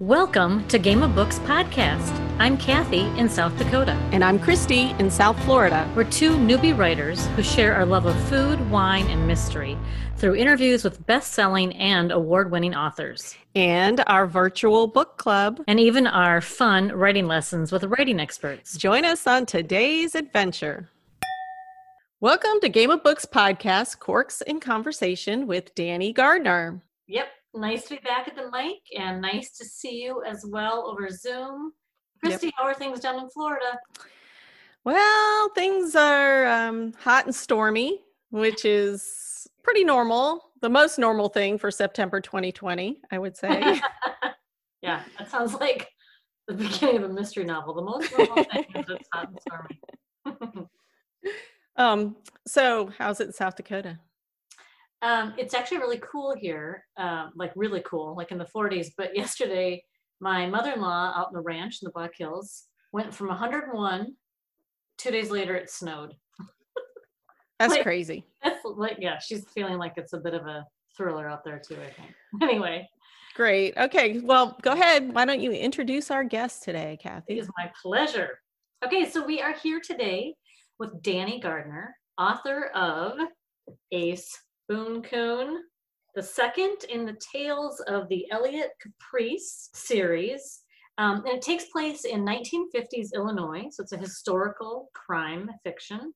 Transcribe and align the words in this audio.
Welcome 0.00 0.64
to 0.68 0.78
Game 0.78 1.02
of 1.02 1.16
Books 1.16 1.40
podcast. 1.40 2.16
I'm 2.38 2.56
Kathy 2.56 3.00
in 3.18 3.28
South 3.28 3.58
Dakota. 3.58 3.94
And 4.12 4.22
I'm 4.22 4.38
Christy 4.38 4.94
in 5.00 5.10
South 5.10 5.36
Florida. 5.44 5.92
We're 5.96 6.04
two 6.04 6.36
newbie 6.36 6.78
writers 6.78 7.26
who 7.34 7.42
share 7.42 7.74
our 7.74 7.84
love 7.84 8.06
of 8.06 8.16
food, 8.28 8.70
wine, 8.70 9.08
and 9.08 9.26
mystery 9.26 9.76
through 10.16 10.36
interviews 10.36 10.84
with 10.84 11.04
best 11.06 11.32
selling 11.32 11.74
and 11.74 12.12
award 12.12 12.52
winning 12.52 12.76
authors. 12.76 13.34
And 13.56 14.04
our 14.06 14.28
virtual 14.28 14.86
book 14.86 15.16
club. 15.16 15.64
And 15.66 15.80
even 15.80 16.06
our 16.06 16.40
fun 16.40 16.92
writing 16.92 17.26
lessons 17.26 17.72
with 17.72 17.82
writing 17.82 18.20
experts. 18.20 18.76
Join 18.76 19.04
us 19.04 19.26
on 19.26 19.46
today's 19.46 20.14
adventure. 20.14 20.88
Welcome 22.20 22.60
to 22.60 22.68
Game 22.68 22.92
of 22.92 23.02
Books 23.02 23.26
podcast, 23.26 23.98
Corks 23.98 24.42
in 24.42 24.60
Conversation 24.60 25.48
with 25.48 25.74
Danny 25.74 26.12
Gardner. 26.12 26.82
Yep, 27.08 27.26
nice 27.58 27.84
to 27.84 27.90
be 27.96 28.00
back 28.00 28.28
at 28.28 28.36
the 28.36 28.50
mic 28.50 28.78
and 28.96 29.20
nice 29.20 29.56
to 29.58 29.64
see 29.64 30.02
you 30.02 30.22
as 30.26 30.44
well 30.46 30.86
over 30.88 31.08
Zoom. 31.10 31.72
Christy, 32.20 32.46
yep. 32.46 32.54
how 32.56 32.64
are 32.64 32.74
things 32.74 33.00
down 33.00 33.18
in 33.18 33.28
Florida? 33.30 33.78
Well, 34.84 35.50
things 35.54 35.94
are 35.94 36.46
um, 36.46 36.92
hot 36.94 37.26
and 37.26 37.34
stormy, 37.34 38.00
which 38.30 38.64
is 38.64 39.46
pretty 39.62 39.84
normal. 39.84 40.52
The 40.62 40.68
most 40.68 40.98
normal 40.98 41.28
thing 41.28 41.58
for 41.58 41.70
September 41.70 42.20
2020, 42.20 43.00
I 43.10 43.18
would 43.18 43.36
say. 43.36 43.80
yeah, 44.82 45.02
that 45.18 45.30
sounds 45.30 45.54
like 45.54 45.88
the 46.46 46.54
beginning 46.54 46.96
of 46.96 47.10
a 47.10 47.12
mystery 47.12 47.44
novel. 47.44 47.74
The 47.74 47.82
most 47.82 48.16
normal 48.16 48.44
thing 48.44 48.64
is 48.74 48.84
it's 48.88 49.08
hot 49.12 49.28
and 49.28 49.38
stormy. 49.40 50.66
um, 51.76 52.16
so, 52.46 52.90
how's 52.98 53.20
it 53.20 53.28
in 53.28 53.32
South 53.32 53.56
Dakota? 53.56 53.98
Um, 55.02 55.34
it's 55.38 55.54
actually 55.54 55.78
really 55.78 56.00
cool 56.00 56.34
here, 56.36 56.84
uh, 56.96 57.28
like 57.36 57.52
really 57.54 57.82
cool, 57.86 58.16
like 58.16 58.32
in 58.32 58.38
the 58.38 58.46
40s. 58.46 58.88
But 58.96 59.16
yesterday, 59.16 59.82
my 60.20 60.46
mother-in-law 60.46 61.12
out 61.16 61.28
in 61.28 61.34
the 61.34 61.42
ranch 61.42 61.78
in 61.80 61.86
the 61.86 61.92
Black 61.92 62.12
Hills 62.16 62.64
went 62.92 63.14
from 63.14 63.28
101. 63.28 64.14
Two 64.96 65.10
days 65.10 65.30
later, 65.30 65.54
it 65.54 65.70
snowed. 65.70 66.14
That's 67.60 67.74
like, 67.74 67.82
crazy. 67.82 68.24
That's 68.42 68.58
like, 68.64 68.96
yeah, 68.98 69.18
she's 69.18 69.44
feeling 69.54 69.78
like 69.78 69.92
it's 69.96 70.12
a 70.12 70.18
bit 70.18 70.34
of 70.34 70.46
a 70.46 70.66
thriller 70.96 71.28
out 71.28 71.44
there 71.44 71.60
too. 71.60 71.76
I 71.76 71.90
think. 71.90 72.14
Anyway. 72.42 72.88
Great. 73.34 73.76
Okay. 73.76 74.18
Well, 74.18 74.58
go 74.62 74.72
ahead. 74.72 75.14
Why 75.14 75.24
don't 75.24 75.40
you 75.40 75.52
introduce 75.52 76.10
our 76.10 76.24
guest 76.24 76.64
today, 76.64 76.98
Kathy? 77.00 77.34
It 77.34 77.38
is 77.38 77.48
my 77.56 77.70
pleasure. 77.80 78.40
Okay, 78.84 79.08
so 79.08 79.24
we 79.24 79.40
are 79.40 79.52
here 79.52 79.80
today 79.80 80.34
with 80.80 81.02
Danny 81.02 81.38
Gardner, 81.38 81.94
author 82.18 82.66
of 82.74 83.18
Ace 83.92 84.36
Boon 84.68 85.02
Coon, 85.02 85.62
the 86.14 86.22
second 86.22 86.84
in 86.88 87.06
the 87.06 87.16
Tales 87.32 87.80
of 87.86 88.08
the 88.08 88.26
Elliot 88.30 88.70
Caprice 88.80 89.70
series. 89.72 90.60
Um, 90.98 91.18
and 91.18 91.36
it 91.36 91.42
takes 91.42 91.66
place 91.66 92.04
in 92.04 92.24
1950s 92.24 93.14
Illinois, 93.14 93.66
so 93.70 93.82
it's 93.82 93.92
a 93.92 93.98
historical 93.98 94.90
crime 94.94 95.48
fiction. 95.62 96.12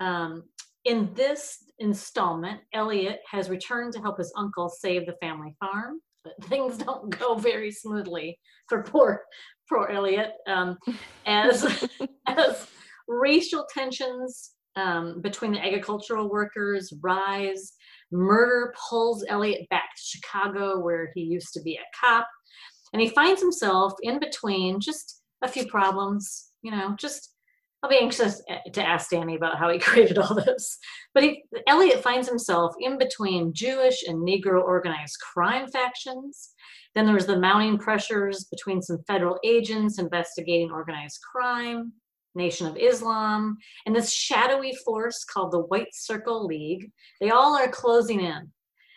Um, 0.00 0.44
in 0.84 1.12
this 1.14 1.64
installment, 1.78 2.60
Elliot 2.72 3.20
has 3.30 3.50
returned 3.50 3.92
to 3.92 4.00
help 4.00 4.18
his 4.18 4.32
uncle 4.36 4.68
save 4.68 5.06
the 5.06 5.16
family 5.20 5.54
farm, 5.60 6.00
but 6.24 6.32
things 6.44 6.78
don't 6.78 7.16
go 7.18 7.34
very 7.34 7.70
smoothly 7.70 8.38
for 8.68 8.82
poor, 8.82 9.22
poor 9.68 9.88
Elliot, 9.88 10.32
um, 10.48 10.76
as, 11.26 11.88
as 12.26 12.66
racial 13.06 13.66
tensions 13.72 14.52
um, 14.76 15.20
between 15.20 15.52
the 15.52 15.64
agricultural 15.64 16.30
workers 16.30 16.92
rise 17.02 17.74
Murder 18.12 18.74
pulls 18.88 19.24
Elliot 19.28 19.68
back 19.70 19.90
to 19.96 20.02
Chicago, 20.02 20.78
where 20.80 21.10
he 21.14 21.22
used 21.22 21.52
to 21.54 21.62
be 21.62 21.76
a 21.76 22.06
cop. 22.06 22.28
And 22.92 23.00
he 23.00 23.08
finds 23.08 23.40
himself 23.40 23.94
in 24.02 24.18
between 24.18 24.80
just 24.80 25.22
a 25.42 25.48
few 25.48 25.66
problems, 25.66 26.50
you 26.62 26.70
know, 26.70 26.94
just 26.98 27.32
I'll 27.82 27.90
be 27.90 27.98
anxious 27.98 28.40
to 28.72 28.82
ask 28.82 29.10
Danny 29.10 29.34
about 29.34 29.58
how 29.58 29.68
he 29.70 29.78
created 29.80 30.18
all 30.18 30.34
this. 30.34 30.78
But 31.14 31.24
he, 31.24 31.42
Elliot 31.66 32.02
finds 32.02 32.28
himself 32.28 32.74
in 32.78 32.96
between 32.96 33.52
Jewish 33.52 34.04
and 34.06 34.26
Negro 34.26 34.62
organized 34.62 35.18
crime 35.20 35.66
factions. 35.66 36.50
Then 36.94 37.06
there's 37.06 37.26
the 37.26 37.38
mounting 37.38 37.78
pressures 37.78 38.44
between 38.44 38.82
some 38.82 38.98
federal 39.06 39.38
agents 39.44 39.98
investigating 39.98 40.70
organized 40.70 41.18
crime. 41.32 41.92
Nation 42.34 42.66
of 42.66 42.76
Islam, 42.76 43.56
and 43.86 43.94
this 43.94 44.12
shadowy 44.12 44.74
force 44.84 45.24
called 45.24 45.52
the 45.52 45.60
White 45.60 45.94
Circle 45.94 46.46
League. 46.46 46.90
They 47.20 47.30
all 47.30 47.56
are 47.56 47.68
closing 47.68 48.20
in. 48.20 48.50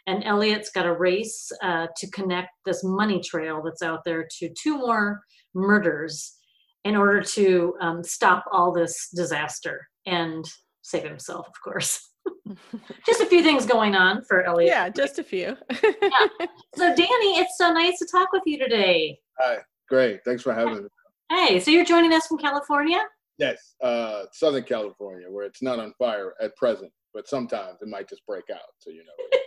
And 0.07 0.23
Elliot's 0.23 0.69
got 0.69 0.85
a 0.85 0.93
race 0.93 1.51
uh, 1.63 1.87
to 1.97 2.09
connect 2.11 2.49
this 2.63 2.83
money 2.83 3.19
trail 3.21 3.61
that's 3.63 3.81
out 3.81 4.03
there 4.05 4.27
to 4.39 4.49
two 4.49 4.77
more 4.77 5.21
murders 5.55 6.35
in 6.83 6.95
order 6.95 7.21
to 7.21 7.73
um, 7.81 8.03
stop 8.03 8.45
all 8.51 8.71
this 8.71 9.09
disaster 9.15 9.87
and 10.05 10.45
save 10.83 11.03
himself, 11.03 11.47
of 11.47 11.59
course. 11.63 12.07
just 13.05 13.21
a 13.21 13.25
few 13.25 13.41
things 13.41 13.65
going 13.65 13.95
on 13.95 14.23
for 14.23 14.43
Elliot. 14.43 14.69
Yeah, 14.69 14.89
just 14.89 15.17
a 15.17 15.23
few. 15.23 15.57
yeah. 15.83 16.27
So, 16.75 16.89
Danny, 16.89 17.39
it's 17.39 17.57
so 17.57 17.71
nice 17.71 17.97
to 17.99 18.05
talk 18.11 18.33
with 18.33 18.43
you 18.45 18.59
today. 18.59 19.17
Hi, 19.39 19.59
great. 19.87 20.19
Thanks 20.25 20.43
for 20.43 20.53
having 20.53 20.83
me. 20.83 20.89
Hey, 21.31 21.61
so 21.61 21.71
you're 21.71 21.85
joining 21.85 22.11
us 22.11 22.27
from 22.27 22.37
California? 22.37 23.01
Yes, 23.37 23.75
uh, 23.83 24.23
Southern 24.31 24.63
California, 24.63 25.29
where 25.29 25.45
it's 25.45 25.61
not 25.61 25.79
on 25.79 25.93
fire 25.99 26.33
at 26.41 26.55
present, 26.55 26.91
but 27.13 27.27
sometimes 27.27 27.81
it 27.81 27.87
might 27.87 28.07
just 28.07 28.25
break 28.25 28.45
out. 28.51 28.59
So 28.79 28.91
you 28.91 29.03
know. 29.03 29.39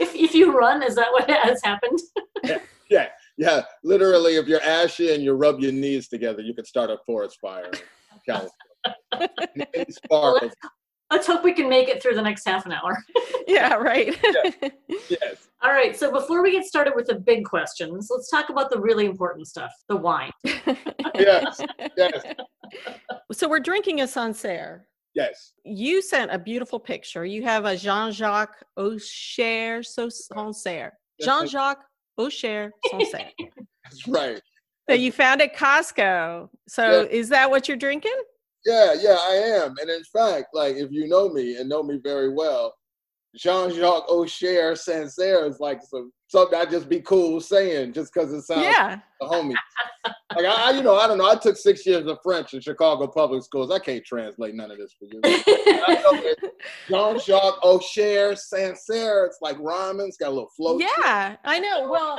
if 0.00 0.14
if 0.14 0.34
you 0.34 0.56
run, 0.56 0.82
is 0.82 0.94
that 0.94 1.10
what 1.10 1.28
has 1.44 1.60
happened? 1.64 1.98
yeah, 2.44 2.58
yeah, 2.88 3.08
yeah. 3.36 3.62
Literally, 3.82 4.36
if 4.36 4.46
you're 4.46 4.62
ashy 4.62 5.14
and 5.14 5.22
you 5.22 5.32
rub 5.32 5.60
your 5.60 5.72
knees 5.72 6.08
together, 6.08 6.42
you 6.42 6.54
could 6.54 6.66
start 6.66 6.90
a 6.90 6.98
forest 7.04 7.38
fire 7.40 7.70
in 7.72 7.80
California. 8.26 8.50
well, 10.10 10.38
let's, 10.40 10.54
let's 11.14 11.28
hope 11.28 11.44
we 11.44 11.52
can 11.52 11.68
make 11.68 11.88
it 11.88 12.02
through 12.02 12.14
the 12.14 12.22
next 12.22 12.46
half 12.46 12.66
an 12.66 12.72
hour. 12.72 12.98
yeah, 13.46 13.74
right. 13.74 14.16
yes. 14.22 14.54
yes. 15.08 15.48
All 15.62 15.70
right. 15.70 15.96
So 15.96 16.10
before 16.10 16.42
we 16.42 16.50
get 16.50 16.64
started 16.64 16.94
with 16.96 17.06
the 17.06 17.14
big 17.14 17.44
questions, 17.44 18.08
let's 18.10 18.28
talk 18.28 18.48
about 18.50 18.68
the 18.68 18.80
really 18.80 19.06
important 19.06 19.46
stuff 19.46 19.72
the 19.88 19.96
wine. 19.96 20.32
yes. 21.14 21.60
Yes. 21.96 22.22
So 23.32 23.48
we're 23.48 23.60
drinking 23.60 24.00
a 24.00 24.08
Sancerre. 24.08 24.86
Yes. 25.14 25.52
You 25.64 26.02
sent 26.02 26.32
a 26.32 26.38
beautiful 26.38 26.80
picture. 26.80 27.24
You 27.24 27.44
have 27.44 27.64
a 27.64 27.76
Jean 27.76 28.10
Jacques 28.10 28.64
Aucher 28.76 29.84
Sancerre. 29.84 30.92
Jean 31.20 31.46
Jacques 31.46 31.84
Aucher 32.18 32.70
Sancerre. 32.90 33.30
That's 33.84 34.08
right. 34.08 34.40
That 34.88 34.98
you 34.98 35.12
found 35.12 35.40
at 35.40 35.54
Costco. 35.56 36.48
So 36.68 37.02
yeah. 37.02 37.08
is 37.08 37.28
that 37.28 37.48
what 37.48 37.68
you're 37.68 37.76
drinking? 37.76 38.20
Yeah, 38.64 38.94
yeah, 38.98 39.18
I 39.20 39.34
am. 39.34 39.74
And 39.80 39.90
in 39.90 40.02
fact, 40.04 40.48
like 40.54 40.76
if 40.76 40.90
you 40.90 41.06
know 41.06 41.28
me 41.28 41.56
and 41.56 41.68
know 41.68 41.82
me 41.82 41.98
very 42.02 42.32
well, 42.32 42.74
Jean-Jacques 43.36 44.08
Aucher 44.08 44.78
Sancerre 44.78 45.46
is 45.46 45.60
like 45.60 45.80
some 45.82 46.12
something 46.34 46.58
I 46.58 46.64
just 46.64 46.88
be 46.88 47.00
cool 47.00 47.40
saying 47.40 47.92
just 47.92 48.12
because 48.12 48.32
it 48.32 48.42
sounds 48.42 48.62
yeah. 48.62 48.86
like 48.88 49.00
a 49.22 49.26
homie. 49.26 49.54
like 50.34 50.44
I, 50.44 50.72
you 50.72 50.82
know, 50.82 50.96
I 50.96 51.06
don't 51.06 51.18
know. 51.18 51.30
I 51.30 51.36
took 51.36 51.56
six 51.56 51.86
years 51.86 52.06
of 52.06 52.18
French 52.24 52.54
in 52.54 52.60
Chicago 52.60 53.06
public 53.06 53.44
schools. 53.44 53.70
I 53.70 53.78
can't 53.78 54.04
translate 54.04 54.54
none 54.54 54.70
of 54.70 54.78
this 54.78 54.94
for 54.98 55.06
you. 55.06 55.20
Jean-Jacques 56.90 57.60
Aucher 57.62 58.36
Sancerre. 58.36 59.26
It's 59.26 59.38
like 59.40 59.56
rhyming. 59.60 60.08
It's 60.08 60.16
got 60.16 60.28
a 60.28 60.30
little 60.30 60.50
flow. 60.56 60.78
Yeah, 60.78 61.36
I 61.44 61.60
know. 61.60 61.88
Well, 61.88 62.18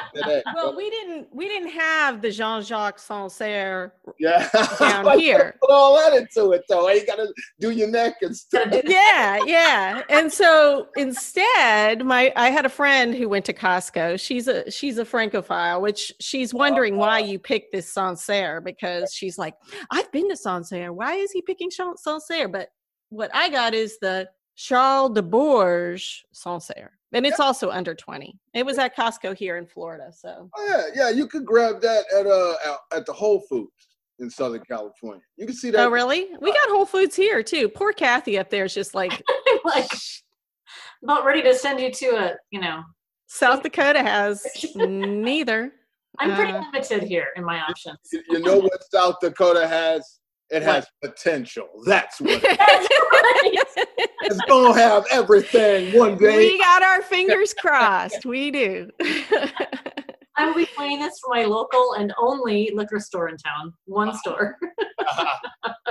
well, 0.56 0.76
we 0.76 0.90
didn't 0.90 1.28
we 1.34 1.48
didn't 1.48 1.72
have 1.72 2.22
the 2.22 2.32
Jean-Jacques 2.32 3.00
Sancerre 3.00 3.94
yeah. 4.20 4.50
down 4.80 5.20
here. 5.20 5.56
Put 5.62 5.72
all 5.72 5.96
that 5.98 6.14
into 6.18 6.52
it 6.52 6.64
though. 6.70 6.90
You 6.90 7.06
gotta 7.06 7.34
do 7.60 7.72
your 7.72 7.90
neck 7.90 8.16
and 8.22 8.36
stuff. 8.36 8.68
yeah, 8.86 9.40
yeah. 9.46 10.04
And 10.10 10.32
so 10.32 10.88
instead, 10.96 12.06
my 12.06 12.32
I 12.36 12.50
had 12.50 12.66
a 12.66 12.70
friend 12.70 13.14
who 13.14 13.28
went 13.28 13.46
to 13.46 13.54
Costco 13.54 14.05
She's 14.18 14.48
a 14.48 14.70
she's 14.70 14.98
a 14.98 15.06
francophile, 15.06 15.82
which 15.82 16.14
she's 16.20 16.54
wondering 16.54 16.98
why 16.98 17.20
you 17.20 17.40
picked 17.40 17.72
this 17.72 17.92
Sancerre 17.92 18.62
because 18.62 19.14
she's 19.14 19.38
like, 19.38 19.56
I've 19.92 20.12
been 20.12 20.30
to 20.30 20.38
Sancerre. 20.38 20.94
Why 20.94 21.16
is 21.16 21.32
he 21.32 21.42
picking 21.42 21.70
Sancerre? 21.72 22.48
But 22.48 22.70
what 23.10 23.32
I 23.34 23.50
got 23.50 23.74
is 23.74 23.98
the 24.00 24.30
Charles 24.56 25.12
de 25.12 25.22
Bourges 25.22 26.24
Sancerre. 26.32 26.92
And 27.14 27.26
it's 27.26 27.40
also 27.40 27.70
under 27.70 27.96
20. 27.96 28.38
It 28.54 28.66
was 28.66 28.78
at 28.78 28.96
Costco 28.96 29.38
here 29.38 29.56
in 29.56 29.66
Florida. 29.66 30.12
So 30.12 30.50
oh, 30.54 30.68
yeah, 30.68 31.06
yeah, 31.06 31.10
you 31.10 31.28
could 31.28 31.46
grab 31.46 31.80
that 31.82 32.04
at 32.14 32.28
uh 32.28 32.78
at 32.94 33.06
the 33.06 33.14
Whole 33.14 33.40
Foods 33.40 33.72
in 34.20 34.30
Southern 34.30 34.64
California. 34.70 35.24
You 35.38 35.46
can 35.46 35.56
see 35.56 35.72
that. 35.72 35.86
Oh, 35.86 35.90
really? 35.90 36.28
We 36.40 36.52
got 36.52 36.70
Whole 36.70 36.86
Foods 36.86 37.16
here 37.16 37.44
too. 37.44 37.70
Poor 37.70 37.94
Kathy 37.94 38.38
up 38.38 38.50
there 38.50 38.66
is 38.66 38.74
just 38.74 38.96
like, 38.96 39.22
like 39.66 39.90
about 41.04 41.26
ready 41.26 41.42
to 41.44 41.54
send 41.54 41.80
you 41.80 41.92
to 41.92 42.06
a, 42.18 42.36
you 42.52 42.60
know, 42.60 42.84
South 43.36 43.64
Dakota 43.64 44.02
has 44.02 44.46
neither. 44.76 45.74
I'm 46.20 46.36
pretty 46.36 46.54
uh, 46.54 46.62
limited 46.62 47.04
here 47.04 47.28
in 47.36 47.44
my 47.44 47.60
options. 47.60 47.98
You, 48.14 48.24
you 48.30 48.40
know 48.40 48.60
what 48.60 48.82
South 48.90 49.16
Dakota 49.22 49.68
has? 49.68 50.20
It 50.50 50.62
has 50.62 50.86
potential. 51.04 51.68
That's 51.86 52.22
what 52.22 52.42
it 52.44 54.10
it's 54.22 54.40
gonna 54.48 54.80
have 54.80 55.06
everything 55.12 55.98
one 55.98 56.18
day. 56.18 56.38
We 56.38 56.58
got 56.60 56.84
our 56.84 57.02
fingers 57.02 57.54
crossed. 57.60 58.26
we 58.26 58.52
do. 58.52 58.90
I 60.38 60.46
will 60.46 60.54
be 60.54 60.68
playing 60.68 61.00
this 61.00 61.20
for 61.20 61.34
my 61.34 61.44
local 61.44 61.94
and 61.94 62.14
only 62.18 62.72
liquor 62.74 63.00
store 63.00 63.28
in 63.28 63.38
town. 63.38 63.74
One 63.86 64.16
store. 64.18 64.58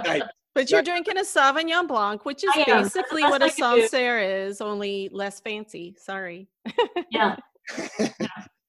Nice. 0.05 0.23
But 0.55 0.71
you're 0.71 0.83
drinking 0.83 1.19
a 1.19 1.23
Sauvignon 1.23 1.89
Blanc, 1.89 2.25
which 2.25 2.45
is 2.45 2.51
I 2.55 2.61
am. 2.61 2.83
That's 2.83 2.95
the 2.95 3.01
basically 3.01 3.23
what 3.25 3.43
a 3.43 3.51
can. 3.51 3.81
Sancerre 3.89 4.21
is, 4.47 4.61
only 4.61 5.09
less 5.13 5.41
fancy. 5.41 5.95
Sorry. 5.99 6.49
Yeah. 7.11 7.37
Yeah. 7.99 8.09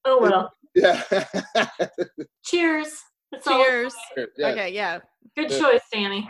Oh 0.06 0.20
well. 0.22 0.54
yeah. 0.74 1.02
Cheers. 2.46 2.98
That's 3.32 3.46
all. 3.48 3.58
Cheers. 3.64 3.94
yeah. 4.38 4.48
Okay, 4.48 4.70
yeah. 4.74 5.00
Good 5.36 5.52
Yeah. 5.52 5.60
choice, 5.60 5.82
Danny. 5.92 6.30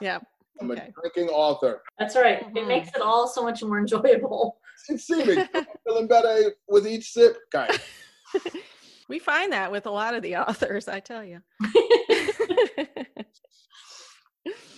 Yeah. 0.00 0.18
I'm 0.60 0.70
Okay. 0.72 0.88
a 0.88 1.00
drinking 1.00 1.28
author. 1.32 1.82
That's 1.98 2.16
right. 2.16 2.40
It 2.42 2.54
Mhm. 2.54 2.66
makes 2.66 2.88
it 2.88 3.00
all 3.00 3.28
so 3.28 3.42
much 3.44 3.62
more 3.62 3.78
enjoyable. 3.78 4.58
It's 4.88 5.04
seeming 5.06 5.46
feeling 5.86 6.08
better 6.08 6.54
with 6.66 6.86
each 6.86 7.12
sip, 7.12 7.36
kind. 7.52 7.70
of. 8.34 8.46
We 9.08 9.18
find 9.18 9.52
that 9.52 9.70
with 9.70 9.86
a 9.86 9.90
lot 9.90 10.14
of 10.14 10.22
the 10.22 10.36
authors, 10.36 10.88
I 10.88 11.00
tell 11.00 11.22
you. 11.22 11.40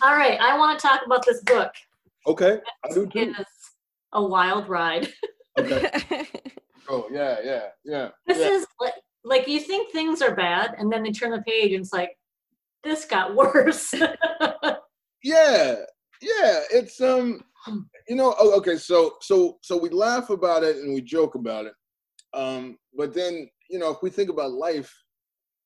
All 0.03 0.17
right. 0.17 0.39
I 0.41 0.59
want 0.59 0.79
to 0.79 0.87
talk 0.87 1.01
about 1.07 1.25
this 1.25 1.43
book. 1.43 1.73
Okay, 2.27 2.59
I 2.85 2.95
do 2.95 3.07
too. 3.07 3.19
is 3.19 3.47
a 4.13 4.23
wild 4.25 4.69
ride. 4.69 5.09
Okay. 5.59 6.27
Oh 6.89 7.07
yeah, 7.13 7.37
yeah, 7.45 7.67
yeah. 7.85 8.09
This 8.27 8.39
yeah. 8.39 8.49
is 8.49 8.67
like, 8.81 8.95
like 9.23 9.47
you 9.47 9.61
think 9.61 9.93
things 9.93 10.21
are 10.21 10.35
bad, 10.35 10.75
and 10.77 10.93
then 10.93 11.05
they 11.05 11.13
turn 11.13 11.31
the 11.31 11.41
page 11.43 11.71
and 11.73 11.83
it's 11.85 11.93
like, 11.93 12.11
this 12.83 13.05
got 13.05 13.37
worse. 13.37 13.95
yeah 15.23 15.77
yeah 16.23 16.61
it's 16.71 17.01
um 17.01 17.41
you 18.09 18.17
know 18.17 18.35
oh, 18.39 18.57
okay 18.57 18.77
so 18.77 19.15
so 19.21 19.59
so 19.63 19.77
we 19.77 19.89
laugh 19.89 20.31
about 20.31 20.63
it 20.63 20.77
and 20.77 20.95
we 20.95 21.01
joke 21.01 21.35
about 21.35 21.67
it 21.67 21.75
um 22.35 22.77
but 22.97 23.15
then 23.15 23.49
you 23.69 23.79
know 23.79 23.91
if 23.91 23.99
we 24.03 24.11
think 24.11 24.31
about 24.31 24.53
life 24.53 24.93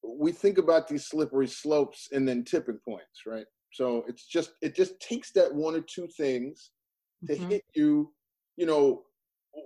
we 0.02 0.32
think 0.32 0.58
about 0.58 0.88
these 0.88 1.06
slippery 1.06 1.46
slopes 1.46 2.08
and 2.12 2.26
then 2.28 2.44
tipping 2.44 2.78
points 2.84 3.22
right 3.26 3.46
so 3.76 4.04
it's 4.08 4.26
just 4.26 4.52
it 4.62 4.74
just 4.74 4.98
takes 5.00 5.30
that 5.32 5.52
one 5.54 5.74
or 5.74 5.80
two 5.82 6.08
things 6.16 6.70
to 7.26 7.34
Mhm. 7.34 7.48
hit 7.50 7.64
you 7.74 8.12
you 8.56 8.66
know 8.66 9.02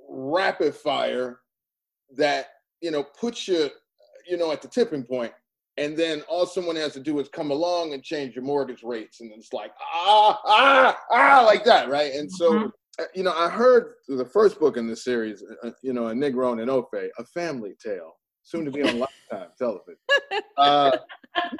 rapid 0.08 0.74
fire 0.74 1.40
that 2.16 2.46
you 2.80 2.90
know 2.90 3.04
puts 3.04 3.46
you 3.46 3.70
you 4.28 4.36
know 4.36 4.50
at 4.50 4.60
the 4.62 4.68
tipping 4.68 5.04
point 5.04 5.32
and 5.76 5.96
then 5.96 6.22
all 6.22 6.44
someone 6.44 6.76
has 6.76 6.92
to 6.92 7.00
do 7.00 7.18
is 7.20 7.28
come 7.28 7.50
along 7.52 7.94
and 7.94 8.02
change 8.02 8.34
your 8.34 8.44
mortgage 8.44 8.82
rates 8.82 9.20
and 9.20 9.30
it's 9.32 9.52
like 9.52 9.72
ah 9.94 10.40
ah 10.44 10.98
ah 11.10 11.42
like 11.46 11.64
that 11.64 11.88
right 11.88 12.12
and 12.14 12.30
so 12.30 12.52
Mhm. 12.54 12.72
uh, 12.98 13.04
you 13.14 13.22
know 13.22 13.32
i 13.36 13.48
heard 13.48 13.94
the 14.08 14.24
first 14.24 14.58
book 14.58 14.76
in 14.76 14.88
the 14.88 14.96
series 14.96 15.44
uh, 15.62 15.70
you 15.82 15.92
know 15.92 16.08
a 16.08 16.12
negro 16.12 16.52
and 16.60 16.68
Ofay 16.70 17.08
a 17.18 17.24
family 17.26 17.74
tale 17.84 18.12
soon 18.42 18.64
to 18.64 18.70
be 18.72 18.82
on 18.82 18.98
lifetime 19.30 19.50
television 19.56 19.96
uh 20.56 20.90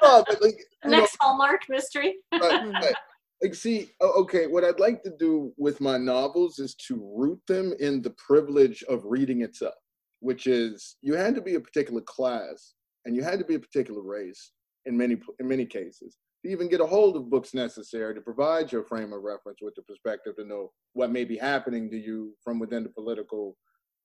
no, 0.01 0.23
but 0.27 0.41
like 0.41 0.57
you 0.83 0.89
know, 0.91 0.97
Next 0.99 1.17
Hallmark 1.19 1.61
mystery. 1.69 2.15
but, 2.39 2.61
but, 2.79 2.95
like 3.43 3.55
see 3.55 3.89
okay 4.01 4.45
what 4.45 4.63
i'd 4.63 4.79
like 4.79 5.01
to 5.01 5.11
do 5.17 5.51
with 5.57 5.81
my 5.81 5.97
novels 5.97 6.59
is 6.59 6.75
to 6.75 7.01
root 7.17 7.39
them 7.47 7.73
in 7.79 7.99
the 8.01 8.11
privilege 8.11 8.83
of 8.83 9.01
reading 9.03 9.41
itself 9.41 9.73
which 10.19 10.45
is 10.45 10.97
you 11.01 11.15
had 11.15 11.33
to 11.33 11.41
be 11.41 11.55
a 11.55 11.59
particular 11.59 12.01
class 12.01 12.73
and 13.05 13.15
you 13.15 13.23
had 13.23 13.39
to 13.39 13.45
be 13.45 13.55
a 13.55 13.59
particular 13.59 14.03
race 14.03 14.51
in 14.85 14.95
many 14.95 15.19
in 15.39 15.47
many 15.47 15.65
cases 15.65 16.17
to 16.45 16.51
even 16.51 16.67
get 16.69 16.81
a 16.81 16.85
hold 16.85 17.15
of 17.15 17.31
books 17.31 17.55
necessary 17.55 18.13
to 18.13 18.21
provide 18.21 18.71
your 18.71 18.83
frame 18.83 19.11
of 19.11 19.23
reference 19.23 19.57
with 19.61 19.73
the 19.75 19.81
perspective 19.83 20.35
to 20.35 20.45
know 20.45 20.71
what 20.93 21.11
may 21.11 21.23
be 21.25 21.37
happening 21.37 21.89
to 21.89 21.97
you 21.97 22.33
from 22.43 22.59
within 22.59 22.83
the 22.83 22.89
political 22.89 23.57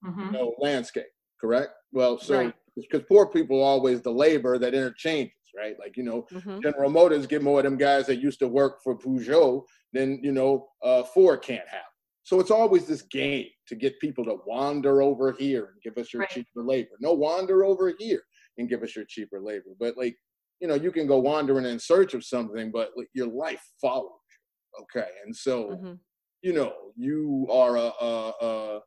Mhm. 0.04 0.26
you 0.26 0.30
know, 0.32 0.54
landscape, 0.58 1.06
correct? 1.40 1.72
Well, 1.92 2.18
so 2.18 2.36
Right. 2.38 2.54
because 2.76 3.02
poor 3.08 3.26
people 3.26 3.58
are 3.60 3.64
always 3.66 4.02
the 4.02 4.12
labor 4.12 4.58
that 4.58 4.74
interchanges, 4.74 5.32
right? 5.56 5.76
Like, 5.78 5.96
you 5.96 6.02
know, 6.02 6.26
Mhm. 6.32 6.62
General 6.62 6.90
Motors 6.90 7.26
get 7.26 7.42
more 7.42 7.58
of 7.60 7.64
them 7.64 7.76
guys 7.76 8.06
that 8.06 8.16
used 8.16 8.38
to 8.40 8.48
work 8.48 8.82
for 8.82 8.96
Peugeot 8.98 9.64
than, 9.92 10.22
you 10.22 10.32
know, 10.32 10.68
uh, 10.82 11.02
Ford 11.02 11.42
can't 11.42 11.68
have. 11.68 11.84
So 12.24 12.40
it's 12.40 12.50
always 12.50 12.86
this 12.86 13.02
game 13.02 13.48
to 13.68 13.76
get 13.76 14.00
people 14.00 14.24
to 14.24 14.38
wander 14.46 15.00
over 15.00 15.32
here 15.32 15.66
and 15.72 15.82
give 15.82 15.96
us 15.96 16.12
your 16.12 16.20
Right. 16.20 16.30
cheaper 16.30 16.62
labor. 16.62 16.96
No, 17.00 17.12
wander 17.12 17.64
over 17.64 17.94
here 17.98 18.22
and 18.58 18.68
give 18.68 18.82
us 18.82 18.96
your 18.96 19.04
cheaper 19.04 19.40
labor. 19.40 19.70
But 19.78 19.96
like, 19.96 20.16
you 20.60 20.66
know, 20.66 20.74
you 20.74 20.90
can 20.90 21.06
go 21.06 21.18
wandering 21.20 21.66
in 21.66 21.78
search 21.78 22.14
of 22.14 22.24
something, 22.24 22.70
but 22.72 22.90
like, 22.96 23.08
your 23.14 23.28
life 23.28 23.64
follows 23.80 24.10
you. 24.30 24.82
Okay. 24.84 25.10
And 25.24 25.34
so, 25.36 25.70
Mhm. 25.70 26.00
you 26.42 26.52
know, 26.52 26.92
you 26.96 27.46
are 27.50 27.76
a, 27.76 27.92
a, 28.00 28.34
a 28.40 28.82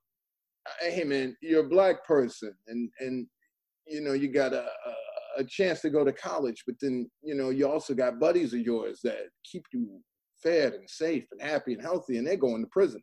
hey 0.82 1.04
man, 1.04 1.36
you're 1.42 1.66
a 1.66 1.70
black 1.70 2.06
person, 2.06 2.54
and 2.68 2.92
and 3.00 3.28
you 3.88 4.02
know 4.02 4.14
you 4.14 4.28
got 4.28 4.54
a, 4.54 4.66
a 4.66 4.96
a 5.38 5.44
chance 5.44 5.82
to 5.82 5.90
go 5.90 6.04
to 6.04 6.14
college, 6.14 6.64
but 6.66 6.76
then 6.82 7.10
you 7.22 7.36
know 7.36 7.50
you 7.50 7.70
also 7.70 7.94
got 7.94 8.20
buddies 8.20 8.54
of 8.54 8.60
yours 8.60 9.00
that 9.04 9.18
keep 9.44 9.66
you 9.74 10.00
fed 10.42 10.74
and 10.74 10.90
safe 10.90 11.26
and 11.32 11.42
happy 11.42 11.74
and 11.74 11.82
healthy, 11.82 12.18
and 12.18 12.28
they're 12.28 12.38
going 12.38 12.62
to 12.62 12.70
prison. 12.72 13.02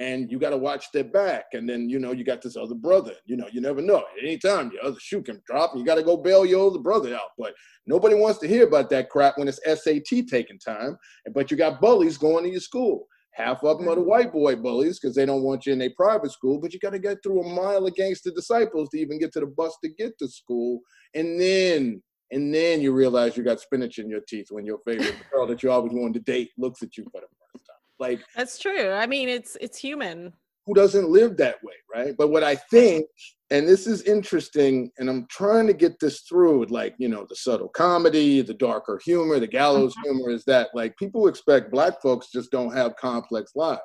And 0.00 0.30
you 0.30 0.38
got 0.38 0.50
to 0.50 0.56
watch 0.56 0.86
their 0.92 1.04
back, 1.04 1.44
and 1.52 1.68
then 1.68 1.88
you 1.88 1.98
know 1.98 2.12
you 2.12 2.24
got 2.24 2.40
this 2.42 2.56
other 2.56 2.74
brother. 2.74 3.14
You 3.26 3.36
know 3.36 3.48
you 3.52 3.60
never 3.60 3.82
know. 3.82 3.98
At 3.98 4.24
any 4.24 4.38
time 4.38 4.70
your 4.72 4.84
other 4.84 4.98
shoe 5.00 5.22
can 5.22 5.40
drop, 5.46 5.72
and 5.72 5.80
you 5.80 5.86
got 5.86 5.96
to 5.96 6.02
go 6.02 6.16
bail 6.16 6.46
your 6.46 6.68
other 6.68 6.78
brother 6.78 7.14
out. 7.14 7.30
But 7.38 7.52
nobody 7.86 8.14
wants 8.14 8.38
to 8.40 8.48
hear 8.48 8.66
about 8.66 8.90
that 8.90 9.10
crap 9.10 9.38
when 9.38 9.48
it's 9.48 9.60
SAT 9.64 10.26
taking 10.28 10.58
time. 10.58 10.96
But 11.34 11.50
you 11.50 11.56
got 11.56 11.80
bullies 11.80 12.18
going 12.18 12.44
to 12.44 12.50
your 12.50 12.60
school. 12.60 13.06
Half 13.34 13.64
of 13.64 13.78
them 13.78 13.88
are 13.88 13.94
the 13.94 14.02
white 14.02 14.32
boy 14.32 14.56
bullies 14.56 14.98
because 15.00 15.14
they 15.16 15.24
don't 15.24 15.42
want 15.42 15.64
you 15.64 15.72
in 15.72 15.80
a 15.82 15.88
private 15.90 16.30
school, 16.30 16.58
but 16.60 16.72
you 16.72 16.78
got 16.78 16.90
to 16.90 16.98
get 16.98 17.18
through 17.22 17.42
a 17.42 17.48
mile 17.48 17.86
against 17.86 18.24
the 18.24 18.30
disciples 18.32 18.90
to 18.90 18.98
even 18.98 19.18
get 19.18 19.32
to 19.32 19.40
the 19.40 19.46
bus 19.46 19.74
to 19.82 19.88
get 19.90 20.18
to 20.18 20.28
school. 20.28 20.80
And 21.14 21.40
then, 21.40 22.02
and 22.30 22.54
then 22.54 22.80
you 22.82 22.92
realize 22.92 23.36
you 23.36 23.42
got 23.42 23.60
spinach 23.60 23.98
in 23.98 24.10
your 24.10 24.20
teeth 24.28 24.48
when 24.50 24.66
your 24.66 24.78
favorite 24.86 25.16
girl 25.32 25.46
that 25.46 25.62
you 25.62 25.70
always 25.70 25.92
wanted 25.92 26.14
to 26.14 26.32
date 26.32 26.50
looks 26.58 26.82
at 26.82 26.96
you 26.96 27.04
for 27.04 27.22
the 27.22 27.26
first 27.52 27.64
time. 27.66 27.76
Like, 27.98 28.20
That's 28.36 28.58
true. 28.58 28.90
I 28.90 29.06
mean, 29.06 29.28
it's 29.30 29.56
it's 29.60 29.78
human. 29.78 30.32
who 30.66 30.74
doesn't 30.74 31.08
live 31.08 31.36
that 31.38 31.56
way, 31.64 31.74
right? 31.94 32.14
But 32.16 32.28
what 32.28 32.44
I 32.44 32.56
think, 32.56 33.06
and 33.52 33.68
this 33.68 33.86
is 33.86 34.00
interesting, 34.04 34.90
and 34.98 35.10
I'm 35.10 35.26
trying 35.28 35.66
to 35.66 35.74
get 35.74 36.00
this 36.00 36.20
through, 36.20 36.60
with 36.60 36.70
like, 36.70 36.94
you 36.96 37.08
know, 37.08 37.26
the 37.28 37.36
subtle 37.36 37.68
comedy, 37.68 38.40
the 38.40 38.54
darker 38.54 38.98
humor, 39.04 39.38
the 39.38 39.46
gallows 39.46 39.92
mm-hmm. 39.92 40.16
humor, 40.16 40.30
is 40.30 40.42
that 40.46 40.70
like 40.72 40.96
people 40.96 41.28
expect 41.28 41.70
black 41.70 42.00
folks 42.00 42.30
just 42.32 42.50
don't 42.50 42.74
have 42.74 42.96
complex 42.96 43.52
lives. 43.54 43.80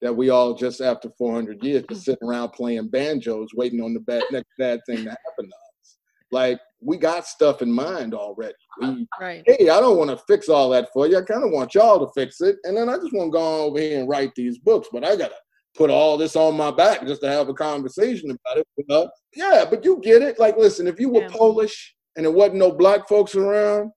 That 0.00 0.16
we 0.16 0.30
all 0.30 0.54
just 0.54 0.80
after 0.80 1.10
400 1.18 1.62
years 1.62 1.84
just 1.90 2.06
sitting 2.06 2.26
around 2.26 2.52
playing 2.52 2.88
banjos, 2.88 3.48
waiting 3.54 3.82
on 3.82 3.92
the 3.92 4.00
bad, 4.00 4.22
next 4.32 4.48
bad 4.58 4.80
thing 4.86 5.04
to 5.04 5.10
happen 5.10 5.44
to 5.44 5.46
us. 5.48 5.98
Like 6.32 6.58
we 6.80 6.96
got 6.96 7.26
stuff 7.26 7.60
in 7.60 7.70
mind 7.70 8.14
already. 8.14 8.54
We, 8.80 9.06
Right. 9.20 9.42
hey, 9.44 9.68
I 9.68 9.80
don't 9.80 9.98
want 9.98 10.08
to 10.08 10.24
fix 10.26 10.48
all 10.48 10.70
that 10.70 10.88
for 10.94 11.06
you. 11.06 11.18
I 11.18 11.22
kind 11.22 11.44
of 11.44 11.50
want 11.50 11.74
y'all 11.74 12.06
to 12.06 12.10
fix 12.18 12.40
it. 12.40 12.56
And 12.64 12.74
then 12.74 12.88
I 12.88 12.96
just 12.96 13.12
want 13.12 13.28
to 13.28 13.36
go 13.36 13.42
on 13.42 13.60
over 13.68 13.78
here 13.78 14.00
and 14.00 14.08
write 14.08 14.34
these 14.34 14.58
books, 14.58 14.88
but 14.90 15.04
I 15.04 15.14
got 15.16 15.28
to 15.28 15.36
put 15.76 15.90
all 15.90 16.16
this 16.16 16.36
on 16.36 16.56
my 16.56 16.70
back 16.70 17.06
just 17.06 17.20
to 17.22 17.28
have 17.28 17.48
a 17.48 17.54
conversation 17.54 18.30
about 18.30 18.58
it. 18.58 18.66
you 18.76 18.84
know? 18.88 19.10
Yeah, 19.34 19.64
but 19.68 19.84
you 19.84 20.00
get 20.02 20.22
it. 20.22 20.38
Like, 20.38 20.56
listen, 20.56 20.86
if 20.86 20.98
you 20.98 21.08
were 21.08 21.22
Yeah. 21.22 21.28
Polish 21.30 21.94
and 22.16 22.24
there 22.26 22.32
wasn't 22.32 22.58
no 22.58 22.72
black 22.72 23.08
folks 23.08 23.34
around 23.34 23.90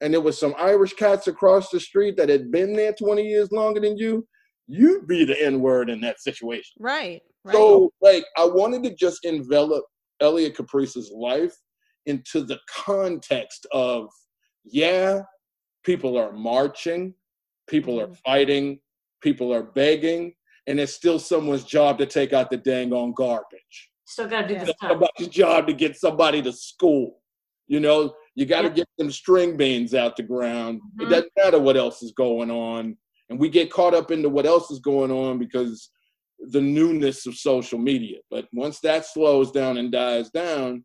and 0.00 0.12
there 0.12 0.20
was 0.20 0.38
some 0.38 0.54
Irish 0.58 0.94
cats 0.94 1.28
across 1.28 1.70
the 1.70 1.78
street 1.80 2.16
that 2.16 2.28
had 2.28 2.50
been 2.50 2.72
there 2.74 2.92
20 2.92 3.22
years 3.22 3.52
longer 3.52 3.80
than 3.80 3.96
you, 3.96 4.26
you'd 4.66 5.06
be 5.06 5.24
the 5.24 5.40
N 5.42 5.60
word 5.60 5.88
in 5.90 6.00
that 6.00 6.20
situation. 6.20 6.74
Right. 6.80 7.22
Right. 7.44 7.52
So, 7.54 7.92
like, 8.00 8.24
I 8.36 8.44
wanted 8.46 8.82
to 8.84 8.94
just 8.94 9.24
envelop 9.24 9.84
Elliot 10.20 10.56
Caprice's 10.56 11.12
life 11.14 11.54
into 12.06 12.42
the 12.42 12.58
context 12.68 13.66
of, 13.72 14.08
yeah, 14.64 15.22
people 15.84 16.16
are 16.16 16.32
marching, 16.32 17.14
people 17.68 18.00
are 18.00 18.06
Mhm. 18.08 18.16
fighting, 18.24 18.80
people 19.20 19.52
are 19.52 19.62
begging, 19.62 20.34
and 20.66 20.80
it's 20.80 20.94
still 20.94 21.18
someone's 21.18 21.64
job 21.64 21.98
to 21.98 22.06
take 22.06 22.32
out 22.32 22.50
the 22.50 22.56
dang 22.56 22.92
on 22.92 23.12
garbage. 23.12 23.90
Still 24.06 24.28
got 24.28 24.42
to 24.42 24.48
do 24.48 24.54
this 24.54 24.68
It's 24.70 24.78
stuff. 24.78 24.90
somebody's 24.92 25.28
job 25.28 25.66
to 25.66 25.72
get 25.72 25.96
somebody 25.96 26.42
to 26.42 26.52
school. 26.52 27.20
You 27.66 27.80
know, 27.80 28.14
you 28.34 28.46
got 28.46 28.62
to 28.62 28.68
Yep. 28.68 28.76
get 28.76 28.88
them 28.98 29.10
string 29.10 29.56
beans 29.56 29.94
out 29.94 30.16
the 30.16 30.22
ground. 30.22 30.80
It 31.00 31.06
Mhm. 31.06 31.10
doesn't 31.10 31.32
matter 31.36 31.58
what 31.58 31.76
else 31.76 32.02
is 32.02 32.12
going 32.12 32.50
on. 32.50 32.96
And 33.30 33.38
we 33.40 33.48
get 33.48 33.70
caught 33.70 33.94
up 33.94 34.10
into 34.10 34.28
what 34.28 34.44
else 34.46 34.70
is 34.70 34.80
going 34.80 35.10
on 35.10 35.38
because 35.38 35.90
the 36.38 36.60
newness 36.60 37.24
of 37.26 37.34
social 37.36 37.78
media. 37.78 38.18
But 38.30 38.46
once 38.52 38.80
that 38.80 39.06
slows 39.06 39.50
down 39.50 39.78
and 39.78 39.90
dies 39.90 40.30
down, 40.30 40.84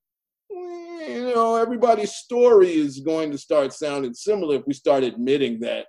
eh, 0.51 1.15
you 1.17 1.33
know, 1.35 1.55
everybody's 1.55 2.13
story 2.15 2.73
is 2.75 2.99
going 3.01 3.31
to 3.31 3.37
start 3.37 3.73
sounding 3.73 4.13
similar 4.13 4.55
if 4.55 4.67
we 4.67 4.73
start 4.73 5.03
admitting 5.03 5.59
that, 5.61 5.87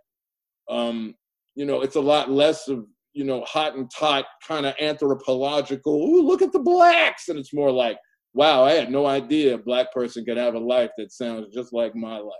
um, 0.69 1.15
you 1.55 1.67
know, 1.67 1.83
it's 1.83 1.97
a 1.97 2.01
lot 2.01 2.31
less 2.31 2.67
of, 2.69 2.87
you 3.13 3.25
know, 3.25 3.43
Hottentot 3.43 4.25
kind 4.47 4.67
of 4.67 4.75
anthropological, 4.81 5.95
ooh, 5.95 6.23
look 6.23 6.43
at 6.43 6.53
the 6.53 6.59
blacks. 6.61 7.29
And 7.29 7.39
it's 7.39 7.53
more 7.53 7.71
like, 7.73 7.99
wow, 8.35 8.65
I 8.65 8.73
had 8.73 8.91
no 8.91 9.07
idea 9.07 9.55
a 9.55 9.59
black 9.59 9.93
person 9.93 10.25
could 10.25 10.37
have 10.37 10.55
a 10.55 10.59
life 10.59 10.91
that 10.99 11.13
sounds 11.13 11.53
just 11.53 11.73
like 11.73 11.95
my 11.95 12.19
life. 12.19 12.35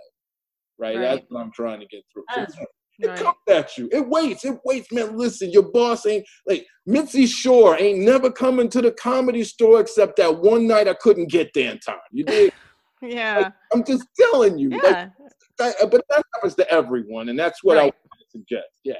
Right? 0.79 0.97
That's 0.97 1.21
what 1.29 1.41
I'm 1.41 1.51
trying 1.53 1.79
to 1.81 1.85
get 1.87 2.03
through. 2.13 2.23
Oh, 2.31 2.39
that 2.41 2.49
is 2.49 2.55
It 2.99 3.07
Right. 3.07 3.17
comes 3.19 3.35
at 3.49 3.77
you. 3.77 3.89
It 3.91 4.07
waits. 4.07 4.45
It 4.45 4.59
waits, 4.63 4.91
man. 4.91 5.17
Listen, 5.17 5.49
your 5.51 5.63
boss 5.71 6.05
ain't 6.05 6.25
like 6.47 6.65
Mitzi 6.85 7.25
Shore 7.25 7.75
ain't 7.79 7.99
never 7.99 8.31
coming 8.31 8.69
to 8.69 8.81
the 8.81 8.91
comedy 8.91 9.43
store 9.43 9.81
except 9.81 10.17
that 10.17 10.39
one 10.41 10.67
night 10.67 10.87
I 10.87 10.93
couldn't 10.93 11.29
get 11.31 11.49
there 11.53 11.71
in 11.71 11.79
time. 11.79 11.97
You 12.11 12.23
did. 12.25 12.53
Yeah. 13.03 13.49
I'm 13.73 13.83
just 13.83 14.05
telling 14.15 14.59
you. 14.59 14.69
Like, 14.69 14.83
Yeah. 14.83 15.09
that- 15.57 15.75
but 15.89 16.03
that 16.09 16.23
happens 16.35 16.53
to 16.53 16.71
everyone, 16.71 17.29
and 17.29 17.39
that's 17.39 17.63
what 17.63 17.77
I 17.79 17.85
Right. 17.85 17.93
want 17.95 18.19
to 18.21 18.29
suggest. 18.29 18.79
Yeah. 18.83 18.93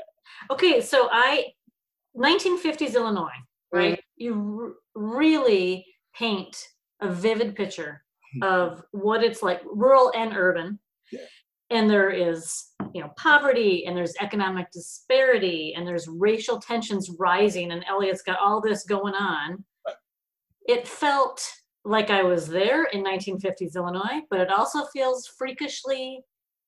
Okay, 0.49 0.81
so 0.81 1.07
I, 1.11 1.53
1950s 2.17 2.95
Illinois, 2.95 3.29
right? 3.71 4.01
You 4.15 4.75
r- 4.95 5.01
really 5.01 5.85
paint 6.15 6.57
a 7.01 7.09
vivid 7.09 7.55
picture 7.55 8.03
hmm. 8.33 8.43
of 8.43 8.83
what 8.91 9.23
it's 9.23 9.41
like, 9.41 9.61
rural 9.65 10.11
and 10.15 10.35
urban. 10.35 10.79
Yeah. 11.11 11.19
And 11.69 11.89
there 11.89 12.09
is, 12.09 12.65
you 12.93 13.01
know, 13.01 13.11
poverty 13.17 13.85
and 13.85 13.95
there's 13.95 14.13
economic 14.19 14.69
disparity 14.71 15.73
and 15.75 15.87
there's 15.87 16.07
racial 16.07 16.59
tensions 16.59 17.09
rising 17.17 17.71
and 17.71 17.85
Elliot's 17.87 18.21
got 18.21 18.39
all 18.39 18.59
this 18.59 18.83
going 18.83 19.13
on. 19.13 19.63
It 20.67 20.87
felt 20.87 21.41
like 21.83 22.09
I 22.09 22.23
was 22.23 22.47
there 22.47 22.85
in 22.85 23.03
1950s 23.03 23.75
Illinois, 23.75 24.21
but 24.29 24.39
it 24.39 24.51
also 24.51 24.85
feels 24.93 25.27
freakishly 25.27 26.23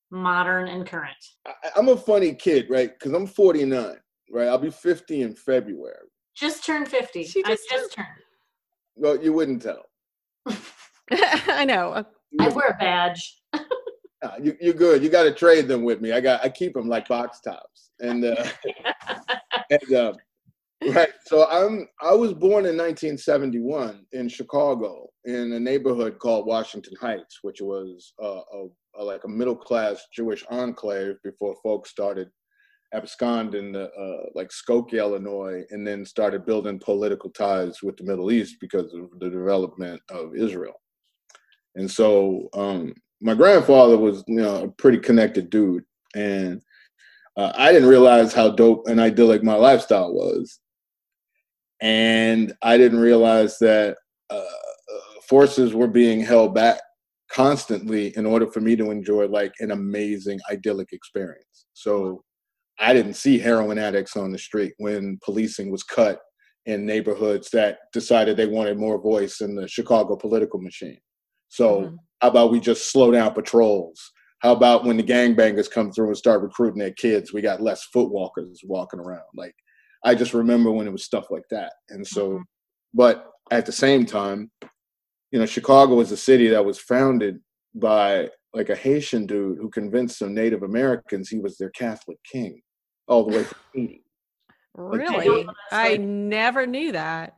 modern 0.09 0.67
and 0.67 0.87
current. 0.87 1.17
I, 1.45 1.51
I'm 1.75 1.89
a 1.89 1.97
funny 1.97 2.33
kid, 2.33 2.69
right? 2.69 2.91
Because 2.97 3.13
I'm 3.13 3.27
49, 3.27 3.97
right? 4.33 4.47
I'll 4.47 4.57
be 4.57 4.71
50 4.71 5.21
in 5.21 5.35
February. 5.35 5.95
Just 6.35 6.65
turned 6.65 6.87
50. 6.87 7.23
She 7.23 7.43
I 7.45 7.49
just 7.49 7.69
just 7.69 7.93
turned. 7.93 8.07
Well, 8.95 9.23
you 9.23 9.31
wouldn't 9.31 9.61
tell. 9.61 9.85
I 11.11 11.63
know. 11.63 12.05
I 12.39 12.47
wear 12.49 12.69
a 12.69 12.77
badge. 12.77 13.41
Nah, 14.23 14.37
you, 14.41 14.57
you're 14.59 14.73
good. 14.73 15.03
You 15.03 15.09
got 15.09 15.23
to 15.23 15.33
trade 15.33 15.67
them 15.67 15.83
with 15.83 16.01
me. 16.01 16.11
I 16.11 16.21
got. 16.21 16.43
I 16.43 16.49
keep 16.49 16.73
them 16.73 16.87
like 16.87 17.07
box 17.07 17.41
tops. 17.41 17.91
And 17.99 18.23
uh, 18.25 18.47
and 19.69 19.93
uh, 19.93 20.13
right. 20.93 21.09
So 21.25 21.47
I'm. 21.49 21.87
I 22.01 22.13
was 22.13 22.33
born 22.33 22.65
in 22.65 22.77
1971 22.77 24.05
in 24.13 24.29
Chicago 24.29 25.09
in 25.25 25.51
a 25.51 25.59
neighborhood 25.59 26.19
called 26.19 26.47
Washington 26.47 26.93
Heights, 26.99 27.39
which 27.41 27.61
was 27.61 28.13
uh, 28.21 28.41
a, 28.53 28.67
a 28.97 29.03
like 29.03 29.25
a 29.25 29.29
middle 29.29 29.57
class 29.57 30.07
Jewish 30.13 30.45
enclave 30.49 31.15
before 31.23 31.55
folks 31.61 31.89
started 31.89 32.29
absconding 32.93 33.73
to 33.73 33.89
uh, 33.89 34.25
like 34.35 34.49
Skokie, 34.49 34.99
Illinois, 34.99 35.63
and 35.71 35.85
then 35.85 36.05
started 36.05 36.45
building 36.45 36.79
political 36.79 37.29
ties 37.29 37.81
with 37.81 37.97
the 37.97 38.03
Middle 38.03 38.31
East 38.31 38.57
because 38.61 38.93
of 38.93 39.09
the 39.19 39.29
development 39.29 40.01
of 40.09 40.35
Israel. 40.35 40.75
And 41.75 41.89
so 41.89 42.49
um, 42.53 42.93
my 43.21 43.33
grandfather 43.33 43.97
was, 43.97 44.23
you 44.27 44.41
know, 44.41 44.63
a 44.63 44.67
pretty 44.69 44.99
connected 44.99 45.49
dude, 45.49 45.83
and 46.15 46.61
uh, 47.35 47.51
I 47.55 47.71
didn't 47.71 47.89
realize 47.89 48.33
how 48.33 48.51
dope 48.51 48.87
and 48.87 48.99
idyllic 48.99 49.43
my 49.43 49.55
lifestyle 49.55 50.13
was, 50.13 50.59
and 51.81 52.53
I 52.61 52.77
didn't 52.77 52.99
realize 52.99 53.57
that 53.59 53.97
uh, 54.29 54.43
forces 55.27 55.73
were 55.73 55.87
being 55.87 56.21
held 56.21 56.53
back 56.53 56.79
constantly 57.31 58.15
in 58.15 58.25
order 58.27 58.45
for 58.45 58.61
me 58.61 58.75
to 58.75 58.91
enjoy 58.91 59.27
like 59.27 59.53
an 59.59 59.71
amazing 59.71 60.39
idyllic 60.51 60.93
experience. 60.93 61.65
So 61.73 62.23
I 62.83 62.93
didn't 62.93 63.13
see 63.13 63.39
heroin 63.39 63.77
addicts 63.77 64.17
on 64.17 64.31
the 64.31 64.37
street 64.37 64.73
when 64.77 65.17
policing 65.23 65.71
was 65.71 65.83
cut 65.83 66.19
in 66.65 66.85
neighborhoods 66.85 67.49
that 67.51 67.79
decided 67.93 68.35
they 68.35 68.45
wanted 68.45 68.77
more 68.77 69.01
voice 69.01 69.39
in 69.39 69.55
the 69.55 69.69
Chicago 69.69 70.17
political 70.17 70.59
machine. 70.59 70.99
So 71.47 71.81
Mhm. 71.81 71.97
how 72.19 72.27
about 72.27 72.51
we 72.51 72.59
just 72.59 72.91
slow 72.91 73.09
down 73.11 73.33
patrols? 73.33 74.11
How 74.39 74.51
about 74.51 74.83
when 74.83 74.97
the 74.97 75.03
gangbangers 75.03 75.71
come 75.71 75.91
through 75.93 76.07
and 76.07 76.17
start 76.17 76.41
recruiting 76.41 76.79
their 76.79 76.91
kids, 76.91 77.31
we 77.31 77.41
got 77.41 77.61
less 77.61 77.87
footwalkers 77.93 78.59
walking 78.65 78.99
around? 78.99 79.29
Like 79.33 79.55
I 80.03 80.13
just 80.13 80.33
remember 80.33 80.69
when 80.69 80.85
it 80.85 80.91
was 80.91 81.05
stuff 81.05 81.31
like 81.31 81.47
that. 81.51 81.73
And 81.87 82.05
so, 82.05 82.31
Mhm. 82.31 82.43
but 82.93 83.31
at 83.51 83.65
the 83.65 83.71
same 83.71 84.05
time, 84.05 84.51
you 85.31 85.39
know, 85.39 85.45
Chicago 85.45 85.95
was 85.95 86.11
a 86.11 86.17
city 86.17 86.49
that 86.49 86.65
was 86.65 86.79
founded 86.79 87.41
by 87.73 88.29
like 88.53 88.69
a 88.69 88.75
Haitian 88.75 89.25
dude 89.25 89.57
who 89.57 89.69
convinced 89.69 90.19
some 90.19 90.33
Native 90.33 90.63
Americans 90.63 91.29
he 91.29 91.39
was 91.39 91.57
their 91.57 91.69
Catholic 91.69 92.21
king 92.29 92.61
all 93.07 93.25
the 93.25 93.37
way 93.37 93.43
from 93.43 93.57
Haiti. 93.73 94.03
Really? 94.75 95.43
that's 95.45 95.57
I 95.71 95.97
never 95.97 96.65
knew 96.65 96.91
that. 96.93 97.35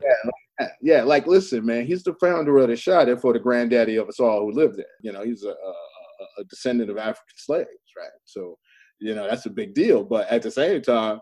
Yeah, 0.59 0.67
Yeah, 0.81 1.03
like 1.03 1.27
listen, 1.27 1.65
man, 1.65 1.85
he's 1.85 2.03
the 2.03 2.13
founder 2.15 2.57
of 2.57 2.69
the 2.69 2.75
shot 2.77 3.07
for 3.19 3.33
the 3.33 3.39
granddaddy 3.39 3.97
of 3.97 4.07
us 4.07 4.19
all 4.19 4.41
who 4.41 4.51
lived 4.51 4.77
there. 4.77 4.85
You 5.01 5.11
know, 5.11 5.23
he's 5.23 5.43
a, 5.43 5.49
a, 5.49 5.51
a- 5.51 5.81
a 6.39 6.43
descendant 6.45 6.89
of 6.89 6.97
African 6.97 7.35
slaves, 7.35 7.67
right? 7.97 8.07
So, 8.23 8.57
you 8.99 9.13
know, 9.15 9.27
that's 9.27 9.45
a 9.45 9.49
big 9.49 9.73
deal. 9.73 10.01
But 10.03 10.29
at 10.29 10.41
the 10.41 10.49
same 10.51 10.81
time, 10.81 11.19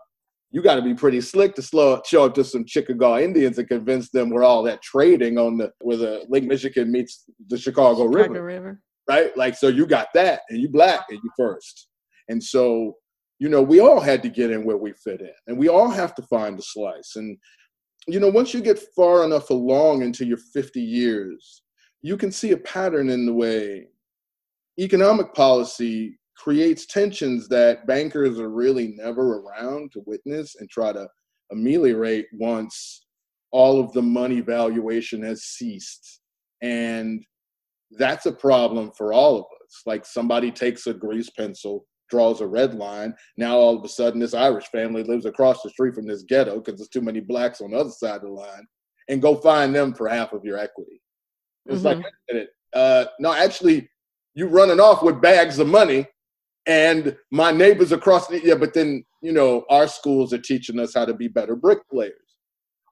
you 0.52 0.62
got 0.62 0.76
to 0.76 0.82
be 0.82 0.94
pretty 0.94 1.20
slick 1.20 1.56
to 1.56 1.62
slow, 1.62 2.00
show 2.06 2.26
up 2.26 2.34
to 2.34 2.44
some 2.44 2.64
Chickasaw 2.64 3.18
Indians 3.18 3.58
and 3.58 3.66
convince 3.68 4.10
them 4.10 4.30
we're 4.30 4.44
all 4.44 4.62
that 4.62 4.82
trading 4.82 5.36
on 5.36 5.56
the 5.58 5.72
where 5.80 5.96
the 5.96 6.24
Lake 6.28 6.44
Michigan 6.44 6.92
meets 6.92 7.24
the 7.48 7.58
Chicago, 7.58 8.04
Chicago 8.04 8.16
River, 8.22 8.44
River. 8.44 8.80
right? 9.08 9.36
Like, 9.36 9.56
so 9.56 9.66
you 9.66 9.84
got 9.84 10.08
that, 10.14 10.42
and 10.48 10.60
you 10.60 10.68
black, 10.68 11.06
and 11.10 11.18
you 11.24 11.30
first, 11.36 11.88
and 12.28 12.40
so 12.40 12.94
you 13.44 13.50
know, 13.50 13.60
we 13.60 13.78
all 13.78 14.00
had 14.00 14.22
to 14.22 14.30
get 14.30 14.50
in 14.50 14.64
where 14.64 14.78
we 14.78 14.94
fit 14.94 15.20
in, 15.20 15.34
and 15.46 15.58
we 15.58 15.68
all 15.68 15.90
have 15.90 16.14
to 16.14 16.22
find 16.22 16.58
a 16.58 16.62
slice. 16.62 17.16
And 17.16 17.36
you 18.06 18.18
know, 18.18 18.30
once 18.30 18.54
you 18.54 18.62
get 18.62 18.78
far 18.96 19.22
enough 19.22 19.50
along 19.50 20.00
into 20.00 20.24
your 20.24 20.38
50 20.38 20.80
years, 20.80 21.60
you 22.00 22.16
can 22.16 22.32
see 22.32 22.52
a 22.52 22.56
pattern 22.56 23.10
in 23.10 23.26
the 23.26 23.34
way 23.34 23.88
economic 24.80 25.34
policy 25.34 26.18
creates 26.34 26.86
tensions 26.86 27.46
that 27.48 27.86
bankers 27.86 28.40
are 28.40 28.48
really 28.48 28.94
never 28.96 29.40
around 29.40 29.92
to 29.92 30.02
witness 30.06 30.56
and 30.58 30.70
try 30.70 30.90
to 30.94 31.06
ameliorate 31.52 32.24
once 32.32 33.04
all 33.50 33.78
of 33.78 33.92
the 33.92 34.00
money 34.00 34.40
valuation 34.40 35.22
has 35.22 35.44
ceased. 35.44 36.22
And 36.62 37.22
that's 37.90 38.24
a 38.24 38.32
problem 38.32 38.90
for 38.96 39.12
all 39.12 39.36
of 39.36 39.44
us. 39.44 39.82
Like 39.84 40.06
somebody 40.06 40.50
takes 40.50 40.86
a 40.86 40.94
grease 40.94 41.28
pencil, 41.28 41.84
draws 42.14 42.40
a 42.40 42.46
red 42.46 42.74
line. 42.74 43.12
Now 43.36 43.56
all 43.56 43.76
of 43.76 43.84
a 43.84 43.88
sudden, 43.88 44.20
this 44.20 44.34
Irish 44.34 44.66
family 44.66 45.02
lives 45.02 45.26
across 45.26 45.62
the 45.62 45.70
street 45.70 45.94
from 45.94 46.06
this 46.06 46.22
ghetto 46.22 46.60
because 46.60 46.78
there's 46.78 46.88
too 46.88 47.00
many 47.00 47.18
blacks 47.18 47.60
on 47.60 47.72
the 47.72 47.78
other 47.78 47.90
side 47.90 48.16
of 48.16 48.22
the 48.22 48.28
line, 48.28 48.64
and 49.08 49.20
go 49.20 49.34
find 49.34 49.74
them 49.74 49.92
for 49.94 50.08
half 50.08 50.32
of 50.32 50.44
your 50.44 50.56
equity. 50.56 51.02
It's 51.66 51.82
like, 51.82 51.98
a 51.98 52.32
minute, 52.32 52.50
uh, 52.72 53.06
no, 53.18 53.32
actually, 53.32 53.88
you 54.34 54.46
running 54.46 54.78
off 54.78 55.02
with 55.02 55.20
bags 55.20 55.58
of 55.58 55.66
money, 55.66 56.06
and 56.66 57.16
my 57.32 57.50
neighbors 57.50 57.90
across 57.90 58.28
the 58.28 58.40
yeah. 58.44 58.54
But 58.54 58.74
then 58.74 59.04
you 59.20 59.32
know, 59.32 59.64
our 59.70 59.88
schools 59.88 60.32
are 60.32 60.38
teaching 60.38 60.78
us 60.78 60.94
how 60.94 61.04
to 61.06 61.14
be 61.14 61.28
better 61.28 61.56
bricklayers. 61.56 62.14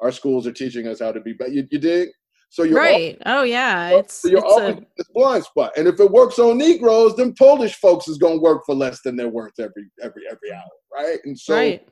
Our 0.01 0.11
schools 0.11 0.49
are 0.49 0.53
teaching 0.53 0.89
us 0.89 0.99
how 0.99 1.13
to 1.13 1.21
be 1.21 1.35
better. 1.35 1.53
You, 1.53 1.69
you 1.71 1.79
dig? 1.79 2.09
So 2.53 2.65
you're 2.65 2.77
Right. 2.77 3.17
Oh 3.25 3.45
yeah. 3.45 3.97
It's 3.97 4.13
so 4.13 4.29
you're 4.29 4.41
it's 4.41 4.53
always 4.53 4.75
a 4.75 4.77
in 4.77 4.87
this 4.99 5.09
blind 5.15 5.43
spot. 5.43 5.73
And 5.79 5.89
if 5.89 5.99
it 5.99 6.11
works 6.11 6.39
on 6.39 6.59
Negroes, 6.59 7.17
then 7.17 7.33
Polish 7.39 7.77
folks 7.77 8.09
is 8.09 8.19
gonna 8.19 8.37
work 8.37 8.65
for 8.67 8.75
less 8.75 9.01
than 9.03 9.17
they're 9.17 9.31
worth 9.31 9.55
every 9.59 9.91
every 10.03 10.25
every 10.31 10.53
hour, 10.53 10.71
right? 10.95 11.19
And 11.25 11.39
so 11.39 11.55
right. 11.55 11.89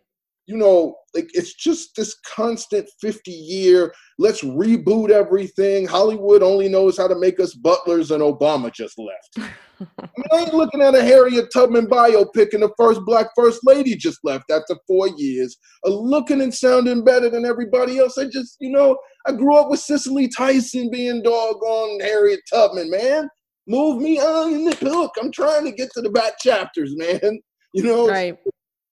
You 0.51 0.57
know, 0.57 0.97
like 1.15 1.31
it's 1.33 1.55
just 1.55 1.95
this 1.95 2.17
constant 2.27 2.89
50 3.01 3.31
year, 3.31 3.95
let's 4.19 4.43
reboot 4.43 5.11
everything. 5.11 5.87
Hollywood 5.87 6.43
only 6.43 6.69
knows 6.69 6.97
how 6.99 7.07
to 7.07 7.17
make 7.17 7.39
us 7.39 7.55
butlers, 7.55 8.11
and 8.11 8.21
Obama 8.21 8.73
just 8.73 8.99
left. 8.99 9.53
I 9.81 10.09
mean, 10.17 10.27
I 10.33 10.37
ain't 10.39 10.55
looking 10.55 10.83
at 10.83 10.97
a 10.97 11.03
Harriet 11.03 11.47
Tubman 11.53 11.87
biopic, 11.87 12.53
and 12.53 12.65
the 12.65 12.73
first 12.77 13.01
black 13.07 13.29
first 13.37 13.61
lady 13.63 13.95
just 13.95 14.19
left 14.25 14.51
after 14.51 14.75
four 14.89 15.09
years, 15.17 15.57
uh, 15.87 15.91
looking 15.91 16.41
and 16.41 16.53
sounding 16.53 17.05
better 17.05 17.31
than 17.31 17.47
everybody 17.47 18.01
else. 18.01 18.19
I 18.19 18.25
just, 18.25 18.57
you 18.59 18.73
know, 18.73 18.99
I 19.29 19.33
grew 19.33 19.57
up 19.57 19.71
with 19.71 19.81
Cicely 19.81 20.27
Tyson 20.27 20.91
being 20.91 21.23
doggone 21.23 22.01
Harriet 22.01 22.41
Tubman, 22.53 22.91
man. 22.91 23.29
Move 23.69 24.03
me 24.03 24.19
on 24.19 24.53
in 24.53 24.65
the 24.65 24.77
book. 24.81 25.13
I'm 25.21 25.31
trying 25.31 25.65
to 25.65 25.71
get 25.71 25.91
to 25.93 26.01
the 26.01 26.11
back 26.11 26.41
chapters, 26.41 26.97
man. 26.97 27.39
You 27.73 27.85
know, 27.85 28.09
Right. 28.09 28.37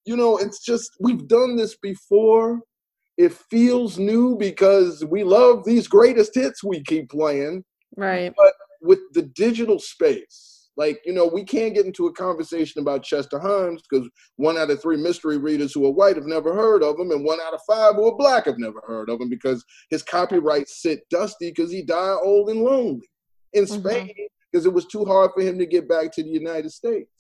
You 0.09 0.17
know, 0.17 0.38
it's 0.38 0.65
just 0.65 0.91
we've 1.00 1.29
done 1.29 1.55
this 1.57 1.77
before. 1.77 2.61
It 3.19 3.33
feels 3.50 3.99
new 3.99 4.37
because 4.37 5.05
we 5.05 5.23
love 5.25 5.65
these 5.65 5.87
greatest 5.88 6.35
hits 6.35 6.65
we 6.65 6.83
keep 6.83 7.11
playing 7.11 7.65
Right. 7.97 8.33
But 8.37 8.53
with 8.81 9.00
the 9.12 9.23
digital 9.23 9.79
space. 9.79 10.69
Like, 10.77 11.00
you 11.05 11.12
know, 11.12 11.27
we 11.27 11.43
can't 11.43 11.75
get 11.75 11.87
into 11.87 12.07
a 12.07 12.12
conversation 12.12 12.81
about 12.81 13.03
Chester 13.03 13.41
Himes 13.41 13.81
because 13.91 14.09
one 14.37 14.57
out 14.57 14.71
of 14.71 14.81
three 14.81 14.97
mystery 14.97 15.37
readers 15.37 15.73
who 15.75 15.85
are 15.87 15.91
white 15.91 16.15
have 16.15 16.27
never 16.27 16.55
heard 16.55 16.85
of 16.85 17.00
him, 17.00 17.11
and 17.11 17.25
one 17.25 17.41
out 17.41 17.55
of 17.55 17.61
five 17.67 17.97
who 17.97 18.07
are 18.07 18.17
black 18.17 18.45
have 18.47 18.59
never 18.59 18.81
heard 18.87 19.11
of 19.11 19.21
him 19.21 19.29
because 19.29 19.65
his 19.91 20.05
copyrights 20.05 20.81
sit 20.81 21.00
dusty 21.11 21.50
because 21.50 21.73
he 21.73 21.83
died 21.83 22.19
old 22.23 22.50
and 22.50 22.62
lonely 22.62 23.09
in 23.55 23.65
Mhm. 23.65 23.81
Spain 23.81 24.29
because 24.53 24.67
it 24.67 24.73
was 24.73 24.87
too 24.87 25.05
hard 25.05 25.33
for 25.35 25.43
him 25.43 25.59
to 25.59 25.67
get 25.67 25.88
back 25.88 26.12
to 26.12 26.23
the 26.23 26.29
United 26.29 26.71
States. 26.71 27.11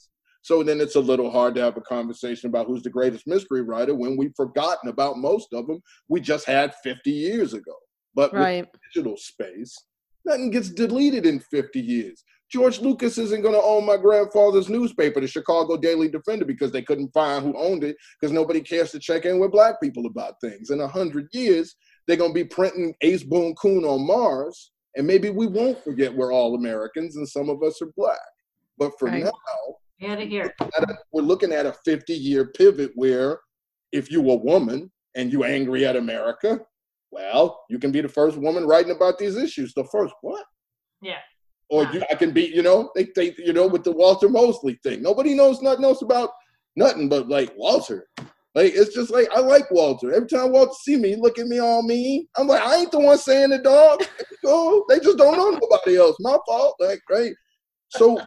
So 0.42 0.62
then 0.62 0.80
it's 0.80 0.94
a 0.96 1.00
little 1.00 1.30
hard 1.30 1.54
to 1.56 1.60
have 1.60 1.76
a 1.76 1.82
conversation 1.82 2.48
about 2.48 2.66
who's 2.66 2.82
the 2.82 2.90
greatest 2.90 3.26
mystery 3.26 3.62
writer 3.62 3.94
when 3.94 4.16
we've 4.16 4.34
forgotten 4.36 4.88
about 4.88 5.18
most 5.18 5.52
of 5.52 5.66
them 5.66 5.80
we 6.08 6.20
just 6.20 6.46
had 6.46 6.74
50 6.76 7.10
years 7.10 7.54
ago. 7.54 7.74
But 8.14 8.32
with 8.32 8.42
Right. 8.42 8.68
digital 8.94 9.16
space, 9.16 9.76
nothing 10.24 10.50
gets 10.50 10.70
deleted 10.70 11.26
in 11.26 11.40
50 11.40 11.80
years. 11.80 12.24
George 12.50 12.80
Lucas 12.80 13.18
isn't 13.18 13.42
going 13.42 13.54
to 13.54 13.62
own 13.62 13.84
my 13.84 13.98
grandfather's 13.98 14.70
newspaper, 14.70 15.20
the 15.20 15.26
Chicago 15.26 15.76
Daily 15.76 16.08
Defender, 16.08 16.46
because 16.46 16.72
they 16.72 16.80
couldn't 16.80 17.12
find 17.12 17.44
who 17.44 17.54
owned 17.58 17.84
it 17.84 17.96
because 18.18 18.32
nobody 18.32 18.60
cares 18.62 18.90
to 18.92 18.98
check 18.98 19.26
in 19.26 19.38
with 19.38 19.52
black 19.52 19.80
people 19.82 20.06
about 20.06 20.40
things. 20.40 20.70
In 20.70 20.80
a 20.80 20.88
hundred 20.88 21.28
years, 21.32 21.76
they're 22.06 22.16
going 22.16 22.30
to 22.30 22.34
be 22.34 22.44
printing 22.44 22.94
Ace 23.02 23.22
Boon 23.22 23.54
Coon 23.56 23.84
on 23.84 24.06
Mars, 24.06 24.72
and 24.96 25.06
maybe 25.06 25.28
we 25.28 25.46
won't 25.46 25.84
forget 25.84 26.14
we're 26.14 26.32
all 26.32 26.54
Americans 26.54 27.16
and 27.16 27.28
some 27.28 27.50
of 27.50 27.62
us 27.62 27.82
are 27.82 27.92
black. 27.96 28.18
But 28.78 28.92
for 28.98 29.08
Right. 29.08 29.24
now, 29.24 29.30
You 29.98 30.08
had 30.08 30.20
at 30.20 30.90
a- 30.90 30.98
we're 31.12 31.22
looking 31.22 31.52
at 31.52 31.66
a 31.66 31.72
50 31.84 32.12
year 32.14 32.46
pivot 32.46 32.92
where 32.94 33.40
if 33.92 34.10
you 34.10 34.20
a 34.30 34.36
woman 34.36 34.90
and 35.16 35.32
you 35.32 35.44
angry 35.44 35.84
at 35.86 35.96
America, 35.96 36.60
well, 37.10 37.64
you 37.68 37.78
can 37.78 37.90
be 37.90 38.00
the 38.00 38.08
first 38.08 38.36
woman 38.36 38.66
writing 38.66 38.92
about 38.92 39.18
these 39.18 39.36
issues. 39.36 39.72
The 39.74 39.84
first 39.84 40.14
what? 40.20 40.44
Yeah. 41.02 41.18
Or 41.70 41.84
you, 41.92 42.02
I 42.10 42.14
can 42.14 42.32
be, 42.32 42.46
you 42.46 42.62
know, 42.62 42.90
they, 42.94 43.08
they, 43.14 43.34
you 43.38 43.52
know, 43.52 43.66
with 43.66 43.84
the 43.84 43.92
Walter 43.92 44.28
Mosley 44.28 44.78
thing. 44.82 45.02
Nobody 45.02 45.34
knows 45.34 45.60
nothing 45.60 45.84
else 45.84 46.02
about 46.02 46.30
nothing 46.76 47.08
but 47.08 47.28
like 47.28 47.52
Walter. 47.56 48.08
Like 48.54 48.72
it's 48.74 48.94
just 48.94 49.10
like 49.10 49.28
I 49.34 49.40
like 49.40 49.70
Walter. 49.70 50.12
Every 50.12 50.28
time 50.28 50.52
Walter 50.52 50.72
see 50.82 50.96
me, 50.96 51.16
look 51.16 51.38
at 51.38 51.46
me 51.46 51.58
all 51.58 51.82
mean. 51.82 52.26
I'm 52.36 52.46
like, 52.48 52.62
I 52.62 52.76
ain't 52.76 52.90
the 52.90 53.00
one 53.00 53.18
saying 53.18 53.50
the 53.50 53.58
dog. 53.58 54.04
Oh, 54.46 54.84
they 54.88 54.98
just 55.00 55.18
don't 55.18 55.36
know 55.36 55.50
nobody 55.50 55.98
else. 55.98 56.16
My 56.20 56.38
fault. 56.46 56.76
Like, 56.80 57.00
right. 57.10 57.32
So 57.90 58.18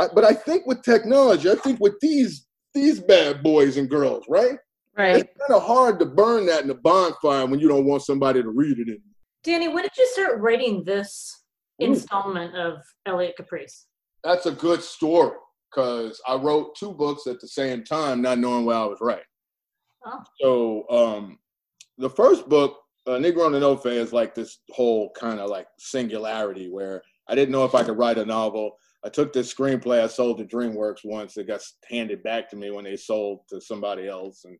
I, 0.00 0.08
but 0.14 0.24
I 0.24 0.32
think 0.32 0.66
with 0.66 0.82
technology, 0.82 1.50
I 1.50 1.56
think 1.56 1.78
with 1.78 1.94
these 2.00 2.46
these 2.72 3.00
bad 3.00 3.42
boys 3.42 3.76
and 3.76 3.88
girls, 3.88 4.24
right? 4.28 4.56
Right. 4.96 5.16
It's 5.16 5.38
kind 5.38 5.56
of 5.56 5.62
hard 5.62 5.98
to 6.00 6.06
burn 6.06 6.46
that 6.46 6.62
in 6.62 6.68
the 6.68 6.74
bonfire 6.74 7.46
when 7.46 7.60
you 7.60 7.68
don't 7.68 7.84
want 7.84 8.02
somebody 8.02 8.42
to 8.42 8.48
read 8.48 8.78
it. 8.78 8.88
In. 8.88 8.98
Danny, 9.44 9.68
when 9.68 9.82
did 9.82 9.96
you 9.96 10.08
start 10.12 10.40
writing 10.40 10.84
this 10.84 11.42
Ooh. 11.82 11.86
installment 11.86 12.56
of 12.56 12.78
Elliot 13.06 13.34
Caprice? 13.36 13.86
That's 14.24 14.46
a 14.46 14.52
good 14.52 14.82
story 14.82 15.36
because 15.70 16.20
I 16.26 16.34
wrote 16.36 16.76
two 16.76 16.92
books 16.92 17.26
at 17.26 17.40
the 17.40 17.48
same 17.48 17.84
time, 17.84 18.22
not 18.22 18.38
knowing 18.38 18.64
what 18.64 18.76
I 18.76 18.84
was 18.84 18.98
writing. 19.00 19.24
Oh. 20.06 20.22
So 20.40 20.84
um, 20.90 21.38
the 21.98 22.10
first 22.10 22.48
book, 22.48 22.78
uh, 23.06 23.12
Negro 23.12 23.46
and 23.46 23.54
Ofay, 23.56 23.96
is 23.96 24.12
like 24.12 24.34
this 24.34 24.58
whole 24.70 25.10
kind 25.18 25.40
of 25.40 25.50
like 25.50 25.66
singularity 25.78 26.70
where 26.70 27.02
I 27.28 27.34
didn't 27.34 27.52
know 27.52 27.64
if 27.64 27.74
I 27.74 27.82
could 27.82 27.98
write 27.98 28.18
a 28.18 28.24
novel. 28.24 28.72
I 29.04 29.08
took 29.08 29.32
this 29.32 29.52
screenplay 29.52 30.02
I 30.02 30.06
sold 30.06 30.38
to 30.38 30.44
DreamWorks 30.44 31.04
once. 31.04 31.36
It 31.36 31.46
got 31.46 31.62
handed 31.88 32.22
back 32.22 32.50
to 32.50 32.56
me 32.56 32.70
when 32.70 32.84
they 32.84 32.96
sold 32.96 33.40
to 33.48 33.60
somebody 33.60 34.08
else, 34.08 34.44
and 34.44 34.58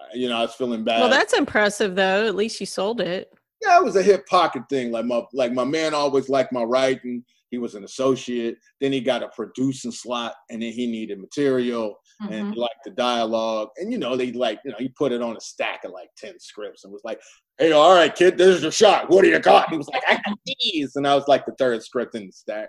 uh, 0.00 0.06
you 0.14 0.28
know 0.28 0.36
I 0.36 0.42
was 0.42 0.54
feeling 0.54 0.84
bad. 0.84 1.00
Well, 1.00 1.10
that's 1.10 1.32
impressive, 1.32 1.94
though. 1.94 2.26
At 2.26 2.34
least 2.34 2.60
you 2.60 2.66
sold 2.66 3.00
it. 3.00 3.32
yeah, 3.62 3.78
it 3.78 3.84
was 3.84 3.96
a 3.96 4.02
hip 4.02 4.26
pocket 4.26 4.62
thing. 4.68 4.90
Like 4.92 5.06
my 5.06 5.22
like 5.32 5.52
my 5.52 5.64
man 5.64 5.94
always 5.94 6.28
liked 6.28 6.52
my 6.52 6.62
writing. 6.64 7.24
He 7.50 7.58
was 7.58 7.74
an 7.74 7.84
associate. 7.84 8.56
Then 8.80 8.92
he 8.92 9.00
got 9.00 9.22
a 9.22 9.28
producing 9.28 9.92
slot, 9.92 10.34
and 10.50 10.62
then 10.62 10.72
he 10.72 10.86
needed 10.86 11.20
material 11.20 11.96
and 12.30 12.46
Mhm. 12.46 12.54
he 12.54 12.60
liked 12.60 12.84
the 12.84 12.90
dialogue. 12.92 13.68
And 13.78 13.90
you 13.92 13.98
know, 13.98 14.16
they 14.16 14.32
like, 14.32 14.60
you 14.64 14.70
know, 14.70 14.76
he 14.78 14.88
put 14.90 15.12
it 15.12 15.20
on 15.22 15.36
a 15.36 15.40
stack 15.40 15.84
of 15.84 15.90
like 15.90 16.08
10 16.16 16.38
scripts 16.38 16.84
and 16.84 16.92
was 16.92 17.02
like, 17.04 17.20
Hey, 17.58 17.72
all 17.72 17.94
right, 17.94 18.14
kid, 18.14 18.38
this 18.38 18.56
is 18.56 18.62
your 18.62 18.70
shot. 18.70 19.10
What 19.10 19.22
do 19.22 19.28
you 19.28 19.38
got? 19.40 19.68
He 19.70 19.76
was 19.76 19.88
like, 19.88 20.02
I 20.08 20.14
got 20.14 20.38
these. 20.46 20.94
And 20.96 21.06
I 21.06 21.14
was 21.14 21.26
like 21.28 21.44
the 21.46 21.54
third 21.58 21.82
script 21.82 22.14
in 22.14 22.26
the 22.26 22.32
stack. 22.32 22.68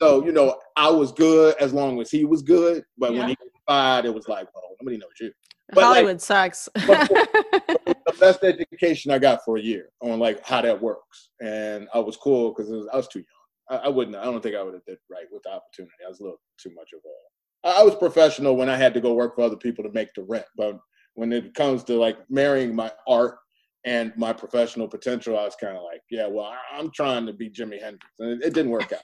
So, 0.00 0.24
you 0.24 0.32
know, 0.32 0.58
I 0.76 0.88
was 0.90 1.12
good 1.12 1.54
as 1.60 1.72
long 1.72 2.00
as 2.00 2.10
he 2.10 2.24
was 2.24 2.42
good. 2.42 2.82
But 2.98 3.12
Yeah. 3.12 3.20
when 3.20 3.28
he 3.30 3.34
got 3.36 3.46
fired, 3.66 4.04
it 4.06 4.14
was 4.14 4.28
like, 4.28 4.48
well, 4.54 4.64
nobody 4.80 4.96
knows 4.98 5.10
you. 5.20 5.32
But, 5.68 5.76
like- 5.76 5.84
Hollywood 5.94 6.20
sucks. 6.20 6.68
but- 6.86 7.08
the 7.08 8.16
best 8.18 8.42
education 8.44 9.10
I 9.12 9.18
got 9.18 9.44
for 9.44 9.56
a 9.56 9.60
year 9.60 9.88
on 10.02 10.18
like 10.18 10.44
how 10.44 10.60
that 10.62 10.80
works. 10.80 11.30
And 11.40 11.88
I 11.94 11.98
was 12.00 12.16
cool 12.16 12.52
because 12.52 12.70
I 12.92 12.96
was 12.96 13.08
too 13.08 13.20
young. 13.20 13.80
I, 13.80 13.86
I 13.86 13.88
wouldn't, 13.88 14.16
I 14.16 14.24
don't 14.24 14.42
think 14.42 14.56
I 14.56 14.62
would 14.62 14.74
have 14.74 14.84
did 14.84 14.98
right 15.10 15.26
with 15.30 15.42
the 15.44 15.50
opportunity. 15.50 15.94
I 16.04 16.08
was 16.08 16.20
a 16.20 16.24
little 16.24 16.40
too 16.60 16.70
much 16.74 16.90
of 16.92 17.00
a, 17.04 17.68
I 17.68 17.80
I 17.80 17.82
was 17.84 17.94
professional 17.94 18.56
when 18.56 18.68
I 18.68 18.76
had 18.76 18.92
to 18.94 19.00
go 19.00 19.14
work 19.14 19.36
for 19.36 19.42
other 19.42 19.56
people 19.56 19.84
to 19.84 19.90
make 19.92 20.12
the 20.14 20.22
rent. 20.24 20.46
But 20.56 20.78
when 21.14 21.32
it 21.32 21.54
comes 21.54 21.84
to 21.84 21.94
like 21.96 22.18
marrying 22.28 22.74
my 22.74 22.90
art 23.06 23.36
and 23.84 24.12
my 24.16 24.32
professional 24.32 24.88
potential, 24.88 25.38
I 25.38 25.44
was 25.44 25.56
kind 25.56 25.76
of 25.76 25.84
like, 25.84 26.02
yeah, 26.10 26.26
well, 26.26 26.46
I- 26.46 26.76
I'm 26.78 26.90
trying 26.90 27.24
to 27.26 27.32
be 27.32 27.48
Jimi 27.48 27.80
Hendrix. 27.80 28.06
And 28.18 28.42
it, 28.42 28.48
it 28.48 28.54
didn't 28.54 28.72
work 28.72 28.92
out. 28.92 29.00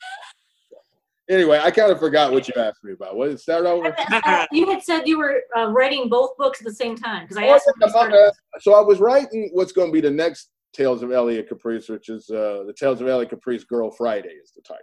Anyway, 1.30 1.60
I 1.62 1.70
kind 1.70 1.92
of 1.92 1.98
forgot 1.98 2.32
what 2.32 2.48
you 2.48 2.54
asked 2.56 2.82
me 2.82 2.92
about. 2.92 3.16
What 3.16 3.26
did 3.26 3.34
it 3.34 3.40
start 3.40 3.66
over? 3.66 3.94
Uh, 4.24 4.46
you 4.50 4.70
had 4.70 4.82
said 4.82 5.06
you 5.06 5.18
were 5.18 5.42
uh, 5.56 5.70
writing 5.70 6.08
both 6.08 6.30
books 6.38 6.60
at 6.60 6.66
the 6.66 6.74
same 6.74 6.96
time 6.96 7.24
because 7.24 7.36
I 7.36 7.46
Oh, 7.48 7.54
asked 7.54 7.66
you 7.66 7.72
yeah, 7.80 7.86
to 7.86 7.92
my 7.92 7.98
start- 8.00 8.12
bad. 8.12 8.32
So 8.62 8.74
I 8.74 8.80
was 8.80 8.98
writing 8.98 9.50
what's 9.52 9.72
going 9.72 9.88
to 9.88 9.92
be 9.92 10.00
the 10.00 10.10
next 10.10 10.50
Tales 10.72 11.02
of 11.02 11.12
Elliot 11.12 11.48
Caprice, 11.48 11.88
which 11.88 12.08
is 12.08 12.30
uh, 12.30 12.64
the 12.66 12.72
Tales 12.78 13.00
of 13.00 13.08
Elliot 13.08 13.28
Caprice 13.30 13.64
Girl 13.64 13.90
Friday 13.90 14.30
is 14.42 14.52
the 14.56 14.62
title. 14.62 14.82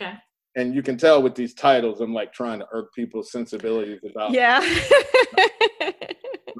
Okay. 0.00 0.14
And 0.56 0.74
you 0.74 0.82
can 0.82 0.96
tell 0.98 1.22
with 1.22 1.34
these 1.34 1.54
titles, 1.54 2.00
I'm 2.00 2.12
like 2.12 2.32
trying 2.32 2.58
to 2.58 2.66
irk 2.72 2.92
people's 2.94 3.30
sensibilities 3.30 4.00
about 4.08 4.32
yeah. 4.32 4.58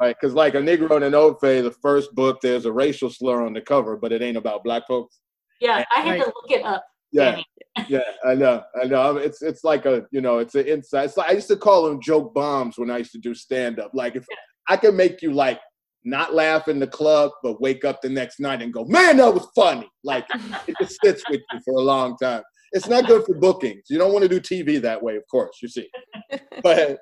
right 0.00 0.16
because 0.18 0.34
like 0.34 0.54
a 0.54 0.58
Negro 0.58 0.92
and 0.96 1.04
an 1.04 1.12
Ofay, 1.12 1.62
the 1.62 1.74
first 1.82 2.14
book 2.14 2.40
there's 2.40 2.64
a 2.64 2.72
racial 2.72 3.10
slur 3.10 3.44
on 3.44 3.52
the 3.52 3.60
cover, 3.60 3.96
but 3.96 4.12
it 4.12 4.22
ain't 4.22 4.36
about 4.36 4.64
black 4.64 4.86
folks. 4.86 5.18
Yeah, 5.60 5.84
I 5.94 6.00
had 6.00 6.20
to 6.20 6.26
look 6.26 6.50
it 6.50 6.64
up. 6.64 6.84
Yeah, 7.12 7.40
yeah, 7.88 8.00
I 8.24 8.34
know, 8.34 8.62
I 8.80 8.86
know. 8.86 9.16
It's 9.16 9.42
it's 9.42 9.64
like 9.64 9.86
a 9.86 10.06
you 10.10 10.20
know, 10.20 10.38
it's 10.38 10.54
an 10.54 10.66
inside. 10.66 11.04
It's 11.04 11.16
like, 11.16 11.30
I 11.30 11.32
used 11.32 11.48
to 11.48 11.56
call 11.56 11.84
them 11.84 12.00
joke 12.00 12.34
bombs 12.34 12.78
when 12.78 12.90
I 12.90 12.98
used 12.98 13.12
to 13.12 13.18
do 13.18 13.34
stand 13.34 13.78
up. 13.78 13.90
Like 13.94 14.16
if 14.16 14.26
I 14.68 14.76
can 14.76 14.96
make 14.96 15.22
you 15.22 15.32
like 15.32 15.60
not 16.04 16.34
laugh 16.34 16.68
in 16.68 16.78
the 16.78 16.86
club, 16.86 17.30
but 17.42 17.60
wake 17.60 17.84
up 17.84 18.00
the 18.02 18.08
next 18.08 18.40
night 18.40 18.62
and 18.62 18.72
go, 18.72 18.84
man, 18.86 19.18
that 19.18 19.32
was 19.32 19.46
funny. 19.54 19.88
Like 20.02 20.26
it 20.66 20.74
just 20.80 20.98
sits 21.04 21.22
with 21.28 21.40
you 21.52 21.60
for 21.64 21.74
a 21.74 21.82
long 21.82 22.16
time. 22.16 22.42
It's 22.72 22.88
not 22.88 23.06
good 23.06 23.24
for 23.26 23.34
bookings. 23.34 23.82
You 23.90 23.98
don't 23.98 24.12
want 24.12 24.22
to 24.22 24.28
do 24.28 24.40
TV 24.40 24.80
that 24.80 25.02
way, 25.02 25.16
of 25.16 25.24
course. 25.30 25.58
You 25.60 25.68
see, 25.68 25.88
but 26.62 26.98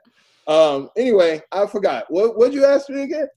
um, 0.49 0.91
anyway, 0.97 1.41
I 1.53 1.67
forgot. 1.67 2.07
What 2.09 2.37
what'd 2.37 2.55
you 2.55 2.65
ask 2.65 2.89
me 2.91 3.03
again? 3.03 3.29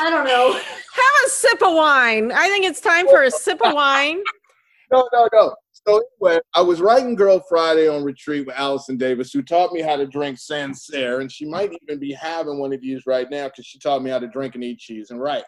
I 0.00 0.10
don't 0.10 0.26
know. 0.26 0.52
Have 0.52 1.26
a 1.26 1.28
sip 1.30 1.62
of 1.62 1.74
wine. 1.74 2.30
I 2.32 2.48
think 2.48 2.66
it's 2.66 2.80
time 2.80 3.08
for 3.08 3.22
a 3.22 3.30
sip 3.30 3.60
of 3.64 3.74
wine. 3.74 4.22
No, 4.90 5.06
no, 5.12 5.28
no. 5.34 5.54
So 5.88 6.02
anyway, 6.20 6.40
I 6.54 6.60
was 6.60 6.82
writing 6.82 7.14
Girl 7.14 7.42
Friday 7.48 7.88
on 7.88 8.04
retreat 8.04 8.46
with 8.46 8.54
Allison 8.58 8.98
Davis, 8.98 9.32
who 9.32 9.40
taught 9.40 9.72
me 9.72 9.80
how 9.80 9.96
to 9.96 10.06
drink 10.06 10.38
Sancerre, 10.38 11.20
and 11.20 11.32
she 11.32 11.46
might 11.46 11.72
even 11.82 11.98
be 11.98 12.12
having 12.12 12.58
one 12.58 12.74
of 12.74 12.82
these 12.82 13.06
right 13.06 13.26
now 13.30 13.46
because 13.46 13.64
she 13.64 13.78
taught 13.78 14.02
me 14.02 14.10
how 14.10 14.18
to 14.18 14.28
drink 14.28 14.54
and 14.54 14.62
eat 14.62 14.80
cheese 14.80 15.10
and 15.10 15.18
write. 15.18 15.44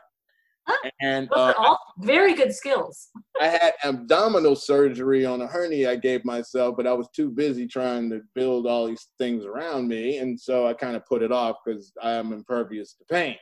Huh? 0.67 0.91
And 1.03 1.29
Those 1.29 1.39
uh, 1.39 1.55
all 1.59 1.79
very 1.99 2.33
good 2.33 2.55
skills. 2.55 3.09
I 3.39 3.49
had 3.49 3.73
abdominal 3.85 4.57
surgery 4.57 5.27
on 5.27 5.43
a 5.43 5.47
hernia 5.47 5.91
I 5.91 5.97
gave 5.97 6.25
myself, 6.25 6.75
but 6.75 6.87
I 6.87 6.95
was 6.95 7.09
too 7.15 7.31
busy 7.31 7.67
trying 7.67 8.09
to 8.09 8.23
build 8.35 8.67
all 8.67 8.87
these 8.87 9.09
things 9.19 9.45
around 9.45 9.89
me, 9.89 10.19
and 10.19 10.41
so 10.41 10.67
I 10.67 10.73
kind 10.73 10.97
of 10.97 11.05
put 11.05 11.23
it 11.23 11.33
off 11.33 11.57
because 11.67 11.93
I 12.03 12.13
am 12.13 12.33
impervious 12.33 12.95
to 12.95 13.05
pain. 13.11 13.37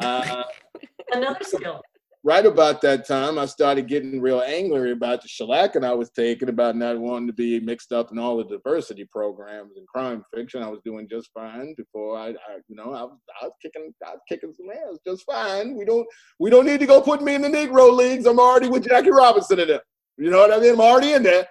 Uh, 0.00 0.44
Another 1.12 1.40
skill. 1.42 1.82
Right 2.24 2.44
about 2.44 2.80
that 2.82 3.06
time, 3.06 3.38
I 3.38 3.46
started 3.46 3.86
getting 3.88 4.20
real 4.20 4.42
angry 4.42 4.92
about 4.92 5.22
the 5.22 5.28
shellacking 5.28 5.84
I 5.84 5.94
was 5.94 6.10
taking 6.10 6.48
about 6.48 6.76
not 6.76 6.98
wanting 6.98 7.28
to 7.28 7.32
be 7.32 7.60
mixed 7.60 7.92
up 7.92 8.10
in 8.10 8.18
all 8.18 8.36
the 8.36 8.44
diversity 8.44 9.04
programs 9.10 9.76
and 9.76 9.86
crime 9.86 10.24
fiction. 10.34 10.62
I 10.62 10.68
was 10.68 10.80
doing 10.84 11.08
just 11.08 11.30
fine 11.32 11.74
before 11.76 12.18
I, 12.18 12.30
I 12.30 12.58
you 12.68 12.76
know, 12.76 12.92
I 12.92 13.02
was, 13.02 13.18
I 13.40 13.44
was 13.46 13.54
kicking, 13.62 13.94
I 14.04 14.10
was 14.10 14.20
kicking 14.28 14.52
some 14.52 14.70
ass 14.70 14.98
just 15.06 15.24
fine. 15.24 15.76
We 15.76 15.84
don't, 15.84 16.06
we 16.38 16.50
don't 16.50 16.66
need 16.66 16.80
to 16.80 16.86
go 16.86 17.00
put 17.00 17.22
me 17.22 17.34
in 17.34 17.42
the 17.42 17.48
Negro 17.48 17.92
leagues. 17.94 18.26
I'm 18.26 18.40
already 18.40 18.68
with 18.68 18.88
Jackie 18.88 19.10
Robinson 19.10 19.60
in 19.60 19.68
there. 19.68 19.82
You 20.16 20.30
know 20.30 20.38
what 20.38 20.52
I 20.52 20.58
mean? 20.58 20.74
I'm 20.74 20.80
already 20.80 21.12
in 21.12 21.22
there. 21.22 21.46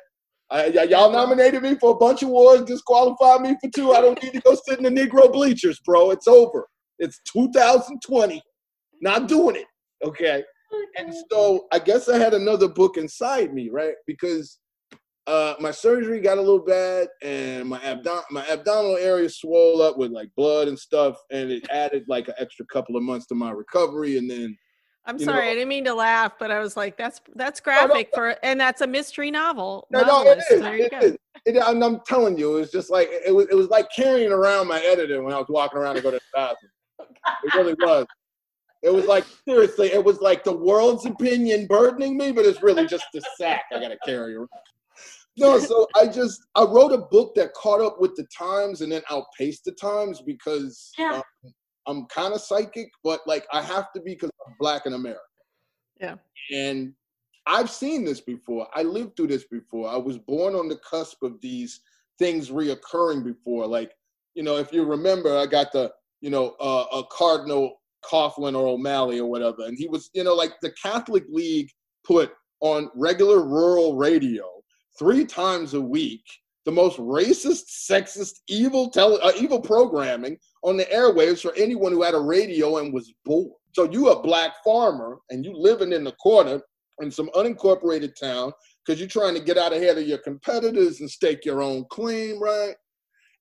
Y'all 0.89 1.11
nominated 1.11 1.61
me 1.61 1.75
for 1.75 1.91
a 1.91 1.97
bunch 1.97 2.23
of 2.23 2.29
awards, 2.29 2.63
disqualified 2.63 3.41
me 3.41 3.55
for 3.61 3.69
two. 3.69 3.93
I 3.93 4.01
don't 4.01 4.21
need 4.21 4.33
to 4.33 4.41
go 4.41 4.55
sit 4.67 4.79
in 4.79 4.83
the 4.83 5.01
Negro 5.01 5.31
bleachers, 5.31 5.79
bro. 5.85 6.11
It's 6.11 6.27
over. 6.27 6.67
It's 6.99 7.19
2020. 7.31 8.41
Not 9.01 9.27
doing 9.27 9.57
it. 9.57 9.65
Okay. 10.03 10.43
And 10.97 11.13
so 11.31 11.67
I 11.71 11.79
guess 11.79 12.09
I 12.09 12.17
had 12.17 12.33
another 12.33 12.67
book 12.67 12.97
inside 12.97 13.53
me, 13.53 13.69
right? 13.69 13.95
Because 14.05 14.59
uh, 15.27 15.55
my 15.59 15.71
surgery 15.71 16.21
got 16.21 16.37
a 16.37 16.41
little 16.41 16.63
bad, 16.63 17.09
and 17.21 17.67
my 17.67 17.81
abdom- 17.83 18.23
my 18.31 18.47
abdominal 18.47 18.97
area 18.97 19.29
swelled 19.29 19.81
up 19.81 19.97
with 19.97 20.11
like 20.11 20.29
blood 20.37 20.67
and 20.69 20.79
stuff, 20.79 21.17
and 21.31 21.51
it 21.51 21.69
added 21.69 22.05
like 22.07 22.29
an 22.29 22.33
extra 22.39 22.65
couple 22.65 22.95
of 22.95 23.03
months 23.03 23.27
to 23.27 23.35
my 23.35 23.51
recovery. 23.51 24.17
And 24.17 24.29
then 24.29 24.57
I'm 25.05 25.19
sorry, 25.19 25.45
know- 25.45 25.51
I 25.51 25.53
didn't 25.55 25.69
mean 25.69 25.85
to 25.85 25.93
laugh, 25.93 26.33
but 26.39 26.49
I 26.49 26.59
was 26.59 26.77
like, 26.77 26.97
"That's 26.97 27.19
that's 27.35 27.59
graphic 27.59 28.09
for," 28.13 28.35
and 28.41 28.59
that's 28.59 28.81
a 28.81 28.87
mystery 28.87 29.29
novel. 29.31 29.87
no, 29.91 30.03
no, 30.03 30.21
it 30.25 30.37
is. 30.49 30.61
There 30.61 30.77
you 30.77 30.89
It 30.91 31.19
It- 31.45 31.57
I'm, 31.61 31.83
I'm 31.83 31.99
telling 32.05 32.37
you, 32.37 32.55
it 32.55 32.59
was 32.59 32.71
just 32.71 32.89
like 32.89 33.09
it 33.11 33.33
was. 33.35 33.47
It 33.51 33.55
was 33.55 33.67
like 33.67 33.87
carrying 33.93 34.31
around 34.31 34.67
my 34.67 34.79
editor 34.81 35.21
when 35.23 35.33
I 35.33 35.37
was 35.37 35.47
walking 35.49 35.79
around 35.79 35.95
to 35.95 36.01
go 36.01 36.11
to 36.11 36.17
the 36.17 36.21
bathroom. 36.33 36.71
It 37.43 37.53
really 37.53 37.75
was. 37.79 38.05
It 38.87 38.93
was 38.93 39.05
like 39.05 39.25
seriously, 39.45 39.91
it 39.91 40.03
was 40.03 40.21
like 40.21 40.45
the 40.45 40.55
world's 40.55 41.05
opinion 41.05 41.67
burdening 41.67 42.17
me, 42.17 42.31
but 42.31 42.45
it's 42.45 42.63
really 42.63 42.87
just 42.87 43.05
the 43.13 43.21
sack 43.37 43.65
I 43.73 43.81
gotta 43.81 43.97
carry 44.05 44.35
around. 44.35 44.47
No, 45.37 45.59
so 45.59 45.87
I 45.95 46.07
just 46.07 46.41
I 46.55 46.63
wrote 46.63 46.93
a 46.93 46.97
book 46.97 47.35
that 47.35 47.53
caught 47.53 47.81
up 47.81 47.99
with 47.99 48.15
the 48.15 48.25
times 48.35 48.79
and 48.81 48.89
then 48.91 49.01
outpaced 49.11 49.65
the 49.65 49.73
times 49.73 50.21
because 50.21 50.91
Yeah. 50.97 51.21
um, 51.43 51.53
I'm 51.85 52.05
kind 52.05 52.33
of 52.33 52.39
psychic, 52.39 52.89
but 53.03 53.19
like 53.27 53.45
I 53.51 53.61
have 53.61 53.91
to 53.93 54.01
be 54.01 54.13
because 54.13 54.31
I'm 54.47 54.55
black 54.57 54.85
in 54.85 54.93
America. 54.93 55.19
Yeah. 55.99 56.15
And 56.55 56.93
I've 57.45 57.69
seen 57.69 58.05
this 58.05 58.21
before. 58.21 58.67
I 58.73 58.83
lived 58.83 59.17
through 59.17 59.27
this 59.27 59.45
before. 59.45 59.89
I 59.89 59.97
was 59.97 60.17
born 60.17 60.55
on 60.55 60.69
the 60.69 60.77
cusp 60.77 61.23
of 61.23 61.41
these 61.41 61.81
things 62.19 62.51
reoccurring 62.51 63.23
before. 63.23 63.67
Like, 63.67 63.91
you 64.33 64.43
know, 64.43 64.55
if 64.57 64.71
you 64.71 64.85
remember, 64.85 65.37
I 65.37 65.45
got 65.45 65.71
the, 65.73 65.91
you 66.21 66.29
know, 66.29 66.55
uh, 66.59 66.85
a 66.93 67.03
Cardinal 67.11 67.81
Coughlin 68.03 68.55
or 68.55 68.67
O'Malley 68.67 69.19
or 69.19 69.29
whatever, 69.29 69.63
and 69.65 69.77
he 69.77 69.87
was, 69.87 70.09
you 70.13 70.23
know, 70.23 70.33
like 70.35 70.53
the 70.61 70.71
Catholic 70.81 71.25
League 71.29 71.69
put 72.05 72.31
on 72.61 72.89
regular 72.95 73.45
rural 73.45 73.95
radio 73.95 74.45
three 74.97 75.25
times 75.25 75.73
a 75.73 75.81
week 75.81 76.23
the 76.67 76.71
most 76.71 76.97
racist, 76.97 77.69
sexist, 77.89 78.41
evil 78.49 78.89
tele, 78.89 79.17
uh, 79.21 79.31
evil 79.39 79.61
programming 79.61 80.37
on 80.63 80.75
the 80.75 80.83
airwaves 80.85 81.41
for 81.41 81.55
anyone 81.55 81.93
who 81.93 82.03
had 82.03 82.13
a 82.13 82.19
radio 82.19 82.79
and 82.79 82.93
was 82.93 83.13
bored. 83.23 83.53
So 83.71 83.89
you 83.89 84.09
a 84.09 84.21
black 84.21 84.51
farmer 84.65 85.19
and 85.29 85.45
you 85.45 85.53
living 85.55 85.93
in 85.93 86.03
the 86.03 86.11
corner 86.13 86.59
in 87.01 87.09
some 87.09 87.29
unincorporated 87.35 88.15
town 88.19 88.51
because 88.85 88.99
you're 88.99 89.07
trying 89.07 89.33
to 89.35 89.39
get 89.39 89.57
out 89.57 89.71
ahead 89.71 89.97
of 89.97 90.05
your 90.05 90.17
competitors 90.17 90.99
and 90.99 91.09
stake 91.09 91.45
your 91.45 91.61
own 91.61 91.85
claim, 91.89 92.37
right? 92.37 92.75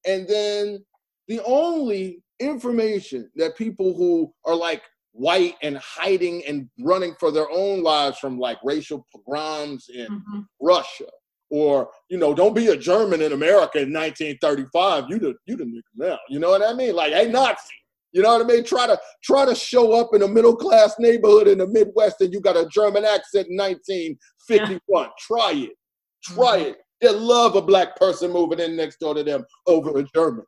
And 0.07 0.29
then 0.29 0.85
the 1.27 1.41
only 1.45 2.23
information 2.41 3.31
that 3.37 3.57
people 3.57 3.95
who 3.95 4.33
are 4.45 4.55
like 4.55 4.83
white 5.13 5.55
and 5.63 5.79
hiding 5.79 6.45
and 6.47 6.69
running 6.81 7.15
for 7.19 7.31
their 7.31 7.51
own 7.51 7.83
lives 7.83 8.19
from 8.19 8.39
like 8.39 8.59
racial 8.63 9.07
pogroms 9.13 9.89
in 9.93 10.07
mm-hmm. 10.07 10.41
Russia 10.61 11.07
or 11.51 11.91
you 12.09 12.19
know, 12.19 12.35
don't 12.35 12.55
be 12.55 12.69
a 12.69 12.77
German 12.77 13.23
in 13.23 13.33
America 13.33 13.79
in 13.79 13.93
1935. 13.93 15.05
You 15.09 15.19
the 15.19 15.35
you 15.47 15.57
the 15.57 15.65
nigga 15.65 15.83
now. 15.97 16.19
You 16.29 16.39
know 16.39 16.51
what 16.51 16.63
I 16.63 16.73
mean? 16.73 16.95
Like, 16.95 17.13
hey, 17.13 17.31
Nazi. 17.31 17.75
You 18.13 18.23
know 18.23 18.33
what 18.37 18.43
I 18.43 18.49
mean? 18.49 18.65
Try 18.65 18.87
to 18.87 18.99
try 19.23 19.45
to 19.45 19.55
show 19.55 19.93
up 19.93 20.11
in 20.15 20.23
a 20.23 20.29
middle 20.29 20.57
class 20.57 20.95
neighborhood 20.99 21.49
in 21.49 21.59
the 21.59 21.67
Midwest 21.67 22.21
and 22.21 22.33
you 22.33 22.41
got 22.41 22.57
a 22.57 22.67
German 22.69 23.05
accent 23.05 23.49
in 23.51 23.57
1951. 23.57 25.05
Yeah. 25.05 25.09
Try 25.19 25.53
it. 25.53 25.77
Try 26.23 26.59
mm-hmm. 26.59 26.71
it. 26.71 26.77
They 27.01 27.11
love 27.11 27.57
a 27.57 27.63
black 27.63 27.95
person 27.97 28.33
moving 28.33 28.59
in 28.59 28.75
next 28.75 29.01
door 29.01 29.15
to 29.15 29.23
them 29.23 29.45
over 29.67 29.99
a 29.99 30.05
German. 30.15 30.47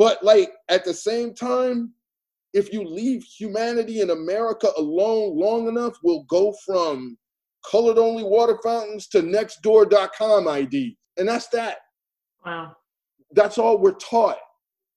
But 0.00 0.24
like 0.24 0.54
at 0.70 0.86
the 0.86 0.94
same 0.94 1.34
time, 1.34 1.92
if 2.54 2.72
you 2.72 2.82
leave 2.82 3.22
humanity 3.22 4.00
in 4.00 4.08
America 4.08 4.70
alone 4.78 5.38
long 5.38 5.68
enough, 5.68 5.92
we'll 6.02 6.22
go 6.22 6.54
from 6.64 7.18
colored 7.70 7.98
only 7.98 8.22
water 8.22 8.58
fountains 8.64 9.08
to 9.08 9.20
nextdoor.com 9.20 10.48
ID. 10.48 10.96
And 11.18 11.28
that's 11.28 11.48
that. 11.48 11.80
Wow. 12.46 12.76
That's 13.32 13.58
all 13.58 13.76
we're 13.76 13.92
taught. 13.92 14.38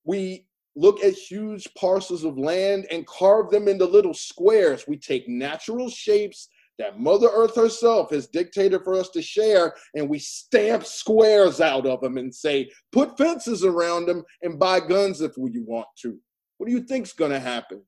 We 0.05 0.47
look 0.77 1.03
at 1.03 1.11
huge 1.11 1.67
parcels 1.77 2.23
of 2.23 2.37
land 2.37 2.87
and 2.89 3.05
carve 3.05 3.49
them 3.49 3.67
into 3.67 3.83
little 3.83 4.13
squares. 4.13 4.85
We 4.87 4.95
take 4.95 5.27
natural 5.27 5.89
shapes 5.89 6.47
that 6.79 6.99
Mother 6.99 7.29
Earth 7.31 7.55
herself 7.55 8.09
has 8.11 8.27
dictated 8.27 8.81
for 8.83 8.95
us 8.95 9.09
to 9.09 9.21
share, 9.21 9.73
and 9.95 10.09
we 10.09 10.19
stamp 10.19 10.85
squares 10.85 11.61
out 11.61 11.85
of 11.85 12.01
them 12.01 12.17
and 12.17 12.33
say, 12.33 12.69
put 12.91 13.17
fences 13.17 13.63
around 13.63 14.07
them 14.07 14.23
and 14.41 14.59
buy 14.59 14.79
guns 14.79 15.21
if 15.21 15.33
you 15.37 15.63
want 15.67 15.87
to. 16.01 16.17
What 16.57 16.67
do 16.67 16.73
you 16.73 16.83
think's 16.83 17.13
going 17.13 17.31
to 17.31 17.39
happen? 17.39 17.81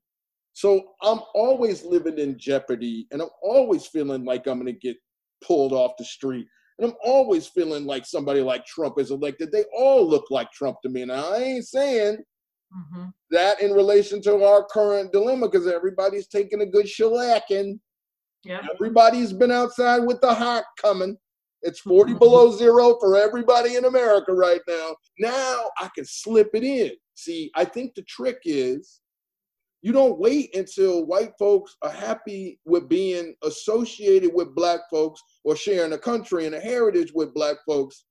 So 0.52 0.82
I'm 1.02 1.20
always 1.34 1.84
living 1.84 2.18
in 2.18 2.38
jeopardy 2.38 3.06
and 3.10 3.20
I'm 3.20 3.28
always 3.42 3.86
feeling 3.86 4.24
like 4.24 4.46
I'm 4.46 4.58
going 4.58 4.72
to 4.72 4.80
get 4.80 4.96
pulled 5.44 5.72
off 5.72 5.92
the 5.98 6.04
street. 6.04 6.46
And 6.78 6.90
I'm 6.90 6.96
always 7.04 7.46
feeling 7.46 7.84
like 7.84 8.06
somebody 8.06 8.40
like 8.40 8.64
Trump 8.64 8.98
is 8.98 9.10
elected. 9.10 9.52
They 9.52 9.64
all 9.76 10.08
look 10.08 10.30
like 10.30 10.50
Trump 10.52 10.78
to 10.82 10.88
me. 10.88 11.04
Now, 11.04 11.32
I 11.32 11.38
ain't 11.38 11.66
saying 11.66 12.18
mm-hmm. 12.74 13.06
that 13.32 13.60
in 13.60 13.72
relation 13.72 14.22
to 14.22 14.44
our 14.44 14.64
current 14.64 15.12
dilemma 15.12 15.48
because 15.48 15.66
everybody's 15.66 16.28
taking 16.28 16.62
a 16.62 16.66
good 16.66 16.86
shellacking. 16.86 17.78
Yeah. 18.44 18.60
Everybody's 18.74 19.32
been 19.32 19.50
outside 19.50 19.98
with 20.00 20.20
the 20.20 20.34
hot 20.34 20.64
coming. 20.80 21.16
It's 21.62 21.80
40 21.80 22.12
mm-hmm. 22.12 22.18
below 22.18 22.50
zero 22.56 22.96
for 23.00 23.16
everybody 23.16 23.76
in 23.76 23.84
America 23.84 24.32
right 24.32 24.60
now. 24.68 24.96
Now 25.18 25.70
I 25.80 25.88
can 25.94 26.04
slip 26.04 26.50
it 26.54 26.62
in. 26.62 26.92
See, 27.14 27.50
I 27.54 27.64
think 27.64 27.94
the 27.94 28.02
trick 28.02 28.38
is 28.44 29.00
you 29.82 29.92
don't 29.92 30.18
wait 30.18 30.54
until 30.56 31.06
white 31.06 31.32
folks 31.38 31.76
are 31.82 31.90
happy 31.90 32.58
with 32.64 32.88
being 32.88 33.34
associated 33.44 34.32
with 34.34 34.54
black 34.54 34.80
folks 34.90 35.22
or 35.44 35.54
sharing 35.54 35.92
a 35.92 35.98
country 35.98 36.46
and 36.46 36.54
a 36.54 36.60
heritage 36.60 37.12
with 37.14 37.34
black 37.34 37.56
folks 37.66 38.04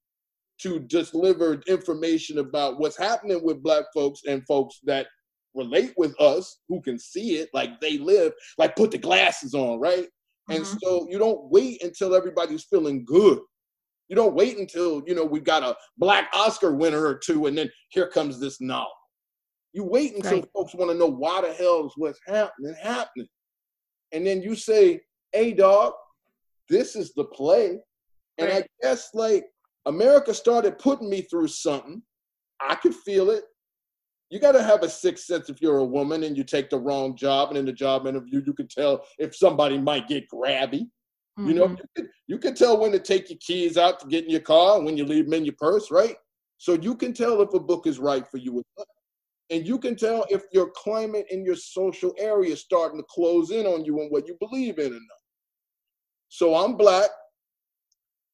to 0.62 0.80
deliver 0.80 1.62
information 1.68 2.38
about 2.38 2.80
what's 2.80 2.98
happening 2.98 3.44
with 3.44 3.62
black 3.62 3.84
folks 3.94 4.22
and 4.28 4.46
folks 4.48 4.80
that 4.86 5.08
relate 5.54 5.94
with 5.98 6.20
us 6.20 6.60
who 6.70 6.82
can 6.82 6.98
see 6.98 7.38
it 7.38 7.50
like 7.54 7.80
they 7.82 7.98
live 7.98 8.32
like 8.58 8.76
put 8.76 8.92
the 8.92 8.98
glasses 8.98 9.54
on 9.54 9.80
right 9.80 10.08
mm-hmm. 10.50 10.58
and 10.58 10.66
so 10.82 11.08
you 11.10 11.18
don't 11.18 11.50
wait 11.52 11.84
until 11.84 12.16
everybody's 12.16 12.64
feeling 12.64 13.04
good 13.06 13.40
you 14.08 14.16
don't 14.16 14.36
wait 14.36 14.58
until 14.58 15.02
you 15.08 15.16
know 15.16 15.26
we've 15.26 15.44
got 15.44 15.64
a 15.64 15.76
black 15.98 16.30
oscar 16.34 16.76
winner 16.76 17.06
or 17.06 17.16
two 17.16 17.48
and 17.48 17.58
then 17.58 17.70
here 17.90 18.08
comes 18.08 18.40
this 18.40 18.62
novel 18.62 18.92
you 19.76 19.84
wait 19.84 20.16
until 20.16 20.40
right. 20.40 20.50
folks 20.56 20.74
want 20.74 20.90
to 20.90 20.98
know 20.98 21.12
why 21.12 21.42
the 21.42 21.52
hell 21.52 21.86
is 21.86 21.92
what's 21.98 22.20
happening 22.26 22.74
happening. 22.82 23.28
And 24.14 24.26
then 24.26 24.42
you 24.42 24.56
say, 24.56 25.02
hey 25.34 25.52
dog, 25.52 25.92
this 26.70 26.96
is 26.96 27.12
the 27.14 27.26
play. 27.26 27.78
And 28.38 28.50
right. 28.50 28.64
I 28.64 28.68
guess 28.82 29.10
like 29.14 29.46
America 29.86 30.34
started 30.34 30.80
putting 30.80 31.10
me 31.10 31.24
through 31.24 31.50
something. 31.50 32.02
I 32.62 32.76
could 32.76 32.96
feel 32.96 33.32
it. 33.32 33.44
You 34.30 34.40
got 34.40 34.54
to 34.54 34.64
have 34.64 34.84
a 34.84 34.90
sixth 34.90 35.26
sense 35.26 35.50
if 35.50 35.62
you're 35.62 35.78
a 35.78 35.86
woman 35.86 36.24
and 36.24 36.36
you 36.36 36.44
take 36.44 36.70
the 36.70 36.80
wrong 36.80 37.16
job. 37.16 37.50
And 37.50 37.58
in 37.58 37.66
the 37.66 37.74
job 37.74 38.08
interview, 38.08 38.42
you 38.46 38.54
can 38.54 38.68
tell 38.68 39.06
if 39.20 39.36
somebody 39.36 39.78
might 39.78 40.08
get 40.08 40.30
grabby. 40.30 40.88
Mm-hmm. 41.38 41.48
You 41.48 41.54
know, 41.54 41.66
mm-hmm. 41.66 41.76
you 41.76 41.86
can, 41.96 42.10
you 42.28 42.38
can 42.40 42.56
tell 42.56 42.80
when 42.80 42.92
to 42.94 43.00
take 43.00 43.30
your 43.30 43.40
keys 43.40 43.78
out 43.78 44.00
to 44.00 44.08
get 44.08 44.24
in 44.24 44.30
your 44.30 44.40
car 44.42 44.78
and 44.78 44.86
when 44.86 44.98
you 44.98 45.06
leave 45.06 45.26
them 45.26 45.34
in 45.34 45.46
your 45.46 45.56
purse, 45.60 45.92
right? 45.92 46.16
So 46.58 46.74
you 46.74 46.96
can 46.96 47.14
tell 47.14 47.42
if 47.42 47.54
a 47.54 47.60
book 47.60 47.86
is 47.86 48.00
right 48.00 48.26
for 48.28 48.38
you. 48.38 48.64
And 49.52 49.68
you 49.68 49.78
can 49.78 49.96
tell 49.96 50.26
if 50.30 50.44
your 50.52 50.72
climate 50.72 51.28
in 51.30 51.46
your 51.46 51.56
social 51.56 52.14
area 52.18 52.54
is 52.54 52.62
starting 52.62 52.98
to 52.98 53.06
close 53.08 53.52
in 53.52 53.68
on 53.68 53.86
you 53.86 54.00
and 54.00 54.10
what 54.10 54.28
you 54.28 54.36
believe 54.40 54.80
in 54.80 54.88
or 54.88 54.96
not. 54.96 55.22
So 56.30 56.56
I'm 56.56 56.76
black. 56.76 57.10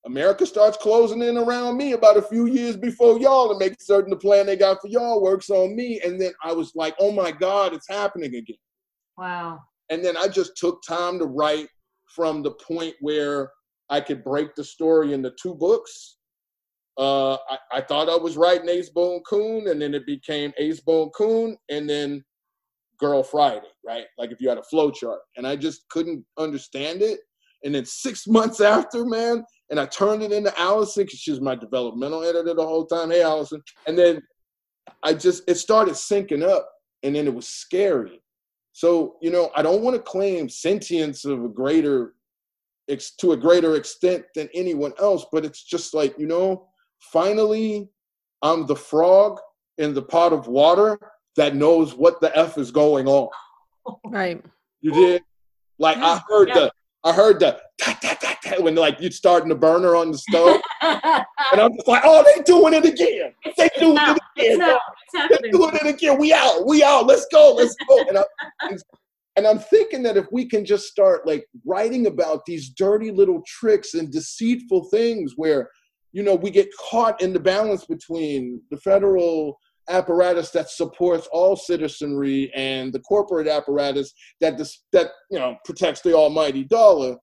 America 0.06 0.46
starts 0.46 0.78
closing 0.78 1.22
in 1.22 1.38
around 1.38 1.78
me 1.78 1.92
about 1.92 2.18
a 2.18 2.22
few 2.22 2.48
years 2.48 2.76
before 2.76 3.20
y'all 3.20 3.50
to 3.50 3.60
make 3.60 3.80
certain 3.80 4.10
the 4.10 4.16
plan 4.16 4.48
they 4.48 4.56
got 4.56 4.82
for 4.82 4.88
y'all 4.88 5.22
works 5.22 5.50
on 5.50 5.76
me. 5.76 6.02
And 6.04 6.20
then 6.20 6.32
I 6.44 6.54
was 6.54 6.72
like, 6.76 6.96
oh 7.00 7.12
my 7.12 7.32
God, 7.32 7.74
it's 7.74 7.88
happening 7.88 8.36
again. 8.36 8.58
Wow. 9.18 9.60
And 9.92 10.04
then 10.04 10.18
I 10.18 10.28
just 10.28 10.58
took 10.58 10.82
time 10.88 11.20
to 11.20 11.26
write 11.26 11.68
from 12.16 12.42
the 12.42 12.52
point 12.52 12.96
where 13.02 13.52
I 13.90 14.02
could 14.02 14.24
break 14.24 14.56
the 14.56 14.64
story 14.64 15.14
into 15.14 15.32
two 15.42 15.54
books 15.54 16.18
uh, 16.98 17.34
I, 17.34 17.58
I, 17.72 17.82
thought 17.82 18.10
I 18.10 18.16
was 18.18 18.38
writing 18.38 18.70
Ace 18.70 18.90
Boon 18.90 19.22
Coon, 19.28 19.68
and 19.70 19.82
then 19.82 19.94
it 19.94 20.06
became 20.06 20.52
Ace 20.58 20.82
Boon 20.82 21.10
Coon, 21.16 21.58
and 21.70 21.90
then 21.90 22.24
Girl 23.00 23.24
Friday, 23.24 23.72
right? 23.86 24.06
Like 24.18 24.32
if 24.32 24.42
you 24.42 24.50
had 24.50 24.58
a 24.58 24.64
flow 24.64 24.92
chart, 24.92 25.20
and 25.38 25.48
I 25.48 25.56
just 25.56 25.88
couldn't 25.90 26.26
understand 26.38 27.02
it. 27.02 27.20
And 27.64 27.74
then 27.74 27.86
six 27.86 28.28
months 28.28 28.60
after, 28.60 29.06
man, 29.06 29.44
and 29.72 29.80
I 29.80 29.86
turned 29.86 30.22
it 30.22 30.34
into 30.34 30.58
Allison 30.60 31.06
because 31.06 31.20
she's 31.20 31.40
my 31.40 31.56
developmental 31.56 32.24
editor 32.24 32.54
the 32.54 32.66
whole 32.66 32.86
time. 32.86 33.10
Hey, 33.10 33.24
Allison, 33.24 33.64
and 33.88 33.98
then 33.98 34.22
I 35.02 35.14
just 35.14 35.44
it 35.48 35.56
started 35.56 35.96
syncing 35.96 36.48
up, 36.48 36.70
and 37.04 37.16
then 37.16 37.26
it 37.26 37.34
was 37.34 37.48
scary. 37.48 38.22
So 38.74 39.16
you 39.22 39.32
know, 39.32 39.50
I 39.56 39.62
don't 39.62 39.82
want 39.82 39.96
to 39.96 40.02
claim 40.02 40.50
sentience 40.50 41.26
of 41.26 41.44
a 41.44 41.50
greater 41.50 42.14
to 43.20 43.32
a 43.32 43.38
greater 43.38 43.76
extent 43.76 44.26
than 44.36 44.50
anyone 44.54 44.92
else, 45.00 45.26
but 45.32 45.46
it's 45.46 45.64
just 45.64 45.94
like 45.94 46.20
you 46.20 46.28
know 46.28 46.68
finally 47.00 47.90
I'm 48.42 48.66
the 48.66 48.76
frog 48.76 49.40
in 49.78 49.94
the 49.94 50.02
pot 50.02 50.34
of 50.34 50.48
water 50.48 51.00
that 51.38 51.56
knows 51.56 51.96
what 51.96 52.20
the 52.20 52.38
F 52.38 52.58
is 52.58 52.72
going 52.72 53.08
on. 53.08 53.30
Right. 54.06 54.44
You 54.82 54.92
did? 54.92 55.24
Like. 55.80 55.98
I 55.98 56.22
heard 56.28 56.50
yeah. 56.50 56.54
the 56.56 56.72
I 57.04 57.14
heard 57.14 57.40
the 57.40 57.60
ta, 57.80 57.98
ta, 58.02 58.16
ta, 58.20 58.62
when 58.62 58.76
like 58.76 59.00
you're 59.00 59.12
starting 59.12 59.50
the 59.50 59.56
burner 59.56 59.96
on 59.96 60.12
the 60.12 60.18
stove. 60.18 60.62
and 60.82 61.26
I'm 61.54 61.74
just 61.74 61.88
like, 61.88 62.04
oh, 62.06 62.24
they 62.24 62.44
doing 62.44 62.74
it 62.74 62.86
again. 62.86 63.34
They 63.58 63.70
doing 63.80 63.98
it 64.00 64.20
again. 64.38 64.78
They 65.14 65.50
doing 65.50 65.76
it 65.76 65.88
again. 65.88 66.20
We 66.20 66.34
out. 66.34 66.68
We 66.68 66.84
out. 66.84 67.08
Let's 67.08 67.26
go. 67.32 67.56
Let's 67.56 67.76
go. 67.88 68.04
And, 68.08 68.18
I, 68.20 68.24
and 69.36 69.48
I'm 69.48 69.60
thinking 69.60 70.04
that 70.04 70.18
if 70.18 70.28
we 70.32 70.48
can 70.48 70.64
just 70.64 70.86
start 70.86 71.26
like 71.26 71.46
writing 71.66 72.06
about 72.06 72.46
these 72.46 72.70
dirty 72.70 73.12
little 73.12 73.42
tricks 73.48 73.96
and 73.96 74.12
deceitful 74.12 74.86
things 74.86 75.34
where 75.36 75.70
you 76.14 76.24
know, 76.24 76.36
we 76.36 76.50
get 76.50 76.70
caught 76.90 77.22
in 77.22 77.34
the 77.34 77.40
balance 77.40 77.86
between 77.86 78.62
the 78.70 78.78
federal 78.78 79.58
apparatus 79.90 80.52
that 80.52 80.70
supports 80.70 81.28
all 81.32 81.56
citizenry 81.56 82.52
and 82.56 82.94
the 82.94 83.00
corporate 83.00 83.48
apparatus 83.48 84.14
that 84.40 84.58
this, 84.58 84.84
that 84.92 85.08
you 85.30 85.40
know 85.40 85.56
protects 85.66 86.02
the 86.02 86.14
almighty 86.14 86.64
dollar. 86.64 87.16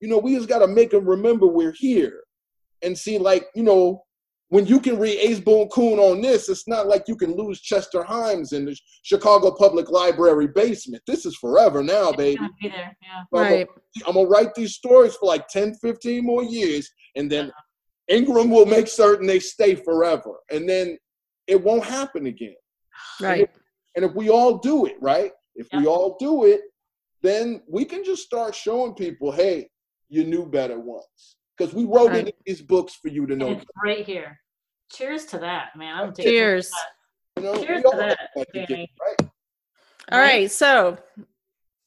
You 0.00 0.08
know, 0.08 0.18
we 0.18 0.34
just 0.34 0.48
got 0.48 0.58
to 0.58 0.66
make 0.66 0.90
them 0.90 1.06
remember 1.08 1.46
we're 1.46 1.74
here 1.76 2.22
and 2.82 2.96
see, 2.98 3.18
like, 3.18 3.46
you 3.54 3.62
know, 3.62 4.02
when 4.48 4.66
you 4.66 4.80
can 4.80 4.98
read 4.98 5.18
Ace 5.18 5.40
Boon 5.40 5.68
Coon 5.68 5.98
on 5.98 6.20
this, 6.20 6.48
it's 6.50 6.68
not 6.68 6.86
like 6.86 7.04
you 7.08 7.16
can 7.16 7.34
lose 7.36 7.60
Chester 7.60 8.02
Himes 8.02 8.52
in 8.52 8.66
the 8.66 8.76
Chicago 9.02 9.50
Public 9.52 9.90
Library 9.90 10.48
basement. 10.48 11.02
This 11.06 11.24
is 11.24 11.36
forever 11.36 11.82
now, 11.82 12.08
It's 12.08 12.16
baby. 12.18 12.36
gonna 12.36 12.50
there, 12.60 12.96
yeah. 13.00 13.22
I'm 13.32 13.40
Right. 13.40 13.66
gonna, 13.66 14.08
I'm 14.08 14.14
gonna 14.14 14.28
write 14.28 14.54
these 14.54 14.74
stories 14.74 15.14
for 15.14 15.26
like 15.26 15.48
10, 15.48 15.76
15 15.76 16.22
more 16.26 16.44
years, 16.44 16.90
and 17.16 17.30
then 17.30 17.46
uh-huh. 17.46 18.14
Ingram 18.14 18.50
will 18.50 18.66
make 18.66 18.88
certain 18.88 19.26
they 19.26 19.38
stay 19.38 19.74
forever. 19.74 20.34
And 20.50 20.68
then 20.68 20.98
it 21.46 21.62
won't 21.62 21.84
happen 21.84 22.26
again. 22.26 22.54
Right. 23.20 23.50
And 23.96 24.04
if 24.04 24.14
we 24.14 24.30
all 24.30 24.58
do 24.58 24.86
it, 24.86 24.96
right? 25.00 25.32
If 25.54 25.68
we 25.72 25.86
all 25.86 26.16
do 26.18 26.44
it, 26.44 26.60
then 27.22 27.62
we 27.68 27.84
can 27.84 28.04
just 28.04 28.22
start 28.22 28.54
showing 28.54 28.94
people, 28.94 29.30
hey, 29.32 29.68
you 30.08 30.24
knew 30.24 30.46
better 30.46 30.78
once. 30.78 31.36
Because 31.56 31.74
we 31.74 31.84
wrote 31.84 32.10
Right. 32.10 32.26
it 32.28 32.28
in 32.28 32.32
these 32.46 32.62
books 32.62 32.94
for 32.94 33.08
you 33.08 33.26
to 33.26 33.36
know. 33.36 33.50
It's 33.52 33.64
right 33.84 34.04
here. 34.04 34.40
Cheers 34.90 35.26
to 35.26 35.38
that, 35.38 35.76
man. 35.76 35.96
I'm 35.96 36.14
Cheers. 36.14 36.70
You 37.36 37.42
know, 37.44 37.62
Cheers 37.62 37.84
all 37.84 37.92
to 37.92 37.96
that, 37.98 38.18
have 38.36 38.46
to 38.46 38.52
get 38.52 38.68
Danny. 38.68 38.82
it 38.84 38.90
right. 39.00 39.30
All 40.10 40.18
right. 40.18 40.50
So, 40.50 40.98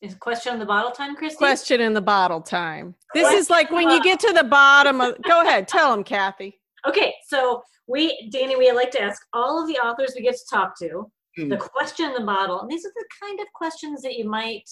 Is 0.02 0.16
question 0.16 0.54
in 0.54 0.60
the 0.60 0.66
bottle 0.66 0.92
time, 0.92 1.16
Christy? 1.16 1.38
question 1.38 1.82
in 1.82 1.94
the 1.94 2.02
bottle 2.02 2.42
time. 2.42 2.96
This 3.14 3.24
Question 3.24 3.40
is 3.40 3.50
like 3.50 3.72
when 3.72 3.90
you 3.90 4.02
get 4.04 4.20
to 4.22 4.34
the 4.34 4.44
bottom 4.44 5.02
of. 5.02 5.22
Go 5.24 5.42
ahead. 5.42 5.68
Tell 5.68 5.92
them, 5.92 6.04
Kathy. 6.04 6.60
Okay, 6.88 7.14
so 7.28 7.62
we, 7.88 8.30
Danny, 8.32 8.56
we 8.56 8.72
like 8.72 8.92
to 8.92 9.02
ask 9.02 9.22
all 9.34 9.62
of 9.62 9.68
the 9.68 9.78
authors 9.80 10.14
we 10.16 10.22
get 10.24 10.36
to 10.36 10.46
talk 10.52 10.78
to 10.80 11.12
Hmm. 11.38 11.50
the 11.50 11.58
question 11.58 12.06
in 12.06 12.14
the 12.14 12.22
bottle. 12.22 12.62
And 12.62 12.70
these 12.72 12.86
are 12.86 12.94
the 12.96 13.06
kind 13.22 13.40
of 13.42 13.48
questions 13.54 14.02
that 14.04 14.14
you 14.16 14.24
might, 14.30 14.64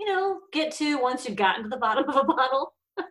you 0.00 0.06
know, 0.06 0.40
get 0.52 0.72
to 0.76 0.98
once 1.00 1.24
you've 1.26 1.36
gotten 1.36 1.62
to 1.62 1.68
the 1.68 1.76
bottom 1.76 2.08
of 2.08 2.16
a 2.16 2.24
bottle. 2.24 2.74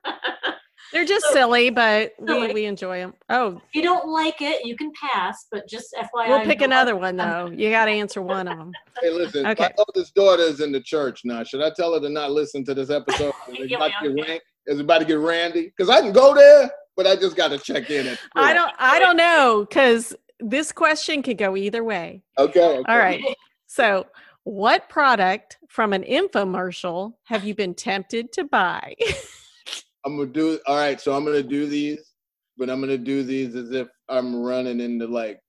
They're 0.92 1.06
just 1.06 1.26
So- 1.28 1.34
silly, 1.34 1.70
but 1.70 2.12
we, 2.20 2.28
Silly. 2.28 2.54
we 2.54 2.66
enjoy 2.66 3.00
them. 3.00 3.14
Oh, 3.30 3.62
if 3.70 3.74
you 3.74 3.82
don't 3.82 4.08
like 4.10 4.42
it, 4.42 4.66
you 4.66 4.76
can 4.76 4.92
pass, 5.02 5.48
but 5.52 5.68
just 5.68 5.96
FYI. 5.98 6.28
we'll 6.28 6.42
pick 6.42 6.62
another 6.62 6.96
one 6.96 7.16
though. 7.16 7.48
You 7.56 7.70
got 7.72 7.86
to 7.86 7.92
answer 8.04 8.22
one 8.22 8.48
of 8.48 8.58
them. 8.58 8.72
Hey, 9.02 9.10
listen, 9.10 9.48
Okay. 9.48 9.64
my 9.64 9.72
oldest 9.78 10.14
daughter 10.14 10.44
is 10.44 10.60
in 10.60 10.72
the 10.72 10.82
church 10.82 11.22
now. 11.24 11.44
Should 11.44 11.62
I 11.62 11.72
tell 11.76 11.94
her 11.94 12.00
to 12.02 12.10
not 12.10 12.32
listen 12.32 12.64
to 12.66 12.74
this 12.76 12.90
episode? 12.90 13.34
Is 13.48 13.60
it 13.62 13.70
Yeah, 13.72 13.78
about 13.78 13.92
to 14.04 14.14
get 14.14 14.28
rank? 14.28 14.42
Is 14.68 14.80
it 14.80 14.84
about 14.84 15.00
to 15.00 15.06
get 15.06 15.18
randy? 15.20 15.74
Because 15.76 15.90
I 15.90 16.02
can 16.02 16.12
go 16.12 16.36
there, 16.36 16.70
but 16.96 17.08
I 17.08 17.16
just 17.16 17.36
got 17.36 17.50
to 17.50 17.58
check 17.58 17.90
in. 17.90 18.08
At 18.08 18.20
I 18.36 18.54
don't. 18.54 18.72
I 18.80 19.00
don't 19.00 19.18
know 19.18 19.66
because 19.68 20.16
this 20.40 20.72
question 20.72 21.22
could 21.22 21.38
go 21.38 21.56
either 21.56 21.84
way. 21.84 22.24
Okay. 22.38 22.60
okay. 22.60 22.84
All 22.88 22.98
right. 22.98 23.22
So, 23.66 24.06
what 24.44 24.90
product 24.90 25.58
from 25.70 25.94
an 25.94 26.04
infomercial 26.04 27.14
have 27.24 27.44
you 27.44 27.56
been 27.56 27.74
tempted 27.74 28.32
to 28.34 28.44
buy? 28.44 28.96
I'm 30.06 30.18
gonna 30.18 30.30
do. 30.30 30.60
All 30.68 30.76
right. 30.76 31.00
So 31.00 31.16
I'm 31.16 31.26
gonna 31.26 31.42
do 31.42 31.66
these, 31.66 32.14
but 32.58 32.70
I'm 32.70 32.82
gonna 32.82 32.98
do 32.98 33.24
these 33.24 33.56
as 33.56 33.72
if 33.72 33.88
I'm 34.10 34.36
running 34.36 34.82
into 34.82 35.08
like 35.08 35.40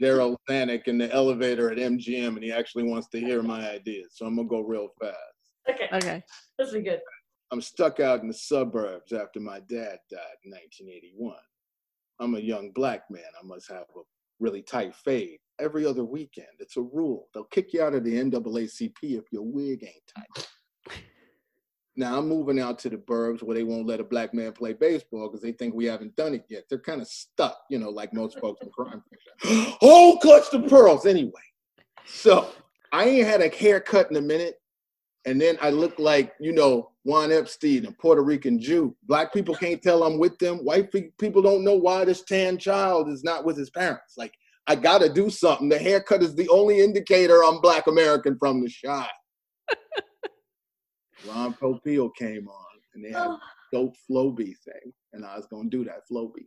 Darryl 0.00 0.36
Zanuck 0.48 0.88
in 0.88 0.98
the 0.98 1.12
elevator 1.12 1.70
at 1.70 1.78
MGM, 1.78 2.28
and 2.28 2.42
he 2.42 2.52
actually 2.52 2.84
wants 2.84 3.08
to 3.08 3.20
hear 3.20 3.42
my 3.42 3.70
ideas. 3.70 4.12
So 4.12 4.26
I'm 4.26 4.36
gonna 4.36 4.48
go 4.48 4.60
real 4.60 4.88
fast. 5.00 5.16
Okay, 5.68 5.88
okay. 5.92 6.22
this 6.58 6.68
is 6.68 6.82
good. 6.82 7.00
I'm 7.50 7.60
stuck 7.60 8.00
out 8.00 8.20
in 8.20 8.28
the 8.28 8.34
suburbs 8.34 9.12
after 9.12 9.40
my 9.40 9.60
dad 9.60 9.98
died 10.10 10.38
in 10.44 10.50
1981. 10.50 11.34
I'm 12.20 12.34
a 12.34 12.40
young 12.40 12.70
black 12.72 13.10
man. 13.10 13.22
I 13.40 13.46
must 13.46 13.68
have 13.70 13.86
a 13.96 14.00
really 14.40 14.62
tight 14.62 14.94
fade 14.94 15.38
every 15.58 15.86
other 15.86 16.04
weekend. 16.04 16.48
It's 16.58 16.76
a 16.76 16.82
rule. 16.82 17.28
They'll 17.32 17.44
kick 17.44 17.72
you 17.72 17.82
out 17.82 17.94
of 17.94 18.04
the 18.04 18.14
NAACP 18.14 18.96
if 19.02 19.24
your 19.32 19.44
wig 19.44 19.82
ain't 19.82 20.12
tight. 20.14 20.48
Now 21.96 22.16
I'm 22.16 22.28
moving 22.28 22.60
out 22.60 22.78
to 22.80 22.90
the 22.90 22.96
burbs 22.96 23.42
where 23.42 23.56
they 23.56 23.64
won't 23.64 23.88
let 23.88 23.98
a 23.98 24.04
black 24.04 24.32
man 24.32 24.52
play 24.52 24.72
baseball 24.72 25.28
because 25.28 25.42
they 25.42 25.50
think 25.50 25.74
we 25.74 25.86
haven't 25.86 26.14
done 26.14 26.32
it 26.34 26.44
yet. 26.48 26.64
They're 26.68 26.78
kind 26.78 27.00
of 27.00 27.08
stuck, 27.08 27.58
you 27.70 27.78
know, 27.78 27.90
like 27.90 28.12
most 28.12 28.38
folks 28.38 28.62
in 28.62 28.70
crime 28.70 29.02
fiction. 29.10 29.74
oh, 29.82 30.16
clutch 30.22 30.50
the 30.52 30.60
pearls 30.60 31.06
anyway. 31.06 31.32
So 32.06 32.50
I 32.92 33.04
ain't 33.04 33.26
had 33.26 33.40
a 33.40 33.48
haircut 33.48 34.10
in 34.10 34.16
a 34.16 34.20
minute 34.20 34.60
and 35.24 35.40
then 35.40 35.58
I 35.60 35.70
look 35.70 35.98
like 35.98 36.32
you 36.40 36.52
know 36.52 36.90
Juan 37.04 37.32
Epstein, 37.32 37.86
a 37.86 37.92
Puerto 37.92 38.22
Rican 38.22 38.60
Jew. 38.60 38.94
Black 39.04 39.32
people 39.32 39.54
can't 39.54 39.82
tell 39.82 40.02
I'm 40.02 40.18
with 40.18 40.38
them. 40.38 40.58
White 40.58 40.92
people 41.18 41.42
don't 41.42 41.64
know 41.64 41.76
why 41.76 42.04
this 42.04 42.22
tan 42.22 42.58
child 42.58 43.08
is 43.08 43.24
not 43.24 43.44
with 43.44 43.56
his 43.56 43.70
parents. 43.70 44.14
Like 44.16 44.34
I 44.66 44.74
gotta 44.74 45.08
do 45.08 45.30
something. 45.30 45.68
The 45.68 45.78
haircut 45.78 46.22
is 46.22 46.34
the 46.34 46.48
only 46.50 46.80
indicator 46.80 47.42
I'm 47.42 47.60
Black 47.60 47.86
American 47.86 48.36
from 48.38 48.60
the 48.60 48.68
shot. 48.68 49.08
Ron 51.28 51.54
Popeil 51.54 52.10
came 52.14 52.46
on, 52.48 52.80
and 52.94 53.04
they 53.04 53.10
had 53.10 53.28
a 53.28 53.38
dope 53.72 53.94
Flowbee 54.08 54.54
thing, 54.64 54.92
and 55.14 55.24
I 55.24 55.36
was 55.36 55.46
gonna 55.46 55.70
do 55.70 55.84
that 55.84 56.02
Flowbee, 56.10 56.46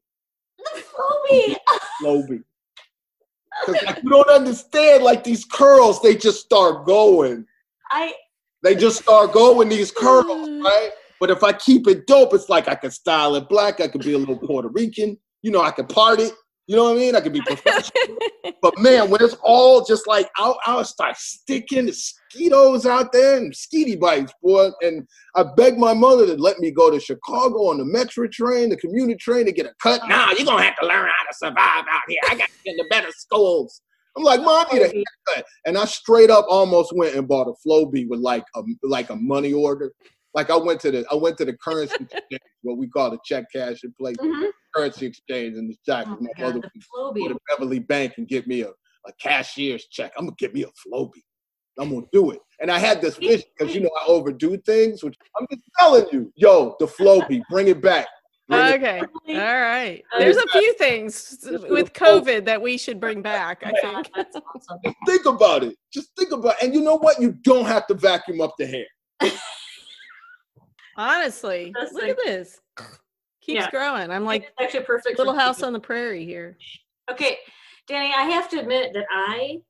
the 0.75 0.83
Flowbee. 0.83 1.55
Flowbee. 2.01 2.43
Cause 3.65 3.75
like, 3.85 4.01
you 4.01 4.09
don't 4.09 4.29
understand, 4.29 5.03
like 5.03 5.23
these 5.23 5.43
curls, 5.43 6.01
they 6.01 6.15
just 6.15 6.39
start 6.39 6.85
going. 6.85 7.45
I 7.91 8.13
They 8.63 8.75
just 8.75 9.01
start 9.01 9.33
going 9.33 9.69
these 9.69 9.91
curls, 9.91 10.49
mm. 10.49 10.63
right? 10.63 10.91
But 11.19 11.29
if 11.29 11.43
I 11.43 11.53
keep 11.53 11.87
it 11.87 12.07
dope, 12.07 12.33
it's 12.33 12.49
like 12.49 12.67
I 12.67 12.75
could 12.75 12.93
style 12.93 13.35
it 13.35 13.47
black. 13.47 13.79
I 13.79 13.87
could 13.87 14.01
be 14.01 14.13
a 14.13 14.17
little 14.17 14.37
Puerto 14.37 14.69
Rican. 14.69 15.17
You 15.41 15.51
know, 15.51 15.61
I 15.61 15.71
could 15.71 15.89
part 15.89 16.19
it. 16.19 16.33
You 16.67 16.75
know 16.75 16.85
what 16.85 16.97
I 16.97 16.99
mean? 16.99 17.15
I 17.15 17.21
could 17.21 17.33
be 17.33 17.41
professional. 17.45 18.17
but 18.61 18.77
man, 18.79 19.09
when 19.09 19.21
it's 19.21 19.35
all 19.43 19.83
just 19.83 20.07
like 20.07 20.29
I'll, 20.37 20.57
I'll 20.65 20.85
start 20.85 21.17
sticking 21.17 21.85
the 21.85 21.91
mosquitoes 21.91 22.85
out 22.85 23.11
there 23.11 23.37
and 23.37 23.49
mosquito 23.49 23.99
bites, 23.99 24.33
boy. 24.41 24.69
And 24.81 25.07
I 25.35 25.43
begged 25.55 25.77
my 25.77 25.93
mother 25.93 26.25
to 26.27 26.35
let 26.35 26.59
me 26.59 26.71
go 26.71 26.89
to 26.89 26.99
Chicago 26.99 27.69
on 27.69 27.77
the 27.77 27.85
Metro 27.85 28.27
train, 28.27 28.69
the 28.69 28.77
commuter 28.77 29.15
train, 29.19 29.45
to 29.45 29.51
get 29.51 29.65
a 29.65 29.73
cut. 29.81 30.01
Nah, 30.07 30.31
you're 30.31 30.45
gonna 30.45 30.63
have 30.63 30.77
to 30.77 30.87
learn 30.87 31.07
how 31.07 31.29
to 31.29 31.37
survive 31.37 31.85
out 31.89 32.01
here. 32.07 32.19
I 32.29 32.35
got 32.35 32.47
to 32.47 32.53
get 32.63 32.71
into 32.71 32.85
better 32.89 33.11
schools. 33.11 33.81
I'm 34.17 34.23
like, 34.23 34.41
mom, 34.41 34.67
I 34.69 34.73
need 34.73 34.81
a 34.81 34.87
haircut. 34.87 35.45
And 35.65 35.77
I 35.77 35.85
straight 35.85 36.29
up 36.29 36.45
almost 36.49 36.93
went 36.95 37.15
and 37.15 37.27
bought 37.27 37.47
a 37.47 37.53
Flowbee 37.67 38.07
with 38.09 38.19
like 38.19 38.43
a 38.55 38.61
like 38.83 39.09
a 39.09 39.15
money 39.15 39.53
order. 39.53 39.93
Like 40.33 40.49
I 40.49 40.57
went 40.57 40.79
to 40.81 40.91
the 40.91 41.05
I 41.11 41.15
went 41.15 41.37
to 41.37 41.45
the 41.45 41.53
currency 41.57 41.95
exchange, 41.99 42.41
what 42.63 42.77
we 42.77 42.87
call 42.87 43.11
the 43.11 43.19
check 43.23 43.45
cash 43.53 43.83
in 43.83 43.93
place, 43.99 44.17
mhm. 44.17 44.49
currency 44.75 45.05
exchange 45.05 45.57
in 45.57 45.67
the 45.67 45.75
shop. 45.85 46.05
Oh 46.07 46.17
my 46.19 46.29
my 46.37 46.43
mother 46.45 46.61
would 46.93 47.15
go 47.15 47.27
to 47.29 47.39
Beverly 47.49 47.79
Bank 47.79 48.13
and 48.17 48.27
get 48.27 48.47
me 48.47 48.61
a, 48.61 48.69
a 48.69 49.13
cashier's 49.21 49.87
check. 49.87 50.11
I'm 50.17 50.25
gonna 50.25 50.35
get 50.37 50.53
me 50.53 50.63
a 50.63 50.67
Flowbee. 50.67 51.23
I'm 51.79 51.89
gonna 51.89 52.05
do 52.11 52.31
it. 52.31 52.39
And 52.59 52.69
I 52.69 52.79
had 52.79 53.01
this 53.01 53.17
vision 53.17 53.47
because 53.57 53.73
you 53.73 53.81
know 53.81 53.91
I 54.01 54.05
overdo 54.07 54.57
things, 54.57 55.03
which 55.03 55.15
I'm 55.39 55.47
just 55.51 55.63
telling 55.79 56.05
you, 56.11 56.31
yo, 56.35 56.75
the 56.79 56.85
Flowbee, 56.85 57.41
bring 57.49 57.67
it 57.69 57.81
back. 57.81 58.07
Bring 58.51 58.83
it- 58.83 59.03
Okay. 59.25 59.39
All 59.39 59.61
right. 59.61 60.03
There's 60.17 60.37
a 60.37 60.47
few 60.49 60.73
things 60.75 61.39
with. 61.69 61.93
COVID 61.93 62.45
that 62.45 62.61
we 62.61 62.77
should 62.77 62.99
bring 62.99 63.21
back, 63.21 63.63
I 63.65 63.71
think. 63.81 64.09
that's 64.15 64.35
awesome. 64.35 64.79
Think 65.05 65.25
about 65.25 65.63
it. 65.63 65.75
Just 65.93 66.15
think 66.17 66.31
about 66.31 66.55
it. 66.59 66.63
And 66.65 66.73
you 66.73 66.81
know 66.81 66.97
what? 66.97 67.19
You 67.21 67.31
don't 67.31 67.65
have 67.65 67.87
to 67.87 67.93
vacuum 67.93 68.41
up 68.41 68.53
the 68.57 68.65
hair. 68.67 69.31
Honestly, 70.97 71.71
That's 71.77 71.93
look 71.93 72.01
like- 72.03 72.11
at 72.11 72.17
this. 72.25 72.59
Keeps 73.41 73.63
Yeah. 73.65 73.71
growing. 73.71 74.11
I'm 74.11 74.23
Like 74.23 74.41
like 74.43 74.43
it's 74.43 74.61
actually 74.61 74.85
perfect. 74.85 75.17
Little 75.17 75.33
House 75.33 75.57
cooking. 75.57 75.67
on 75.67 75.73
the 75.73 75.79
Prairie 75.79 76.25
here. 76.25 76.57
Okay, 77.09 77.39
Danny, 77.87 78.13
I 78.15 78.23
have 78.23 78.49
to 78.49 78.59
admit 78.59 78.93
that 78.93 79.05
I 79.09 79.61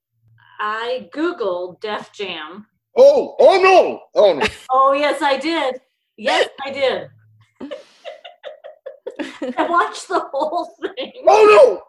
I 0.60 1.10
googled 1.14 1.80
Def 1.80 2.12
Jam. 2.12 2.68
Oh, 2.98 3.36
oh 3.40 3.62
no. 3.62 4.02
Oh 4.14 4.34
no. 4.34 4.46
Oh 4.70 4.92
yes, 4.94 5.22
I 5.22 5.38
did. 5.38 5.80
Yes, 6.18 6.50
I 6.66 6.72
did. 6.72 7.10
I 9.58 9.70
watched 9.70 10.08
the 10.08 10.20
whole 10.32 10.74
thing. 10.82 11.14
Oh 11.28 11.80
no! 11.80 11.84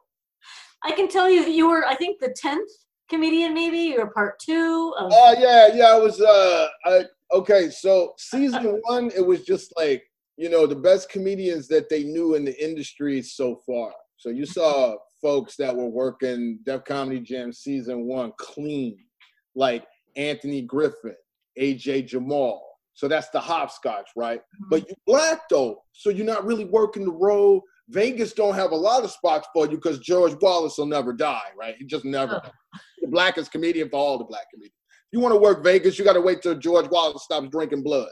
I 0.85 0.95
can 0.95 1.09
tell 1.09 1.31
you 1.31 1.45
that 1.45 1.53
you 1.53 1.69
were, 1.69 1.87
I 1.87 1.95
think, 1.95 2.21
the 2.21 2.35
tenth 2.37 2.71
comedian. 3.09 3.55
Maybe 3.55 3.79
you 3.79 3.99
were 3.99 4.11
part 4.11 4.39
two 4.39 4.95
of. 4.99 5.11
Oh 5.15 5.35
yeah, 5.39 5.75
yeah. 5.75 5.87
I 5.87 5.99
was 5.99 6.21
uh 6.21 6.69
I 6.85 7.05
okay, 7.33 7.71
so 7.71 8.15
season 8.19 8.81
one, 8.85 9.11
it 9.15 9.25
was 9.25 9.45
just 9.45 9.73
like, 9.77 10.03
you 10.37 10.49
know, 10.49 10.67
the 10.67 10.77
best 10.77 11.11
comedians 11.11 11.69
that 11.69 11.89
they 11.89 12.05
knew 12.05 12.35
in 12.35 12.45
the 12.45 12.65
industry 12.65 13.23
so 13.23 13.61
far. 13.67 13.93
So 14.17 14.31
you 14.31 14.47
saw 14.47 14.97
folks 15.21 15.57
that 15.57 15.75
were 15.75 15.89
working 15.89 16.59
Def 16.65 16.85
Comedy 16.85 17.21
Jam 17.21 17.53
season 17.53 18.07
one 18.07 18.33
clean, 18.39 18.97
like 19.55 19.85
Anthony 20.17 20.63
Griffith, 20.63 21.17
AJ 21.59 22.07
Jamal. 22.07 22.72
So 22.95 23.09
that's 23.09 23.31
the 23.31 23.41
hopscotch, 23.41 24.11
right? 24.17 24.41
Mm-hmm. 24.41 24.65
But 24.71 24.89
you 24.89 24.95
black 25.07 25.49
though, 25.49 25.83
so 25.93 26.11
you're 26.11 26.27
not 26.27 26.45
really 26.45 26.65
working 26.65 27.05
the 27.05 27.13
road. 27.13 27.63
Vegas 27.89 28.33
don't 28.33 28.55
have 28.55 28.71
a 28.71 28.77
lot 28.77 29.05
of 29.05 29.11
spots 29.11 29.49
for 29.53 29.67
you 29.67 29.77
because 29.77 29.99
George 29.99 30.35
Wallace 30.41 30.79
will 30.79 30.87
never 30.87 31.13
die, 31.13 31.49
right? 31.59 31.75
He 31.79 31.85
just 31.85 32.05
never. 32.05 32.41
Oh. 32.45 32.79
The 33.01 33.09
blackest 33.09 33.51
comedian 33.51 33.91
for 33.91 33.97
all 33.97 34.19
the 34.19 34.25
black 34.25 34.51
comedians. 34.53 34.77
If 35.13 35.19
you 35.19 35.21
want 35.21 35.35
to 35.35 35.41
work 35.41 35.65
Vegas, 35.65 35.99
you 35.99 36.05
got 36.05 36.15
to 36.15 36.21
wait 36.21 36.41
till 36.41 36.55
George 36.55 36.89
Wallace 36.89 37.25
stops 37.25 37.49
drinking 37.51 37.83
blood. 37.83 38.11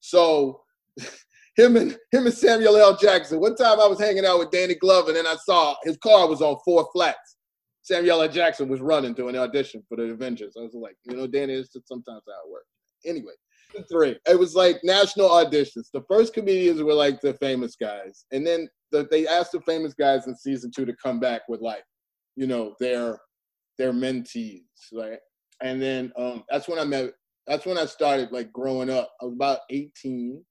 So 0.00 0.60
him 1.56 1.76
and 1.76 1.96
him 2.12 2.26
and 2.26 2.34
Samuel 2.34 2.76
L. 2.76 2.96
Jackson. 2.96 3.40
One 3.40 3.56
time 3.56 3.80
I 3.80 3.86
was 3.86 4.00
hanging 4.00 4.24
out 4.24 4.38
with 4.38 4.50
Danny 4.50 4.74
Glover, 4.74 5.08
and 5.08 5.16
then 5.16 5.26
I 5.26 5.36
saw 5.44 5.74
his 5.84 5.96
car 5.98 6.28
was 6.28 6.42
on 6.42 6.56
four 6.64 6.88
flats. 6.92 7.36
Samuel 7.82 8.22
L. 8.22 8.28
Jackson 8.28 8.68
was 8.68 8.80
running 8.80 9.14
to 9.16 9.28
an 9.28 9.36
audition 9.36 9.82
for 9.88 9.96
the 9.96 10.04
Avengers. 10.04 10.54
I 10.58 10.62
was 10.62 10.74
like, 10.74 10.96
you 11.04 11.16
know, 11.16 11.26
Danny, 11.26 11.54
it's 11.54 11.72
just 11.72 11.88
sometimes 11.88 12.22
how 12.26 12.46
it 12.46 12.52
works. 12.52 12.68
Anyway, 13.06 13.32
three. 13.90 14.18
It 14.28 14.38
was 14.38 14.54
like 14.54 14.80
national 14.82 15.28
auditions. 15.28 15.90
The 15.92 16.04
first 16.08 16.34
comedians 16.34 16.82
were 16.82 16.94
like 16.94 17.20
the 17.20 17.34
famous 17.34 17.76
guys, 17.76 18.24
and 18.32 18.46
then 18.46 18.68
the, 18.92 19.06
they 19.10 19.26
asked 19.26 19.52
the 19.52 19.60
famous 19.62 19.94
guys 19.94 20.26
in 20.26 20.36
season 20.36 20.70
two 20.74 20.84
to 20.84 20.94
come 21.02 21.20
back 21.20 21.42
with 21.48 21.60
like, 21.60 21.84
you 22.36 22.46
know, 22.46 22.74
their 22.80 23.18
their 23.78 23.92
mentees, 23.92 24.62
right? 24.92 25.18
And 25.62 25.80
then 25.80 26.12
um, 26.16 26.44
that's 26.50 26.68
when 26.68 26.78
I 26.78 26.84
met. 26.84 27.12
That's 27.46 27.66
when 27.66 27.78
I 27.78 27.86
started 27.86 28.30
like 28.32 28.52
growing 28.52 28.90
up. 28.90 29.10
I 29.20 29.24
was 29.24 29.34
about 29.34 29.60
18, 29.70 30.44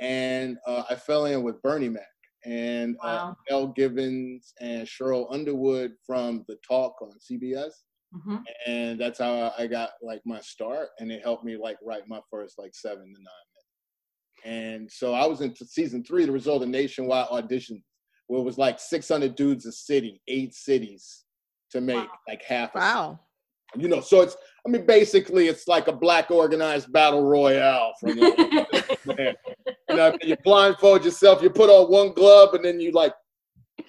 and 0.00 0.56
uh, 0.66 0.84
I 0.88 0.94
fell 0.94 1.26
in 1.26 1.42
with 1.42 1.60
Bernie 1.62 1.88
Mac 1.88 2.02
and 2.44 2.96
Wow. 3.02 3.36
uh, 3.50 3.66
Givens 3.66 4.54
and 4.60 4.86
Sheryl 4.86 5.26
Underwood 5.32 5.92
from 6.06 6.44
The 6.48 6.56
Talk 6.66 6.94
on 7.02 7.12
CBS 7.20 7.72
hmm 8.12 8.36
and 8.66 9.00
that's 9.00 9.18
how 9.18 9.52
I 9.58 9.66
got 9.66 9.90
like 10.02 10.20
my 10.24 10.40
start, 10.40 10.88
and 10.98 11.10
it 11.12 11.22
helped 11.22 11.44
me 11.44 11.56
like 11.56 11.78
write 11.82 12.08
my 12.08 12.20
first 12.30 12.58
like 12.58 12.74
seven 12.74 13.04
to 13.04 13.04
nine 13.08 13.46
minutes. 13.54 14.44
And 14.44 14.90
so 14.90 15.14
I 15.14 15.26
was 15.26 15.40
into 15.42 15.64
season 15.64 16.02
three, 16.02 16.24
the 16.26 16.32
result 16.32 16.62
of 16.62 16.68
nationwide 16.68 17.28
auditions, 17.28 17.82
where 18.26 18.40
it 18.40 18.44
was 18.44 18.58
like 18.58 18.80
600 18.80 19.34
dudes 19.34 19.66
a 19.66 19.72
city, 19.72 20.20
eight 20.28 20.54
cities 20.54 21.24
to 21.70 21.80
make 21.80 21.96
Wow. 22.08 22.18
like 22.28 22.42
half. 22.42 22.74
Wow. 22.74 23.20
city. 23.74 23.82
You 23.84 23.88
know, 23.88 24.00
so 24.00 24.22
it's 24.22 24.36
I 24.66 24.70
mean 24.70 24.86
basically 24.86 25.46
it's 25.46 25.68
like 25.68 25.86
a 25.88 25.92
black 25.92 26.30
organized 26.30 26.92
battle 26.92 27.22
royale 27.24 27.92
from 28.00 28.16
like. 28.16 28.36
You 29.88 29.96
know, 29.96 30.16
you 30.22 30.36
blindfold 30.44 31.04
yourself, 31.04 31.42
you 31.42 31.50
put 31.50 31.68
on 31.68 31.90
one 31.90 32.12
glove, 32.12 32.54
and 32.54 32.64
then 32.64 32.78
you 32.80 32.92
like 32.92 33.12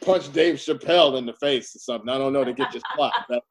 punch 0.03 0.31
Dave 0.33 0.55
Chappelle 0.55 1.17
in 1.19 1.27
the 1.27 1.33
face 1.33 1.75
or 1.75 1.79
something. 1.79 2.09
I 2.09 2.17
don't 2.17 2.33
know 2.33 2.43
to 2.43 2.53
get 2.53 2.73
your 2.73 2.81
spot. 2.93 3.13
But- 3.29 3.43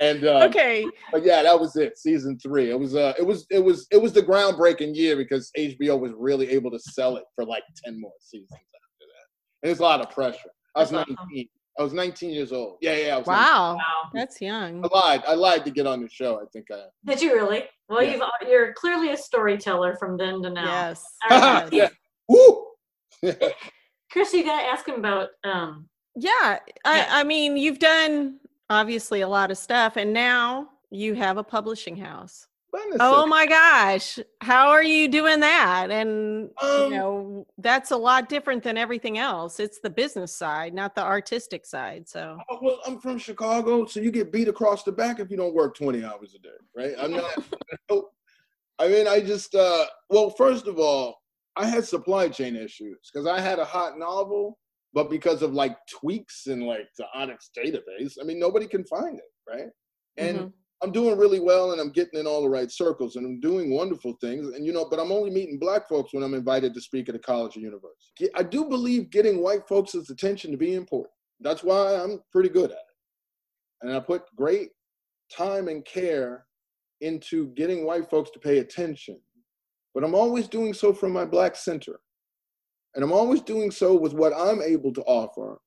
And 0.00 0.26
um, 0.26 0.42
Okay. 0.42 0.84
but 1.10 1.24
yeah, 1.24 1.42
that 1.42 1.58
was 1.58 1.74
it. 1.76 1.96
Season 1.98 2.38
three. 2.38 2.70
It 2.70 2.78
was 2.78 2.94
uh, 2.94 3.14
it 3.18 3.22
was 3.26 3.46
it 3.50 3.60
was 3.64 3.86
it 3.90 4.00
was 4.00 4.12
the 4.12 4.22
groundbreaking 4.22 4.94
year 4.94 5.16
because 5.16 5.50
HBO 5.56 5.98
was 5.98 6.12
really 6.16 6.50
able 6.50 6.70
to 6.70 6.78
sell 6.78 7.16
it 7.16 7.24
for 7.34 7.44
like 7.44 7.62
ten 7.84 7.98
more 8.00 8.12
seasons 8.20 8.50
after 8.52 8.60
that. 9.00 9.62
And 9.62 9.68
there's 9.70 9.78
a 9.78 9.82
lot 9.82 10.00
of 10.00 10.10
pressure. 10.10 10.50
I 10.74 10.80
was 10.80 10.90
That's 10.90 11.02
awesome. 11.10 11.16
19. 11.30 11.48
I 11.78 11.82
was 11.82 11.92
19 11.92 12.30
years 12.30 12.52
old. 12.52 12.78
Yeah, 12.80 12.96
yeah. 12.96 13.14
I 13.16 13.18
was 13.18 13.26
Wow. 13.26 13.74
wow. 13.76 14.10
That's 14.14 14.40
young. 14.40 14.82
I 14.82 14.88
lied. 14.98 15.22
I 15.28 15.34
lied 15.34 15.62
to 15.66 15.70
get 15.70 15.86
on 15.86 16.00
the 16.02 16.08
show. 16.08 16.36
I 16.40 16.44
think 16.52 16.66
I. 16.72 16.84
Did 17.06 17.20
you 17.20 17.34
really? 17.34 17.64
Well, 17.90 18.02
Yeah. 18.02 18.12
you've 18.42 18.48
you're 18.50 18.72
clearly 18.74 19.10
a 19.10 19.16
storyteller 19.16 19.94
from 19.98 20.16
then 20.16 20.42
to 20.42 20.50
now. 20.50 20.64
Yes. 20.64 21.04
All 21.30 21.38
right. 21.40 21.72
yeah. 21.72 21.88
Woo. 22.28 22.66
Chris, 24.10 24.32
you 24.32 24.44
gotta 24.44 24.66
ask 24.66 24.86
him 24.88 24.96
about 24.96 25.28
um 25.44 25.88
Yeah. 26.14 26.58
I, 26.84 27.06
I 27.10 27.24
mean, 27.24 27.56
you've 27.56 27.78
done 27.78 28.38
obviously 28.70 29.20
a 29.20 29.28
lot 29.28 29.50
of 29.50 29.58
stuff, 29.58 29.96
and 29.96 30.12
now 30.12 30.68
you 30.90 31.14
have 31.14 31.36
a 31.38 31.44
publishing 31.44 31.96
house. 31.96 32.46
Oh 33.00 33.26
my 33.26 33.46
gosh. 33.46 34.18
How 34.42 34.68
are 34.68 34.82
you 34.82 35.08
doing 35.08 35.40
that? 35.40 35.90
And, 35.90 36.50
Um, 36.60 36.82
you 36.82 36.90
know, 36.90 37.46
that's 37.56 37.90
a 37.90 37.96
lot 37.96 38.28
different 38.28 38.62
than 38.62 38.76
everything 38.76 39.16
else. 39.16 39.58
It's 39.60 39.80
the 39.80 39.88
business 39.88 40.34
side, 40.34 40.74
not 40.74 40.94
the 40.94 41.02
artistic 41.02 41.64
side. 41.64 42.06
So, 42.06 42.38
Oh, 42.50 42.58
well, 42.60 42.80
I'm 42.86 43.00
from 43.00 43.16
Chicago, 43.16 43.86
so 43.86 44.00
you 44.00 44.10
get 44.10 44.30
beat 44.30 44.48
across 44.48 44.82
the 44.82 44.92
back 44.92 45.20
if 45.20 45.30
you 45.30 45.38
don't 45.38 45.54
work 45.54 45.74
20 45.74 46.04
hours 46.04 46.34
a 46.34 46.38
day, 46.38 46.58
right? 46.76 46.94
I'm 46.98 47.12
not. 47.12 47.30
I 48.78 48.88
mean, 48.88 49.08
I 49.08 49.20
just. 49.20 49.54
uh 49.54 49.86
Well, 50.10 50.28
first 50.30 50.66
of 50.66 50.78
all, 50.78 51.22
I 51.56 51.64
had 51.66 51.86
supply 51.86 52.28
chain 52.28 52.56
issues 52.56 53.10
because 53.10 53.26
I 53.26 53.40
had 53.40 53.58
a 53.58 53.64
hot 53.64 53.98
novel, 53.98 54.58
but 54.96 55.10
because 55.10 55.42
of 55.42 55.52
like 55.52 55.76
tweaks 56.00 56.46
in 56.46 56.62
like 56.62 56.88
the 56.96 57.04
ONIX 57.14 57.36
database, 57.54 58.14
I 58.18 58.24
mean, 58.24 58.40
nobody 58.40 58.66
can 58.66 58.82
find 58.86 59.18
it, 59.18 59.30
right? 59.46 59.68
And 60.16 60.38
Mhm. 60.38 60.52
I'm 60.82 60.90
doing 60.90 61.18
really 61.18 61.38
well, 61.38 61.72
and 61.72 61.80
I'm 61.80 61.90
getting 61.90 62.18
in 62.18 62.26
all 62.26 62.40
the 62.40 62.48
right 62.48 62.70
circles, 62.70 63.16
and 63.16 63.26
I'm 63.26 63.38
doing 63.40 63.70
wonderful 63.70 64.14
things, 64.22 64.48
and 64.54 64.64
you 64.64 64.72
know, 64.72 64.86
but 64.88 64.98
I'm 64.98 65.12
only 65.12 65.30
meeting 65.30 65.58
black 65.58 65.86
folks 65.86 66.14
when 66.14 66.22
I'm 66.22 66.32
invited 66.32 66.72
to 66.72 66.80
speak 66.80 67.10
at 67.10 67.14
a 67.14 67.18
college 67.18 67.58
or 67.58 67.60
university. 67.60 68.30
I 68.34 68.42
do 68.42 68.64
believe 68.64 69.10
getting 69.10 69.42
white 69.42 69.68
folks' 69.68 69.94
attention 69.94 70.50
to 70.50 70.56
be 70.56 70.74
important. 70.74 71.12
That's 71.40 71.62
why 71.62 71.94
I'm 71.94 72.22
pretty 72.32 72.48
good 72.48 72.70
at 72.70 72.78
it. 72.78 72.96
And 73.82 73.92
I 73.92 74.00
put 74.00 74.34
great 74.34 74.70
time 75.30 75.68
and 75.68 75.84
care 75.84 76.46
into 77.02 77.48
getting 77.48 77.84
white 77.84 78.08
folks 78.08 78.30
to 78.30 78.38
pay 78.38 78.58
attention. 78.58 79.20
But 79.94 80.04
I'm 80.04 80.14
always 80.14 80.48
doing 80.48 80.72
so 80.72 80.94
from 80.94 81.12
my 81.12 81.26
black 81.26 81.54
center. 81.54 82.00
And 82.96 83.04
I'm 83.04 83.12
always 83.12 83.42
doing 83.42 83.70
so 83.70 83.94
with 83.94 84.14
what 84.14 84.32
I'm 84.34 84.62
able 84.62 84.92
to 84.94 85.02
offer 85.02 85.58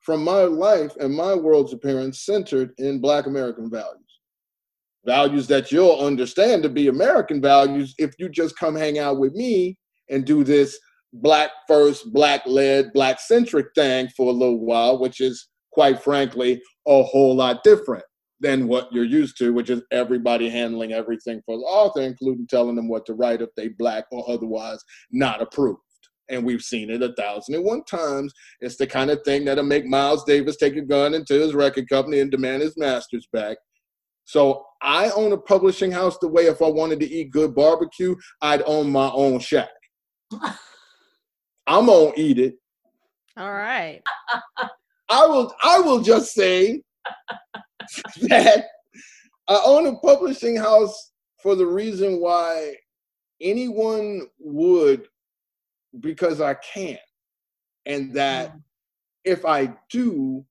from 0.00 0.24
my 0.24 0.42
life 0.44 0.96
and 0.98 1.14
my 1.14 1.34
world's 1.34 1.74
appearance 1.74 2.24
centered 2.24 2.72
in 2.78 3.00
black 3.00 3.26
American 3.26 3.70
values. 3.70 4.00
Values 5.04 5.46
that 5.48 5.70
you'll 5.70 6.00
understand 6.00 6.62
to 6.62 6.70
be 6.70 6.88
American 6.88 7.40
values 7.42 7.94
if 7.98 8.14
you 8.18 8.30
just 8.30 8.58
come 8.58 8.74
hang 8.74 8.98
out 8.98 9.18
with 9.18 9.34
me 9.34 9.76
and 10.08 10.24
do 10.24 10.42
this 10.42 10.78
black 11.12 11.50
first, 11.68 12.10
black 12.14 12.42
led, 12.46 12.92
black 12.94 13.20
centric 13.20 13.66
thing 13.74 14.08
for 14.16 14.30
a 14.30 14.34
little 14.34 14.64
while, 14.64 14.98
which 14.98 15.20
is 15.20 15.48
quite 15.70 16.02
frankly 16.02 16.62
a 16.86 17.02
whole 17.02 17.36
lot 17.36 17.62
different 17.62 18.04
than 18.40 18.68
what 18.68 18.90
you're 18.90 19.04
used 19.04 19.36
to, 19.38 19.52
which 19.52 19.68
is 19.68 19.82
everybody 19.90 20.48
handling 20.48 20.92
everything 20.92 21.42
for 21.44 21.58
the 21.58 21.64
author, 21.64 22.00
including 22.00 22.46
telling 22.46 22.74
them 22.76 22.88
what 22.88 23.04
to 23.04 23.14
write 23.14 23.42
if 23.42 23.50
they 23.54 23.68
black 23.68 24.04
or 24.10 24.24
otherwise 24.28 24.82
not 25.10 25.42
approved. 25.42 25.80
And 26.30 26.44
we've 26.44 26.62
seen 26.62 26.90
it 26.90 27.02
a 27.02 27.12
thousand 27.14 27.54
and 27.54 27.64
one 27.64 27.84
times. 27.84 28.32
It's 28.60 28.76
the 28.76 28.86
kind 28.86 29.10
of 29.10 29.22
thing 29.24 29.44
that'll 29.44 29.64
make 29.64 29.84
Miles 29.84 30.24
Davis 30.24 30.56
take 30.56 30.76
a 30.76 30.82
gun 30.82 31.14
into 31.14 31.34
his 31.34 31.54
record 31.54 31.88
company 31.88 32.20
and 32.20 32.30
demand 32.30 32.62
his 32.62 32.76
masters 32.76 33.28
back. 33.32 33.58
So 34.24 34.64
I 34.82 35.10
own 35.10 35.32
a 35.32 35.38
publishing 35.38 35.92
house 35.92 36.16
the 36.18 36.28
way 36.28 36.46
if 36.46 36.62
I 36.62 36.68
wanted 36.68 37.00
to 37.00 37.10
eat 37.10 37.30
good 37.30 37.54
barbecue, 37.54 38.16
I'd 38.40 38.62
own 38.64 38.90
my 38.90 39.10
own 39.10 39.38
shack. 39.38 39.68
I'm 41.66 41.86
gonna 41.86 42.12
eat 42.16 42.38
it. 42.38 42.54
all 43.36 43.52
right. 43.52 44.02
I 45.10 45.26
will 45.26 45.54
I 45.62 45.80
will 45.80 46.00
just 46.00 46.32
say 46.34 46.82
that 48.22 48.64
I 49.48 49.62
own 49.64 49.86
a 49.86 49.96
publishing 49.96 50.56
house 50.56 51.12
for 51.42 51.54
the 51.54 51.66
reason 51.66 52.20
why 52.20 52.74
anyone 53.40 54.22
would 54.38 55.06
because 56.00 56.40
I 56.40 56.54
can. 56.54 56.98
And 57.86 58.12
that 58.14 58.54
mm. 58.54 58.60
if 59.24 59.44
I 59.44 59.74
do, 59.90 60.44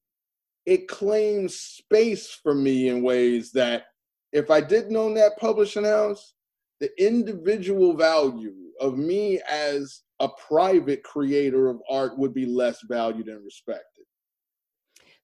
it 0.65 0.87
claims 0.87 1.55
space 1.55 2.29
for 2.41 2.53
me 2.53 2.89
in 2.89 3.03
ways 3.03 3.51
that 3.51 3.85
if 4.31 4.49
I 4.49 4.61
didn't 4.61 4.95
own 4.95 5.13
that 5.15 5.37
publishing 5.37 5.83
house, 5.83 6.33
the 6.79 6.89
individual 7.03 7.95
value 7.95 8.53
of 8.79 8.97
me 8.97 9.39
as 9.49 10.01
a 10.19 10.27
private 10.27 11.03
creator 11.03 11.69
of 11.69 11.81
art 11.89 12.17
would 12.17 12.33
be 12.33 12.45
less 12.45 12.81
valued 12.87 13.27
and 13.27 13.43
respected. 13.43 14.05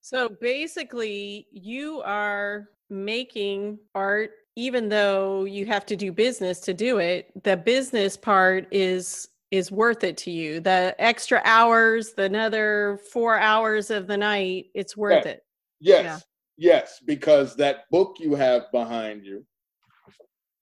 So 0.00 0.28
basically, 0.28 1.46
you 1.52 2.00
are 2.02 2.68
making 2.88 3.78
art, 3.94 4.30
even 4.56 4.88
though 4.88 5.44
you 5.44 5.66
have 5.66 5.86
to 5.86 5.96
do 5.96 6.12
business 6.12 6.60
to 6.60 6.74
do 6.74 6.98
it. 6.98 7.30
The 7.44 7.56
business 7.56 8.16
part 8.16 8.66
is 8.70 9.28
is 9.50 9.72
worth 9.72 10.04
it 10.04 10.16
to 10.18 10.30
you. 10.30 10.60
The 10.60 10.94
extra 10.98 11.42
hours, 11.44 12.14
the 12.14 12.24
another 12.24 12.98
four 13.12 13.38
hours 13.38 13.90
of 13.90 14.06
the 14.06 14.16
night, 14.16 14.66
it's 14.74 14.96
worth 14.96 15.26
it. 15.26 15.44
Yes, 15.80 16.04
Yeah. 16.04 16.20
yes, 16.56 17.00
because 17.06 17.56
that 17.56 17.90
book 17.90 18.16
you 18.20 18.34
have 18.34 18.70
behind 18.72 19.24
you 19.26 19.46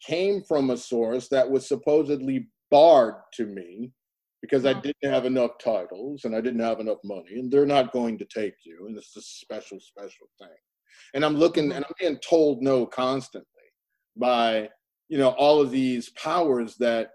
came 0.01 0.43
from 0.43 0.71
a 0.71 0.77
source 0.77 1.29
that 1.29 1.51
was 1.51 1.67
supposedly 1.67 2.49
barred 2.71 3.17
to 3.35 3.47
me 3.47 3.93
because 4.41 4.65
I 4.65 4.73
Oh. 4.73 4.81
didn't 4.81 5.11
have 5.11 5.25
enough 5.25 5.59
titles 5.59 6.25
and 6.25 6.35
I 6.37 6.41
didn't 6.41 6.61
have 6.61 6.79
enough 6.81 6.99
money, 7.05 7.35
and 7.39 7.51
they're 7.51 7.67
not 7.67 7.93
going 7.93 8.19
to 8.19 8.25
take 8.25 8.55
you, 8.65 8.87
and 8.87 8.97
it's 8.97 9.17
a 9.17 9.23
special, 9.23 9.81
special 9.81 10.29
thing. 10.39 10.57
And 11.15 11.25
I'm 11.25 11.37
looking, 11.37 11.67
Mhm. 11.67 11.73
and 11.73 11.85
I'm 11.85 11.93
being 12.01 12.19
told 12.19 12.63
no 12.63 12.87
constantly 12.87 13.49
by 14.17 14.71
you 15.09 15.19
know 15.19 15.31
all 15.31 15.61
of 15.61 15.71
these 15.73 16.11
powers 16.11 16.77
that 16.77 17.11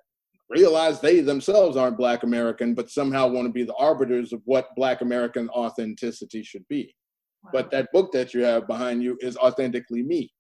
realize 0.54 1.00
they 1.00 1.20
themselves 1.20 1.78
aren't 1.78 1.98
Black 1.98 2.24
American, 2.24 2.74
but 2.74 2.90
somehow 2.90 3.28
want 3.28 3.48
to 3.48 3.54
be 3.54 3.64
the 3.64 3.76
arbiters 3.76 4.34
of 4.34 4.42
what 4.46 4.76
Black 4.76 5.02
American 5.02 5.50
authenticity 5.50 6.44
should 6.44 6.68
be. 6.70 6.94
But 7.52 7.72
that 7.72 7.92
book 7.92 8.12
that 8.14 8.34
you 8.34 8.44
have 8.44 8.68
behind 8.68 9.04
you 9.04 9.18
is 9.20 9.36
authentically 9.38 10.04
me. 10.04 10.32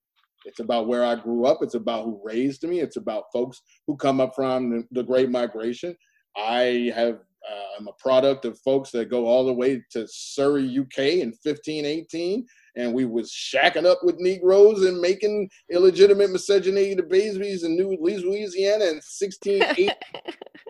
It's 0.45 0.59
about 0.59 0.87
where 0.87 1.05
I 1.05 1.15
grew 1.15 1.45
up. 1.45 1.59
It's 1.61 1.75
about 1.75 2.05
who 2.05 2.21
raised 2.23 2.63
me. 2.63 2.79
It's 2.79 2.97
about 2.97 3.25
folks 3.33 3.61
who 3.87 3.95
come 3.97 4.21
up 4.21 4.33
from 4.35 4.69
the, 4.69 4.83
the 4.91 5.03
Great 5.03 5.29
Migration. 5.29 5.95
I 6.37 6.91
have 6.95 7.19
uh, 7.49 7.79
I'm 7.79 7.87
a 7.87 7.93
product 7.93 8.45
of 8.45 8.59
folks 8.59 8.91
that 8.91 9.09
go 9.09 9.25
all 9.25 9.45
the 9.45 9.53
way 9.53 9.83
to 9.91 10.07
Surrey, 10.07 10.65
UK 10.65 10.99
in 10.99 11.29
1518, 11.43 12.45
and 12.75 12.93
we 12.93 13.05
was 13.05 13.31
shacking 13.31 13.85
up 13.85 13.99
with 14.03 14.19
Negroes 14.19 14.83
and 14.83 14.99
making 14.99 15.49
illegitimate 15.71 16.31
miscegenated 16.31 17.09
babies 17.09 17.63
in 17.63 17.75
New 17.75 17.97
Louisiana 17.99 18.85
in 18.85 18.95
1680 18.95 19.89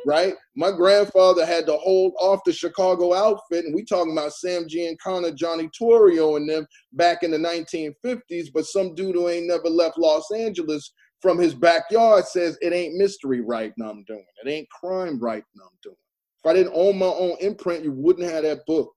right? 0.05 0.33
My 0.55 0.71
grandfather 0.71 1.45
had 1.45 1.65
to 1.67 1.77
hold 1.77 2.13
off 2.19 2.41
the 2.45 2.53
Chicago 2.53 3.13
outfit, 3.13 3.65
and 3.65 3.73
we 3.73 3.83
talking 3.83 4.13
about 4.13 4.33
Sam 4.33 4.65
Giancana, 4.65 5.35
Johnny 5.35 5.69
Torrio, 5.79 6.37
and 6.37 6.49
them 6.49 6.65
back 6.93 7.23
in 7.23 7.31
the 7.31 7.37
1950s. 7.37 8.49
But 8.53 8.65
some 8.65 8.95
dude 8.95 9.15
who 9.15 9.29
ain't 9.29 9.47
never 9.47 9.69
left 9.69 9.97
Los 9.97 10.31
Angeles 10.31 10.93
from 11.21 11.39
his 11.39 11.55
backyard 11.55 12.25
says 12.25 12.57
it 12.61 12.73
ain't 12.73 12.95
mystery 12.95 13.41
right 13.41 13.73
now 13.77 13.89
I'm 13.89 14.03
doing. 14.03 14.25
It 14.43 14.49
ain't 14.49 14.69
crime 14.69 15.19
right 15.19 15.43
now 15.55 15.63
I'm 15.63 15.77
doing. 15.81 15.95
If 16.43 16.49
I 16.49 16.53
didn't 16.53 16.73
own 16.75 16.97
my 16.97 17.05
own 17.05 17.37
imprint, 17.39 17.83
you 17.83 17.91
wouldn't 17.91 18.29
have 18.29 18.43
that 18.43 18.65
book 18.65 18.93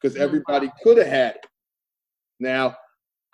because 0.00 0.16
Mm, 0.16 0.22
everybody 0.22 0.72
could 0.82 0.98
have 0.98 1.06
had 1.06 1.36
it. 1.36 1.46
Now, 2.40 2.76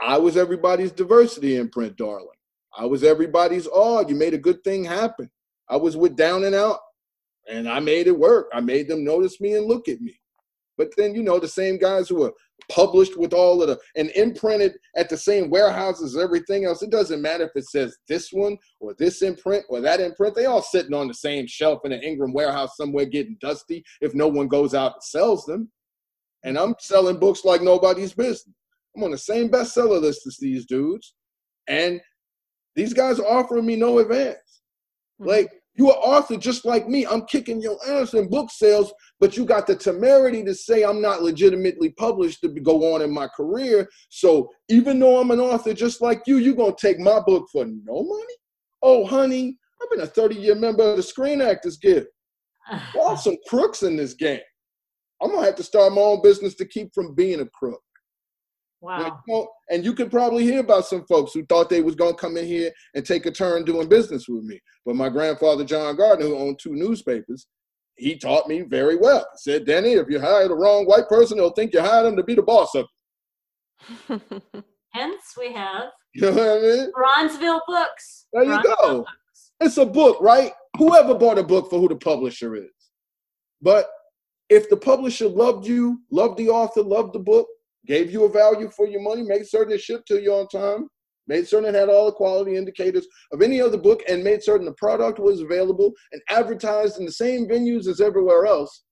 I 0.00 0.18
was 0.18 0.36
everybody's 0.36 0.92
diversity 0.92 1.56
imprint, 1.56 1.96
darling. 1.96 2.28
I 2.76 2.84
was 2.84 3.02
everybody's, 3.02 3.66
oh, 3.72 4.06
you 4.06 4.14
made 4.14 4.34
a 4.34 4.38
good 4.38 4.62
thing 4.62 4.84
happen. 4.84 5.30
I 5.68 5.76
was 5.76 5.96
with 5.96 6.14
Down 6.14 6.44
and 6.44 6.54
Out 6.54 6.78
and 7.48 7.68
I 7.68 7.80
made 7.80 8.06
it 8.06 8.18
work. 8.18 8.48
I 8.52 8.60
made 8.60 8.88
them 8.88 9.02
notice 9.02 9.40
me 9.40 9.54
and 9.54 9.66
look 9.66 9.88
at 9.88 10.00
me. 10.00 10.20
But 10.76 10.94
then, 10.96 11.14
you 11.14 11.22
know, 11.22 11.38
the 11.38 11.48
same 11.48 11.78
guys 11.78 12.08
who 12.08 12.24
are 12.24 12.32
published 12.70 13.16
with 13.16 13.32
all 13.32 13.62
of 13.62 13.68
the 13.68 13.78
and 13.96 14.10
imprinted 14.10 14.72
at 14.96 15.08
the 15.08 15.16
same 15.16 15.50
warehouses 15.50 16.14
as 16.14 16.22
everything 16.22 16.64
else, 16.64 16.82
it 16.82 16.90
doesn't 16.90 17.22
matter 17.22 17.44
if 17.44 17.50
it 17.54 17.68
says 17.68 17.96
this 18.08 18.32
one 18.32 18.56
or 18.80 18.94
this 18.98 19.22
imprint 19.22 19.64
or 19.68 19.80
that 19.80 20.00
imprint. 20.00 20.34
They 20.34 20.46
all 20.46 20.62
sitting 20.62 20.94
on 20.94 21.08
the 21.08 21.14
same 21.14 21.46
shelf 21.46 21.80
in 21.84 21.92
an 21.92 22.02
Ingram 22.02 22.32
warehouse 22.32 22.76
somewhere 22.76 23.06
getting 23.06 23.38
dusty 23.40 23.84
if 24.00 24.14
no 24.14 24.28
one 24.28 24.48
goes 24.48 24.74
out 24.74 24.94
and 24.94 25.02
sells 25.02 25.44
them. 25.44 25.70
And 26.44 26.58
I'm 26.58 26.74
selling 26.78 27.18
books 27.18 27.44
like 27.44 27.62
nobody's 27.62 28.12
business. 28.12 28.54
I'm 28.96 29.04
on 29.04 29.10
the 29.10 29.18
same 29.18 29.48
bestseller 29.48 30.00
list 30.00 30.26
as 30.26 30.36
these 30.38 30.66
dudes. 30.66 31.14
And 31.68 32.00
these 32.74 32.92
guys 32.92 33.18
are 33.18 33.26
offering 33.26 33.66
me 33.66 33.76
no 33.76 33.98
advance. 33.98 34.62
Hmm. 35.18 35.28
Like 35.28 35.52
you 35.78 35.90
are 35.92 35.96
author 35.98 36.36
just 36.36 36.64
like 36.64 36.88
me. 36.88 37.06
I'm 37.06 37.24
kicking 37.26 37.62
your 37.62 37.78
ass 37.88 38.12
in 38.12 38.28
book 38.28 38.50
sales, 38.50 38.92
but 39.20 39.36
you 39.36 39.44
got 39.44 39.68
the 39.68 39.76
temerity 39.76 40.42
to 40.44 40.52
say 40.52 40.82
I'm 40.82 41.00
not 41.00 41.22
legitimately 41.22 41.90
published 41.90 42.40
to 42.40 42.48
go 42.48 42.94
on 42.94 43.02
in 43.02 43.12
my 43.12 43.28
career. 43.28 43.88
So 44.08 44.50
even 44.68 44.98
though 44.98 45.20
I'm 45.20 45.30
an 45.30 45.38
author 45.38 45.72
just 45.72 46.02
like 46.02 46.22
you, 46.26 46.38
you're 46.38 46.56
gonna 46.56 46.74
take 46.76 46.98
my 46.98 47.20
book 47.20 47.46
for 47.52 47.64
no 47.64 48.02
money? 48.02 48.34
Oh, 48.82 49.06
honey, 49.06 49.56
I've 49.80 49.90
been 49.90 50.00
a 50.00 50.06
30-year 50.10 50.56
member 50.56 50.82
of 50.82 50.96
the 50.96 51.02
Screen 51.02 51.40
Actors 51.40 51.76
Guild. 51.76 52.06
Y'all 52.94 53.16
some 53.16 53.36
crooks 53.48 53.84
in 53.84 53.96
this 53.96 54.14
game. 54.14 54.40
I'm 55.22 55.30
gonna 55.30 55.46
have 55.46 55.56
to 55.56 55.62
start 55.62 55.92
my 55.92 56.00
own 56.00 56.22
business 56.22 56.56
to 56.56 56.64
keep 56.64 56.92
from 56.92 57.14
being 57.14 57.40
a 57.40 57.46
crook. 57.46 57.80
Like, 58.80 59.00
wow. 59.00 59.20
you 59.26 59.34
know, 59.34 59.48
and 59.70 59.84
you 59.84 59.92
could 59.92 60.10
probably 60.10 60.44
hear 60.44 60.60
about 60.60 60.86
some 60.86 61.04
folks 61.06 61.32
who 61.32 61.44
thought 61.46 61.68
they 61.68 61.82
was 61.82 61.96
gonna 61.96 62.14
come 62.14 62.36
in 62.36 62.46
here 62.46 62.70
and 62.94 63.04
take 63.04 63.26
a 63.26 63.30
turn 63.30 63.64
doing 63.64 63.88
business 63.88 64.28
with 64.28 64.44
me. 64.44 64.60
But 64.86 64.96
my 64.96 65.08
grandfather 65.08 65.64
John 65.64 65.96
Gardner, 65.96 66.26
who 66.26 66.36
owned 66.36 66.58
two 66.60 66.74
newspapers, 66.74 67.46
he 67.96 68.16
taught 68.16 68.48
me 68.48 68.62
very 68.62 68.96
well. 68.96 69.26
He 69.32 69.50
said, 69.50 69.66
Danny, 69.66 69.94
if 69.94 70.08
you 70.08 70.20
hire 70.20 70.48
the 70.48 70.54
wrong 70.54 70.86
white 70.86 71.08
person, 71.08 71.38
they'll 71.38 71.50
think 71.50 71.74
you 71.74 71.80
hired 71.80 72.06
them 72.06 72.16
to 72.16 72.22
be 72.22 72.34
the 72.34 72.42
boss 72.42 72.74
of 72.74 72.86
it. 74.08 74.22
Hence, 74.92 75.34
we 75.36 75.52
have 75.52 75.90
You 76.14 76.22
know 76.22 76.32
what 76.32 76.48
I 76.48 76.60
mean? 76.60 76.92
Bronzeville 76.92 77.60
Books. 77.66 78.26
There 78.32 78.44
you 78.44 78.50
Bronzeville 78.50 78.62
go. 78.80 78.98
Books. 78.98 79.52
It's 79.60 79.76
a 79.76 79.86
book, 79.86 80.18
right? 80.20 80.52
Whoever 80.78 81.14
bought 81.14 81.38
a 81.38 81.42
book 81.42 81.68
for 81.68 81.80
who 81.80 81.88
the 81.88 81.96
publisher 81.96 82.54
is. 82.54 82.70
But 83.60 83.88
if 84.48 84.70
the 84.70 84.76
publisher 84.76 85.28
loved 85.28 85.66
you, 85.66 86.00
loved 86.10 86.38
the 86.38 86.48
author, 86.48 86.82
loved 86.82 87.12
the 87.12 87.18
book, 87.18 87.46
gave 87.86 88.10
you 88.10 88.24
a 88.24 88.28
value 88.28 88.70
for 88.70 88.86
your 88.86 89.00
money, 89.00 89.22
made 89.22 89.46
certain 89.46 89.72
it 89.72 89.80
shipped 89.80 90.08
to 90.08 90.20
you 90.20 90.32
on 90.32 90.48
time, 90.48 90.88
made 91.26 91.46
certain 91.46 91.68
it 91.68 91.78
had 91.78 91.88
all 91.88 92.06
the 92.06 92.12
quality 92.12 92.56
indicators 92.56 93.06
of 93.32 93.42
any 93.42 93.60
other 93.60 93.78
book, 93.78 94.02
and 94.08 94.24
made 94.24 94.42
certain 94.42 94.66
the 94.66 94.72
product 94.72 95.18
was 95.18 95.40
available 95.40 95.92
and 96.12 96.22
advertised 96.30 96.98
in 96.98 97.06
the 97.06 97.12
same 97.12 97.46
venues 97.46 97.86
as 97.86 98.00
everywhere 98.00 98.46
else, 98.46 98.84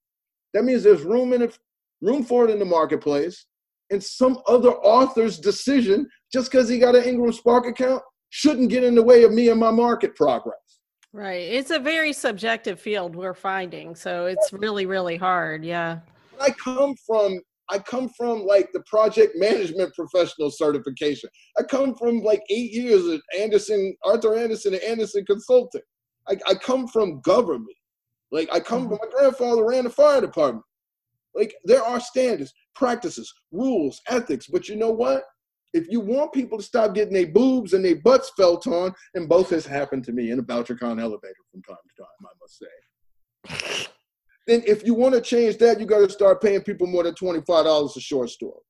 that 0.55 0.65
means 0.65 0.83
there's 0.83 1.03
room 1.03 1.33
in 1.33 1.43
it, 1.43 1.59
room 2.01 2.23
for 2.23 2.45
it 2.45 2.51
in 2.51 2.59
the 2.59 2.65
marketplace. 2.65 3.47
And 3.91 4.03
some 4.03 4.39
other 4.49 4.71
author's 4.71 5.39
decision, 5.39 6.09
just 6.33 6.51
because 6.51 6.69
he 6.69 6.79
got 6.79 6.97
an 6.97 7.05
Ingram 7.05 7.33
Spark 7.33 7.67
account, 7.67 8.03
shouldn't 8.31 8.71
get 8.71 8.83
in 8.83 8.95
the 8.95 9.03
way 9.03 9.23
of 9.23 9.33
me 9.33 9.49
and 9.49 9.61
my 9.61 9.71
market 9.71 10.17
progress. 10.17 10.57
right. 11.13 11.43
It's 11.43 11.71
a 11.71 11.79
very 11.79 12.13
subjective 12.13 12.81
field 12.81 13.15
we're 13.15 13.35
finding. 13.35 13.95
So 13.95 14.27
it's 14.27 14.53
really, 14.53 14.87
really 14.87 15.17
hard. 15.17 15.65
Yeah. 15.65 16.01
I 16.41 16.51
come 16.51 16.95
from 17.07 17.41
I 17.69 17.79
come 17.79 18.09
from 18.17 18.45
like 18.45 18.71
the 18.73 18.83
project 18.87 19.35
management 19.37 19.95
professional 19.95 20.51
certification. 20.51 21.29
I 21.59 21.63
come 21.65 21.95
from 21.95 22.23
like 22.23 22.43
eight 22.51 22.73
years 22.73 23.07
at 23.09 23.21
Andersen, 23.39 23.97
Arthur 24.05 24.37
Andersen 24.37 24.75
and 24.75 24.83
Andersen 24.83 25.25
Consulting. 25.27 25.83
I, 26.29 26.37
I 26.47 26.55
come 26.55 26.87
from 26.89 27.21
government. 27.21 27.77
Like 28.31 28.49
I 28.53 28.61
come 28.61 28.89
from 28.89 28.99
mm-hmm. 28.99 29.11
my 29.11 29.19
grandfather 29.19 29.65
ran 29.65 29.85
the 29.85 29.91
fire 29.91 30.21
department. 30.21 30.65
Like 31.35 31.55
there 31.65 31.83
are 31.83 32.01
standards, 32.01 32.53
practices, 32.75 33.33
rules, 33.53 34.01
ethics. 34.09 34.47
But 34.47 34.69
you 34.69 34.77
know 34.77 34.91
what? 34.91 35.25
If 35.75 35.87
you 35.91 36.01
want 36.01 36.33
people 36.33 36.59
to 36.59 36.65
stop 36.65 36.95
getting 36.95 37.13
their 37.13 37.27
boobs 37.27 37.75
and 37.75 37.85
their 37.85 37.97
butts 37.97 38.33
felt 38.37 38.67
on, 38.67 38.95
and 39.15 39.29
both 39.29 39.51
has 39.51 39.67
happened 39.67 40.05
to 40.05 40.13
me 40.13 40.31
in 40.31 40.39
a 40.39 40.43
BoucherCon 40.43 41.01
elevator 41.01 41.35
from 41.51 41.63
time 41.63 41.77
to 41.97 42.03
time, 42.03 42.25
I 42.25 42.33
must 42.41 43.79
say 43.79 43.87
then 44.47 44.63
if 44.67 44.87
you 44.87 44.95
want 44.95 45.15
to 45.15 45.21
change 45.21 45.59
that, 45.59 45.81
you 45.81 45.87
got 45.87 45.99
to 46.07 46.11
start 46.11 46.41
paying 46.41 46.61
people 46.63 46.87
more 46.87 47.03
than 47.03 47.15
$25 47.15 47.97
a 47.97 48.01
short 48.01 48.31
story. 48.31 48.61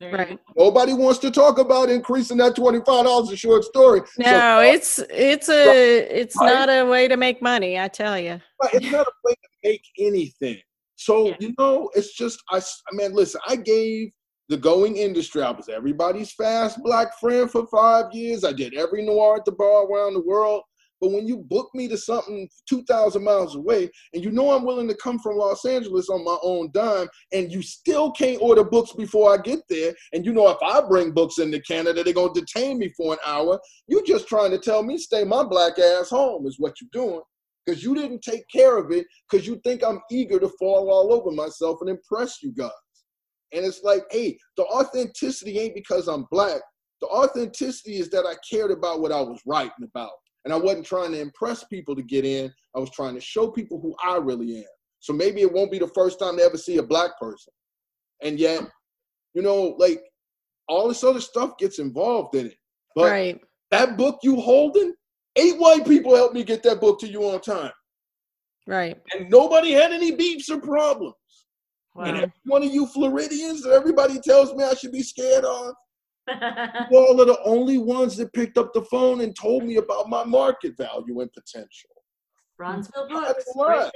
Right. 0.00 0.38
Nobody 0.56 0.92
wants 0.92 1.18
to 1.20 1.30
talk 1.30 1.58
about 1.58 1.88
increasing 1.88 2.36
that 2.36 2.54
$25 2.54 3.32
a 3.32 3.36
short 3.36 3.64
story. 3.64 4.00
So, 4.22 4.30
No, 4.38 4.60
it's 4.60 4.98
it's 5.10 5.48
a 5.48 5.98
it's 6.20 6.36
Right. 6.36 6.46
not 6.52 6.68
a 6.68 6.84
way 6.84 7.08
to 7.08 7.16
make 7.16 7.40
money, 7.40 7.78
I 7.80 7.88
tell 7.88 8.18
you. 8.18 8.40
it's 8.74 8.90
not 8.90 9.06
a 9.06 9.12
way 9.24 9.32
to 9.34 9.48
make 9.64 9.82
anything. 9.98 10.58
So, 10.96 11.28
Yeah. 11.28 11.36
you 11.40 11.54
know, 11.58 11.90
it's 11.94 12.12
just, 12.14 12.38
I, 12.50 12.58
I 12.58 12.94
mean, 12.94 13.12
listen, 13.14 13.40
I 13.48 13.56
gave 13.56 14.10
the 14.50 14.56
going 14.58 14.96
industry, 14.96 15.42
I 15.42 15.50
was 15.50 15.68
everybody's 15.68 16.30
fast 16.32 16.78
black 16.84 17.18
friend 17.18 17.50
for 17.50 17.66
five 17.66 18.12
years. 18.12 18.44
I 18.44 18.52
did 18.52 18.74
every 18.74 19.02
noir 19.04 19.36
at 19.36 19.44
the 19.46 19.52
bar 19.52 19.86
around 19.86 20.14
the 20.14 20.20
world. 20.22 20.62
But 21.00 21.10
when 21.10 21.26
you 21.26 21.38
book 21.38 21.68
me 21.74 21.88
to 21.88 21.98
something 21.98 22.48
2,000 22.68 23.22
miles 23.22 23.54
away, 23.54 23.90
and 24.14 24.24
you 24.24 24.30
know 24.30 24.52
I'm 24.52 24.64
willing 24.64 24.88
to 24.88 24.96
come 24.96 25.18
from 25.18 25.36
Los 25.36 25.64
Angeles 25.64 26.08
on 26.08 26.24
my 26.24 26.36
own 26.42 26.70
dime, 26.72 27.08
and 27.32 27.52
you 27.52 27.62
still 27.62 28.10
can't 28.12 28.40
order 28.40 28.64
books 28.64 28.92
before 28.92 29.32
I 29.32 29.38
get 29.38 29.60
there, 29.68 29.94
and 30.12 30.24
you 30.24 30.32
know 30.32 30.48
if 30.48 30.58
I 30.62 30.80
bring 30.86 31.12
books 31.12 31.38
into 31.38 31.60
Canada, 31.60 32.02
they're 32.02 32.14
going 32.14 32.32
to 32.34 32.40
detain 32.40 32.78
me 32.78 32.92
for 32.96 33.12
an 33.12 33.18
hour, 33.26 33.60
you're 33.88 34.04
just 34.04 34.28
trying 34.28 34.50
to 34.52 34.58
tell 34.58 34.82
me 34.82 34.98
stay 34.98 35.24
my 35.24 35.44
black 35.44 35.78
ass 35.78 36.10
home 36.10 36.46
is 36.46 36.58
what 36.58 36.74
you're 36.80 36.88
doing. 36.92 37.22
Because 37.64 37.82
you 37.82 37.96
didn't 37.96 38.22
take 38.22 38.44
care 38.48 38.78
of 38.78 38.92
it 38.92 39.06
because 39.28 39.44
you 39.44 39.60
think 39.64 39.82
I'm 39.82 40.00
eager 40.08 40.38
to 40.38 40.48
fall 40.56 40.88
all 40.88 41.12
over 41.12 41.32
myself 41.32 41.78
and 41.80 41.90
impress 41.90 42.40
you 42.40 42.52
guys. 42.52 42.70
And 43.52 43.64
it's 43.64 43.82
like, 43.82 44.04
hey, 44.10 44.38
the 44.56 44.64
authenticity 44.64 45.58
ain't 45.58 45.74
because 45.74 46.06
I'm 46.06 46.26
black. 46.30 46.60
The 47.00 47.08
authenticity 47.08 47.98
is 47.98 48.08
that 48.10 48.24
I 48.24 48.34
cared 48.48 48.70
about 48.70 49.00
what 49.00 49.12
I 49.12 49.20
was 49.20 49.40
writing 49.46 49.72
about. 49.82 50.12
And 50.46 50.54
I 50.54 50.56
wasn't 50.56 50.86
trying 50.86 51.10
to 51.10 51.20
impress 51.20 51.64
people 51.64 51.96
to 51.96 52.02
get 52.04 52.24
in. 52.24 52.54
I 52.76 52.78
was 52.78 52.90
trying 52.90 53.16
to 53.16 53.20
show 53.20 53.50
people 53.50 53.80
who 53.80 53.96
I 54.00 54.16
really 54.16 54.58
am. 54.58 54.64
So 55.00 55.12
maybe 55.12 55.40
it 55.40 55.52
won't 55.52 55.72
be 55.72 55.80
the 55.80 55.88
first 55.88 56.20
time 56.20 56.36
they 56.36 56.44
ever 56.44 56.56
see 56.56 56.76
a 56.76 56.82
black 56.84 57.18
person. 57.18 57.52
And 58.22 58.38
yet, 58.38 58.62
you 59.34 59.42
know, 59.42 59.74
like 59.80 60.00
all 60.68 60.86
this 60.86 61.02
other 61.02 61.20
stuff 61.20 61.58
gets 61.58 61.80
involved 61.80 62.36
in 62.36 62.46
it. 62.46 62.56
But 62.94 63.10
right. 63.10 63.40
that 63.72 63.96
book 63.96 64.20
you 64.22 64.36
holding, 64.36 64.94
eight 65.34 65.58
white 65.58 65.84
people 65.84 66.14
helped 66.14 66.34
me 66.34 66.44
get 66.44 66.62
that 66.62 66.80
book 66.80 67.00
to 67.00 67.08
you 67.08 67.24
on 67.24 67.40
time. 67.40 67.72
Right. 68.68 68.96
And 69.14 69.28
nobody 69.28 69.72
had 69.72 69.90
any 69.90 70.14
beefs 70.14 70.48
or 70.48 70.60
problems. 70.60 71.14
And 71.96 72.18
Wow. 72.18 72.22
every 72.22 72.32
one 72.44 72.62
of 72.62 72.72
you 72.72 72.86
Floridians 72.86 73.62
that 73.64 73.72
everybody 73.72 74.20
tells 74.20 74.54
me 74.54 74.62
I 74.62 74.74
should 74.74 74.92
be 74.92 75.02
scared 75.02 75.44
of, 75.44 75.74
you 76.28 76.98
all 76.98 77.20
are 77.20 77.24
the 77.24 77.40
only 77.44 77.78
ones 77.78 78.16
that 78.16 78.32
picked 78.32 78.58
up 78.58 78.72
the 78.72 78.82
phone 78.82 79.20
and 79.20 79.34
told 79.36 79.64
me 79.64 79.76
about 79.76 80.08
my 80.08 80.24
market 80.24 80.76
value 80.76 81.20
and 81.20 81.32
potential. 81.32 81.90
Bronzeville 82.60 83.10
I 83.10 83.32
Books, 83.32 83.44
right 83.56 83.90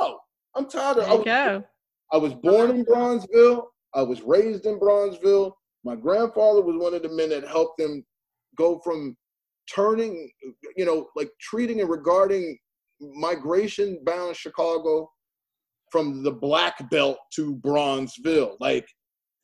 No, 0.00 0.18
I'm 0.54 0.68
tired 0.68 0.98
There 0.98 1.04
of. 1.04 1.10
I 1.10 1.14
was, 1.14 1.24
go. 1.24 1.64
I 2.12 2.16
was 2.16 2.34
born 2.34 2.70
in 2.70 2.84
Bronzeville. 2.84 3.66
I 3.94 4.02
was 4.02 4.22
raised 4.22 4.66
in 4.66 4.78
Bronzeville. 4.78 5.52
My 5.84 5.96
grandfather 5.96 6.62
was 6.62 6.76
one 6.76 6.94
of 6.94 7.02
the 7.02 7.08
men 7.08 7.30
that 7.30 7.46
helped 7.46 7.78
them 7.78 8.04
go 8.56 8.80
from 8.84 9.16
turning, 9.72 10.30
you 10.76 10.84
know, 10.84 11.08
like 11.16 11.30
treating 11.40 11.80
and 11.80 11.88
regarding 11.88 12.58
migration 13.00 13.98
bound 14.04 14.36
Chicago 14.36 15.10
from 15.90 16.22
the 16.22 16.30
black 16.30 16.90
belt 16.90 17.18
to 17.34 17.56
Bronzeville. 17.56 18.56
Like 18.60 18.86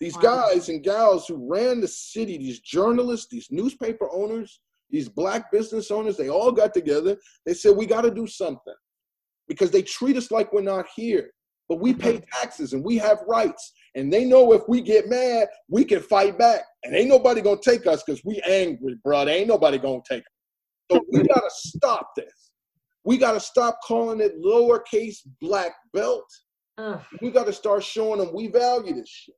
these 0.00 0.14
Wow. 0.16 0.22
guys 0.50 0.68
and 0.68 0.82
gals 0.82 1.26
who 1.26 1.48
ran 1.50 1.80
the 1.80 1.88
city, 1.88 2.38
these 2.38 2.60
journalists, 2.60 3.26
these 3.30 3.48
newspaper 3.50 4.08
owners, 4.12 4.60
these 4.90 5.08
black 5.08 5.50
business 5.50 5.90
owners, 5.90 6.16
they 6.16 6.30
all 6.30 6.52
got 6.52 6.72
together. 6.72 7.16
They 7.44 7.54
said, 7.54 7.76
we 7.76 7.86
got 7.86 8.02
to 8.02 8.10
do 8.10 8.26
something 8.26 8.74
because 9.48 9.70
they 9.70 9.82
treat 9.82 10.16
us 10.16 10.30
like 10.30 10.52
we're 10.52 10.62
not 10.62 10.86
here. 10.94 11.30
But 11.68 11.80
we 11.80 11.92
pay 11.92 12.14
mm-hmm. 12.14 12.40
taxes 12.40 12.72
and 12.72 12.84
we 12.84 12.96
have 12.96 13.18
rights. 13.26 13.72
And 13.94 14.12
they 14.12 14.24
know 14.24 14.52
if 14.52 14.62
we 14.68 14.80
get 14.80 15.08
mad, 15.08 15.48
we 15.68 15.84
can 15.84 16.00
fight 16.00 16.38
back. 16.38 16.62
And 16.84 16.94
ain't 16.94 17.08
nobody 17.08 17.40
gonna 17.40 17.60
take 17.62 17.86
us 17.86 18.02
because 18.02 18.24
we 18.24 18.40
angry, 18.46 18.96
bro. 19.04 19.24
There 19.24 19.36
ain't 19.36 19.48
nobody 19.48 19.78
gonna 19.78 20.00
take 20.08 20.22
us. 20.22 20.92
So 20.92 21.04
we 21.12 21.22
gotta 21.28 21.50
stop 21.50 22.10
this. 22.16 22.52
We 23.04 23.18
gotta 23.18 23.40
stop 23.40 23.80
calling 23.84 24.20
it 24.20 24.40
lowercase 24.40 25.18
black 25.40 25.72
belt. 25.92 26.24
Ugh. 26.78 27.00
We 27.20 27.30
gotta 27.30 27.52
start 27.52 27.82
showing 27.84 28.20
them 28.20 28.32
we 28.32 28.46
value 28.46 28.94
this 28.94 29.08
shit. 29.08 29.34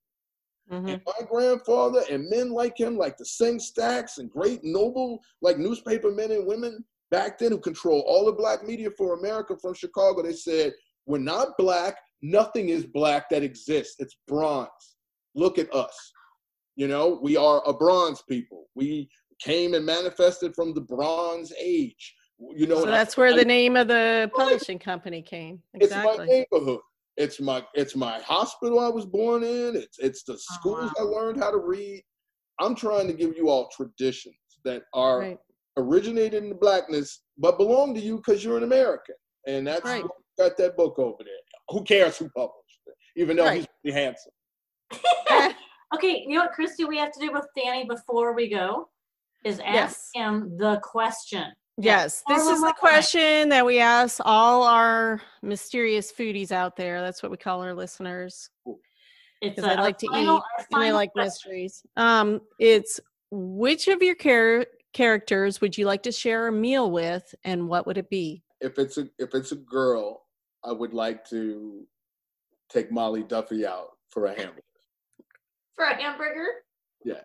Mhm. 0.71 0.89
And 0.95 1.03
my 1.07 1.27
grandfather 1.29 2.03
and 2.11 2.29
men 2.29 2.51
like 2.51 2.79
him, 2.79 2.97
like 2.97 3.17
the 3.17 3.25
Sengstackes 3.25 4.19
and 4.19 4.31
great 4.31 4.63
noble, 4.63 5.21
like 5.43 5.59
newspaper 5.59 6.11
men 6.11 6.31
and 6.31 6.47
women 6.47 6.85
back 7.11 7.39
then 7.39 7.51
who 7.53 7.59
control 7.59 8.01
all 8.07 8.25
the 8.27 8.33
black 8.33 8.65
media 8.65 8.91
for 8.97 9.15
America 9.19 9.57
from 9.61 9.75
Chicago, 9.75 10.23
they 10.23 10.33
said, 10.33 10.73
We're 11.07 11.19
not 11.19 11.57
black. 11.59 11.97
Nothing 12.23 12.69
is 12.69 12.85
black 12.87 13.29
that 13.31 13.43
exists. 13.43 13.97
It's 13.99 14.17
bronze. 14.29 14.97
Look 15.35 15.59
at 15.59 15.73
us. 15.75 16.13
You 16.77 16.87
know, 16.89 17.19
we 17.23 17.37
are 17.37 17.63
a 17.67 17.73
bronze 17.73 18.23
people. 18.29 18.69
We 18.75 19.11
came 19.41 19.75
and 19.75 19.85
manifested 19.85 20.55
from 20.55 20.73
the 20.75 20.83
Bronze 20.83 21.53
Age. 21.59 22.15
You 22.39 22.67
know, 22.67 22.77
So 22.77 22.83
and 22.85 22.95
I- 22.95 22.99
that's 22.99 23.17
where 23.17 23.33
I- 23.33 23.37
the 23.37 23.45
name 23.45 23.77
of 23.77 23.89
the 23.89 24.31
publishing 24.35 24.79
company 24.79 25.21
came. 25.23 25.63
Exactly. 25.75 26.11
it's 26.11 26.19
my 26.19 26.27
neighborhood. 26.27 26.81
It's 27.17 27.41
my 27.41 27.65
it's 27.75 27.97
my 27.97 28.21
hospital 28.21 28.79
I 28.81 28.89
was 28.89 29.05
born 29.07 29.43
in. 29.43 29.77
It's 29.77 29.99
it's 29.99 30.23
the 30.23 30.35
oh, 30.35 30.37
schools 30.37 30.93
I 30.99 31.03
wow. 31.05 31.11
learned 31.11 31.39
how 31.39 31.51
to 31.51 31.59
read. 31.59 32.03
I'm 32.61 32.75
trying 32.75 33.07
to 33.09 33.13
give 33.13 33.37
you 33.37 33.49
all 33.49 33.69
traditions 33.75 34.35
that 34.65 34.83
are 34.95 35.21
Right. 35.21 35.39
originated 35.77 36.43
in 36.43 36.51
the 36.51 36.55
blackness, 36.55 37.23
but 37.39 37.59
belong 37.59 37.95
to 37.95 38.01
you 38.01 38.17
because 38.17 38.45
you're 38.45 38.57
an 38.59 38.65
American. 38.65 39.15
And 39.47 39.67
that's 39.67 39.85
Right. 39.85 40.05
got 40.39 40.57
that 40.59 40.77
book 40.77 40.99
over 40.99 41.23
there. 41.25 41.35
Who 41.71 41.83
cares 41.85 42.19
who 42.19 42.29
published 42.31 42.81
it? 42.87 42.95
Even 43.17 43.37
though 43.37 43.47
Right. 43.47 43.57
he's 43.57 43.67
pretty 43.83 43.95
handsome. 43.99 44.33
Okay, 45.93 46.25
you 46.25 46.37
know 46.37 46.43
what, 46.43 46.53
Christy, 46.53 46.85
we 46.85 46.97
have 46.99 47.11
to 47.11 47.19
do 47.19 47.33
with 47.33 47.47
Danny 47.57 47.85
before 47.85 48.33
we 48.33 48.49
go 48.49 48.89
is 49.45 49.59
ask 49.59 49.75
Yes. 49.75 50.11
him 50.15 50.57
the 50.57 50.79
question. 50.85 51.53
Yes, 51.83 52.22
this 52.28 52.47
is 52.47 52.47
the 52.47 52.53
up 52.55 52.62
on 52.62 52.68
it. 52.68 52.76
question 52.76 53.49
that 53.49 53.64
we 53.64 53.78
ask 53.78 54.20
all 54.24 54.64
our 54.64 55.20
mysterious 55.43 56.12
foodies 56.12 56.53
out 56.53 56.76
there. 56.76 57.01
That's 57.01 57.22
what 57.22 57.31
we 57.31 57.39
call 57.39 57.62
our 57.62 57.74
listeners. 57.74 58.51
Because 59.41 59.64
I 59.64 59.74
like 59.74 59.97
to 59.99 60.07
eat 60.07 60.28
And 60.28 60.43
I 60.72 60.91
like 60.91 61.11
mysteries. 61.16 61.83
Um, 61.97 62.43
it's 62.59 63.01
which 63.31 63.89
of 63.89 64.03
your 64.03 64.14
char- 64.14 64.66
characters 64.93 65.61
would 65.61 65.78
you 65.78 65.87
like 65.87 66.03
to 66.03 66.12
share 66.12 66.49
a 66.49 66.53
meal 66.53 66.91
with, 66.91 67.35
and 67.45 67.68
what 67.68 67.87
would 67.87 67.97
it 67.97 68.11
be? 68.11 68.43
If 68.61 68.78
it's 68.78 68.99
a 68.99 69.09
if 69.18 69.35
it's 69.35 69.53
a 69.53 69.57
girl, 69.57 70.26
I 70.62 70.72
would 70.72 70.93
like 70.93 71.26
to 71.31 71.87
take 72.68 72.93
Molly 72.93 73.22
Duffy 73.22 73.66
out 73.66 73.97
for 74.11 74.26
a 74.26 74.35
hamburger. 74.35 74.62
for 75.74 75.85
a 75.87 75.95
hamburger. 75.95 76.47
Yeah. 77.05 77.22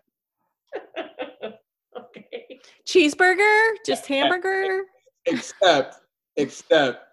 okay. 2.16 2.60
Cheeseburger? 2.86 3.72
Just 3.84 4.06
hamburger? 4.06 4.82
except 5.26 5.96
except 6.36 7.04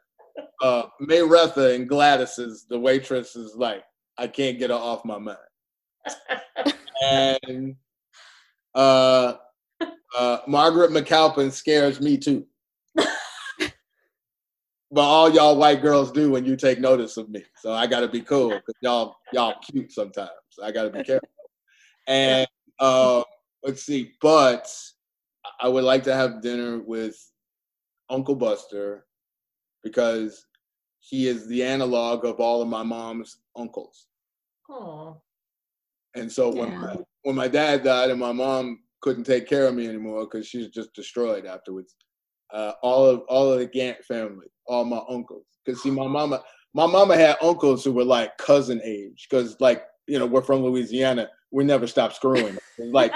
uh 0.61 0.83
Mayretha 1.01 1.75
and 1.75 1.87
Gladys 1.87 2.37
is 2.39 2.65
the 2.69 2.79
waitress 2.79 3.35
is 3.35 3.55
like 3.55 3.83
I 4.17 4.27
can't 4.27 4.59
get 4.59 4.69
her 4.69 4.75
off 4.75 5.05
my 5.05 5.17
mind. 5.17 5.37
And 7.01 7.75
uh 8.75 9.33
uh 10.17 10.37
Margaret 10.47 10.91
McAlpin 10.91 11.51
scares 11.51 11.99
me 11.99 12.17
too. 12.17 12.45
but 12.95 13.05
all 14.95 15.29
y'all 15.29 15.57
white 15.57 15.81
girls 15.81 16.11
do 16.11 16.31
when 16.31 16.45
you 16.45 16.55
take 16.55 16.79
notice 16.79 17.17
of 17.17 17.29
me. 17.29 17.43
So 17.57 17.73
I 17.73 17.87
gotta 17.87 18.07
be 18.07 18.21
cool 18.21 18.49
because 18.49 18.75
y'all 18.81 19.15
y'all 19.33 19.55
cute 19.63 19.91
sometimes. 19.91 20.29
I 20.63 20.71
gotta 20.71 20.91
be 20.91 21.03
careful. 21.03 21.29
And 22.07 22.47
uh 22.79 23.23
let's 23.63 23.83
see, 23.83 24.11
but 24.21 24.67
I 25.61 25.67
would 25.67 25.83
like 25.83 26.03
to 26.03 26.15
have 26.15 26.41
dinner 26.41 26.79
with 26.79 27.15
Uncle 28.09 28.35
Buster 28.35 29.05
because 29.83 30.45
he 30.99 31.27
is 31.27 31.47
the 31.47 31.63
analog 31.63 32.25
of 32.25 32.39
all 32.39 32.61
of 32.61 32.67
my 32.67 32.83
mom's 32.83 33.37
uncles. 33.57 34.07
Oh. 34.69 35.21
And 36.15 36.31
so 36.31 36.49
when 36.49 36.77
my, 36.77 36.95
when 37.23 37.35
my 37.35 37.47
dad 37.47 37.83
died 37.83 38.11
and 38.11 38.19
my 38.19 38.31
mom 38.31 38.79
couldn't 39.01 39.25
take 39.25 39.47
care 39.47 39.67
of 39.67 39.75
me 39.75 39.87
anymore 39.87 40.25
because 40.25 40.47
she 40.47 40.59
was 40.59 40.69
just 40.69 40.93
destroyed 40.93 41.45
afterwards, 41.45 41.95
uh, 42.53 42.73
all 42.83 43.05
of 43.05 43.21
all 43.27 43.51
of 43.51 43.59
the 43.59 43.65
Gant 43.65 44.03
family, 44.05 44.47
all 44.67 44.85
my 44.85 45.01
uncles. 45.09 45.45
Because 45.65 45.81
see, 45.81 45.89
my 45.89 46.07
mama, 46.07 46.41
my 46.73 46.85
mama 46.85 47.17
had 47.17 47.37
uncles 47.41 47.83
who 47.83 47.91
were 47.91 48.05
like 48.05 48.37
cousin 48.37 48.79
age. 48.83 49.27
Because 49.29 49.59
like 49.59 49.83
you 50.07 50.19
know, 50.19 50.25
we're 50.25 50.41
from 50.41 50.63
Louisiana, 50.63 51.29
we 51.53 51.63
never 51.63 51.87
stopped 51.87 52.15
screwing. 52.15 52.57
Like 52.79 53.13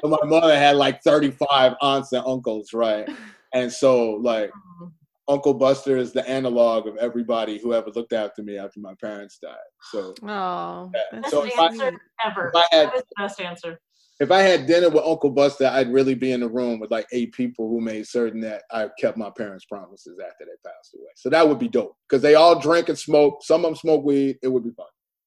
so 0.00 0.08
my 0.08 0.18
mother 0.24 0.56
had 0.56 0.76
like 0.76 1.02
thirty 1.02 1.30
five 1.30 1.74
aunts 1.80 2.12
and 2.12 2.24
uncles, 2.26 2.72
right? 2.74 3.08
And 3.54 3.72
so 3.72 4.10
like 4.14 4.50
oh. 4.82 4.90
Uncle 5.28 5.54
Buster 5.54 5.96
is 5.96 6.12
the 6.12 6.28
analog 6.28 6.86
of 6.86 6.96
everybody 6.98 7.58
who 7.58 7.72
ever 7.74 7.90
looked 7.90 8.12
after 8.12 8.42
me 8.42 8.58
after 8.58 8.80
my 8.80 8.94
parents 9.00 9.38
died. 9.42 9.56
So 9.90 10.14
Oh, 10.22 10.90
Yeah. 10.94 11.00
that's 11.12 11.22
Best 11.22 11.30
So 11.30 11.40
so 11.40 11.46
if 11.46 11.58
I- 11.58 11.64
answer 11.66 11.88
sweet. 11.88 12.00
ever. 12.24 12.48
if 12.48 12.56
I 12.56 12.76
had 12.76 12.86
That 12.88 12.92
was 12.94 13.02
the 13.02 13.22
best 13.22 13.40
answer. 13.40 13.80
if 14.20 14.30
I 14.30 14.40
had 14.42 14.66
dinner 14.66 14.88
with 14.88 15.04
Uncle 15.04 15.30
Buster, 15.30 15.66
I'd 15.66 15.92
really 15.92 16.14
be 16.14 16.30
in 16.32 16.40
the 16.40 16.48
room 16.48 16.78
with 16.80 16.90
like 16.90 17.06
eight 17.12 17.32
people 17.32 17.68
who 17.68 17.80
made 17.80 18.06
certain 18.06 18.40
that 18.42 18.62
I 18.70 18.88
kept 19.00 19.16
my 19.16 19.30
parents' 19.36 19.64
promises 19.64 20.18
after 20.24 20.44
they 20.44 20.68
passed 20.70 20.94
away. 20.94 21.10
So 21.16 21.28
that 21.30 21.48
would 21.48 21.58
be 21.58 21.68
dope 21.68 21.96
because 22.08 22.22
they 22.22 22.34
all 22.36 22.58
drink 22.60 22.88
and 22.88 22.98
smoke. 22.98 23.42
Some 23.42 23.64
of 23.64 23.70
them 23.70 23.76
smoke 23.76 24.04
weed. 24.04 24.38
It 24.42 24.48
would 24.48 24.64
be 24.64 24.70
fun. 24.70 24.86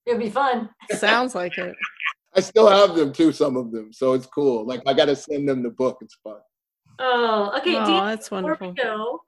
It'd 0.10 0.20
be 0.20 0.30
fun. 0.30 0.70
Sounds 0.92 1.36
like 1.36 1.58
it. 1.58 1.76
I 2.36 2.42
still 2.42 2.68
have 2.68 2.96
them 2.96 3.14
too, 3.14 3.32
some 3.32 3.56
of 3.56 3.72
them. 3.72 3.94
So 3.94 4.14
it's 4.14 4.26
cool. 4.26 4.66
Like 4.66 4.82
I 4.88 4.94
got 4.94 5.06
to 5.06 5.16
send 5.16 5.48
them 5.48 5.62
the 5.62 5.70
book. 5.70 6.00
It's 6.02 6.18
fun. 6.24 6.40
Oh, 6.98 7.54
okay. 7.60 7.76
Oh, 7.76 7.86
Dan, 7.86 8.06
that's 8.08 8.30
before 8.30 8.42
wonderful. 8.42 8.70
we 8.70 8.74
go, 8.74 9.22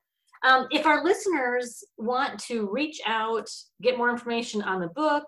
um, 0.44 0.68
if 0.72 0.86
our 0.86 1.04
listeners 1.04 1.84
want 1.98 2.40
to 2.46 2.68
reach 2.72 3.00
out, 3.06 3.48
get 3.82 3.98
more 3.98 4.10
information 4.10 4.62
on 4.64 4.82
the 4.82 4.88
book, 4.88 5.26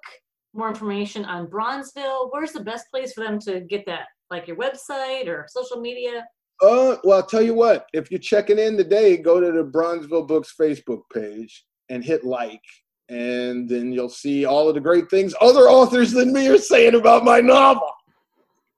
more 0.54 0.70
information 0.70 1.24
on 1.26 1.48
Bronzeville, 1.48 2.30
where's 2.32 2.52
the 2.52 2.64
best 2.64 2.90
place 2.90 3.14
for 3.14 3.24
them 3.24 3.40
to 3.42 3.62
get 3.62 3.86
that? 3.86 4.08
Like 4.32 4.48
your 4.48 4.58
website 4.58 5.28
or 5.28 5.46
social 5.50 5.80
media? 5.80 6.26
Uh, 6.62 6.98
well, 7.04 7.18
I'll 7.18 7.26
tell 7.26 7.44
you 7.44 7.54
what. 7.54 7.86
If 7.94 8.10
you're 8.10 8.20
checking 8.20 8.58
in 8.58 8.78
today, 8.78 9.18
go 9.18 9.40
to 9.40 9.52
the 9.52 9.64
Bronzeville 9.64 10.28
Books 10.28 10.54
Facebook 10.60 11.02
page 11.14 11.64
and 11.90 12.04
hit 12.04 12.24
like, 12.24 12.62
and 13.10 13.68
then 13.68 13.92
you'll 13.92 14.10
see 14.10 14.46
all 14.46 14.68
of 14.68 14.76
the 14.76 14.82
great 14.82 15.10
things 15.10 15.34
other 15.42 15.70
authors 15.70 16.12
than 16.12 16.32
me 16.34 16.48
are 16.48 16.58
saying 16.58 16.96
about 16.96 17.26
my 17.26 17.40
novel. 17.40 17.90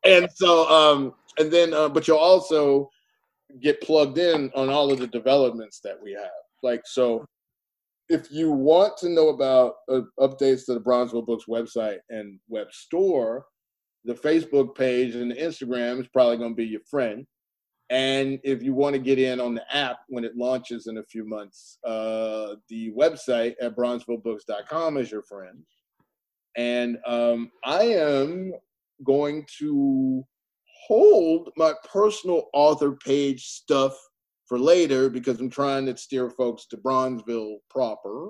And 0.03 0.27
so, 0.33 0.67
um, 0.69 1.13
and 1.37 1.51
then, 1.51 1.73
uh, 1.73 1.89
but 1.89 2.07
you'll 2.07 2.17
also 2.17 2.89
get 3.61 3.81
plugged 3.81 4.17
in 4.17 4.51
on 4.55 4.69
all 4.69 4.91
of 4.91 4.99
the 4.99 5.07
developments 5.07 5.79
that 5.83 6.01
we 6.01 6.13
have. 6.13 6.29
Like, 6.63 6.81
so 6.85 7.25
if 8.09 8.31
you 8.31 8.51
want 8.51 8.97
to 8.97 9.09
know 9.09 9.29
about 9.29 9.75
uh, 9.89 10.01
updates 10.19 10.65
to 10.65 10.73
the 10.73 10.81
Bronzeville 10.81 11.25
Books 11.25 11.45
website 11.49 11.97
and 12.09 12.39
web 12.47 12.67
store, 12.71 13.45
the 14.03 14.13
Facebook 14.13 14.75
page 14.75 15.15
and 15.15 15.31
the 15.31 15.35
Instagram 15.35 15.99
is 15.99 16.07
probably 16.07 16.37
going 16.37 16.51
to 16.51 16.55
be 16.55 16.65
your 16.65 16.81
friend. 16.89 17.25
And 17.89 18.39
if 18.43 18.63
you 18.63 18.73
want 18.73 18.93
to 18.93 18.99
get 18.99 19.19
in 19.19 19.39
on 19.39 19.53
the 19.53 19.75
app 19.75 19.99
when 20.09 20.23
it 20.23 20.35
launches 20.35 20.87
in 20.87 20.97
a 20.97 21.03
few 21.03 21.23
months, 21.23 21.77
uh, 21.85 22.55
the 22.67 22.91
website 22.93 23.53
at 23.61 23.75
bronzevillebooks.com 23.75 24.97
is 24.97 25.11
your 25.11 25.21
friend. 25.21 25.63
And 26.57 26.97
um, 27.05 27.51
I 27.63 27.83
am 27.83 28.53
going 29.03 29.45
to 29.59 30.25
hold 30.87 31.49
my 31.57 31.73
personal 31.91 32.49
author 32.53 32.93
page 32.93 33.45
stuff 33.45 33.95
for 34.47 34.59
later 34.59 35.09
because 35.09 35.39
I'm 35.39 35.49
trying 35.49 35.85
to 35.87 35.97
steer 35.97 36.29
folks 36.29 36.65
to 36.67 36.77
Bronzeville 36.77 37.57
proper. 37.69 38.29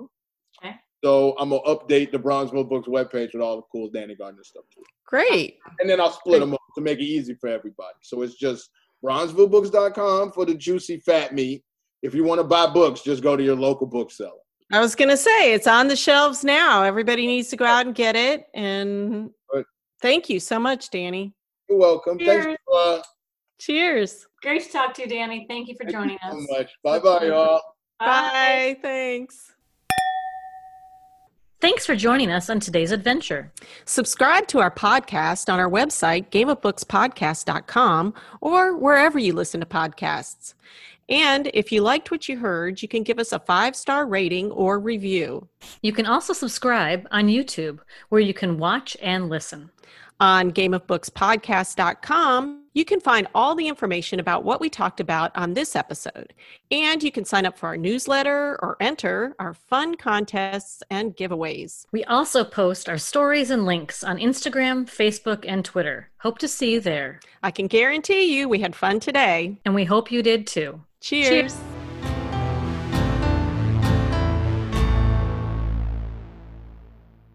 Okay. 0.62 0.74
So 1.04 1.36
I'm 1.38 1.50
gonna 1.50 1.62
update 1.62 2.10
the 2.10 2.18
Bronzeville 2.18 2.68
Books 2.68 2.88
webpage 2.88 3.32
with 3.32 3.42
all 3.42 3.56
the 3.56 3.62
cool 3.70 3.90
Danny 3.90 4.16
Gardner 4.16 4.42
stuff 4.42 4.64
too 4.74 4.82
Great. 5.06 5.58
and 5.78 5.88
then 5.88 6.00
I'll 6.00 6.10
split 6.10 6.40
them 6.40 6.54
up 6.54 6.60
to 6.74 6.80
make 6.80 6.98
it 6.98 7.04
easy 7.04 7.34
for 7.34 7.48
everybody. 7.48 7.98
So 8.00 8.22
it's 8.22 8.34
just 8.34 8.70
bronzevillebooks.com 9.06 10.32
for 10.32 10.44
the 10.44 10.54
juicy 10.54 10.98
fat 11.00 11.34
meat. 11.34 11.62
If 12.02 12.14
you 12.14 12.24
want 12.24 12.40
to 12.40 12.44
buy 12.44 12.66
books, 12.66 13.02
just 13.02 13.22
go 13.22 13.36
to 13.36 13.42
your 13.42 13.56
local 13.56 13.86
bookseller. 13.86 14.30
I 14.72 14.80
was 14.80 14.94
going 14.94 15.08
to 15.10 15.16
say 15.16 15.52
it's 15.54 15.66
on 15.66 15.88
the 15.88 15.96
shelves 15.96 16.42
now. 16.44 16.82
Everybody 16.82 17.26
needs 17.26 17.48
to 17.50 17.56
go 17.56 17.64
out 17.64 17.86
and 17.86 17.94
get 17.94 18.16
it. 18.16 18.46
And 18.54 19.30
Right. 19.52 19.64
thank 20.02 20.28
you 20.28 20.40
so 20.40 20.58
much, 20.58 20.90
Danny. 20.90 21.34
You're 21.68 21.78
welcome. 21.78 22.18
Cheers. 22.18 22.44
Thanks 22.44 22.62
for, 22.66 22.74
uh, 22.78 23.02
Cheers. 23.58 24.26
Great 24.42 24.64
to 24.64 24.70
talk 24.70 24.92
to 24.94 25.02
you, 25.02 25.08
Danny. 25.08 25.46
Thank 25.48 25.68
you 25.68 25.74
for 25.76 25.84
thank 25.84 25.92
you 25.94 25.98
joining 25.98 26.18
so 26.22 26.38
us. 26.38 26.46
much. 26.50 26.70
Bye 26.84 26.98
bye, 26.98 27.26
y'all. 27.26 27.62
Bye. 27.98 28.76
Thanks. 28.82 29.55
Thanks 31.66 31.82
for 31.84 31.96
joining 31.96 32.30
us 32.30 32.48
on 32.48 32.60
today's 32.60 32.92
adventure. 32.92 33.50
Subscribe 33.86 34.46
to 34.46 34.60
our 34.60 34.70
podcast 34.70 35.52
on 35.52 35.58
our 35.58 35.68
website, 35.68 36.30
gameofbookspodcast.com, 36.30 38.14
or 38.40 38.76
wherever 38.76 39.18
you 39.18 39.32
listen 39.32 39.58
to 39.58 39.66
podcasts. 39.66 40.54
And 41.08 41.50
if 41.54 41.72
you 41.72 41.80
liked 41.80 42.12
what 42.12 42.28
you 42.28 42.38
heard, 42.38 42.82
you 42.82 42.86
can 42.86 43.02
give 43.02 43.18
us 43.18 43.32
a 43.32 43.40
five 43.40 43.74
star 43.74 44.06
rating 44.06 44.52
or 44.52 44.78
review. 44.78 45.48
You 45.82 45.92
can 45.92 46.06
also 46.06 46.32
subscribe 46.32 47.08
on 47.10 47.26
YouTube, 47.26 47.80
where 48.10 48.20
you 48.20 48.32
can 48.32 48.58
watch 48.58 48.96
and 49.02 49.28
listen. 49.28 49.68
On 50.20 50.52
gameofbookspodcast.com, 50.52 52.65
you 52.76 52.84
can 52.84 53.00
find 53.00 53.26
all 53.34 53.54
the 53.54 53.68
information 53.68 54.20
about 54.20 54.44
what 54.44 54.60
we 54.60 54.68
talked 54.68 55.00
about 55.00 55.34
on 55.34 55.54
this 55.54 55.74
episode. 55.74 56.34
And 56.70 57.02
you 57.02 57.10
can 57.10 57.24
sign 57.24 57.46
up 57.46 57.56
for 57.56 57.68
our 57.68 57.76
newsletter 57.78 58.58
or 58.60 58.76
enter 58.80 59.34
our 59.38 59.54
fun 59.54 59.94
contests 59.94 60.82
and 60.90 61.16
giveaways. 61.16 61.86
We 61.90 62.04
also 62.04 62.44
post 62.44 62.90
our 62.90 62.98
stories 62.98 63.50
and 63.50 63.64
links 63.64 64.04
on 64.04 64.18
Instagram, 64.18 64.84
Facebook, 64.84 65.46
and 65.48 65.64
Twitter. 65.64 66.10
Hope 66.18 66.36
to 66.40 66.48
see 66.48 66.74
you 66.74 66.80
there. 66.80 67.20
I 67.42 67.50
can 67.50 67.66
guarantee 67.66 68.36
you 68.36 68.46
we 68.46 68.60
had 68.60 68.76
fun 68.76 69.00
today. 69.00 69.58
And 69.64 69.74
we 69.74 69.84
hope 69.84 70.12
you 70.12 70.22
did 70.22 70.46
too. 70.46 70.78
Cheers. 71.00 71.28
Cheers. 71.54 71.75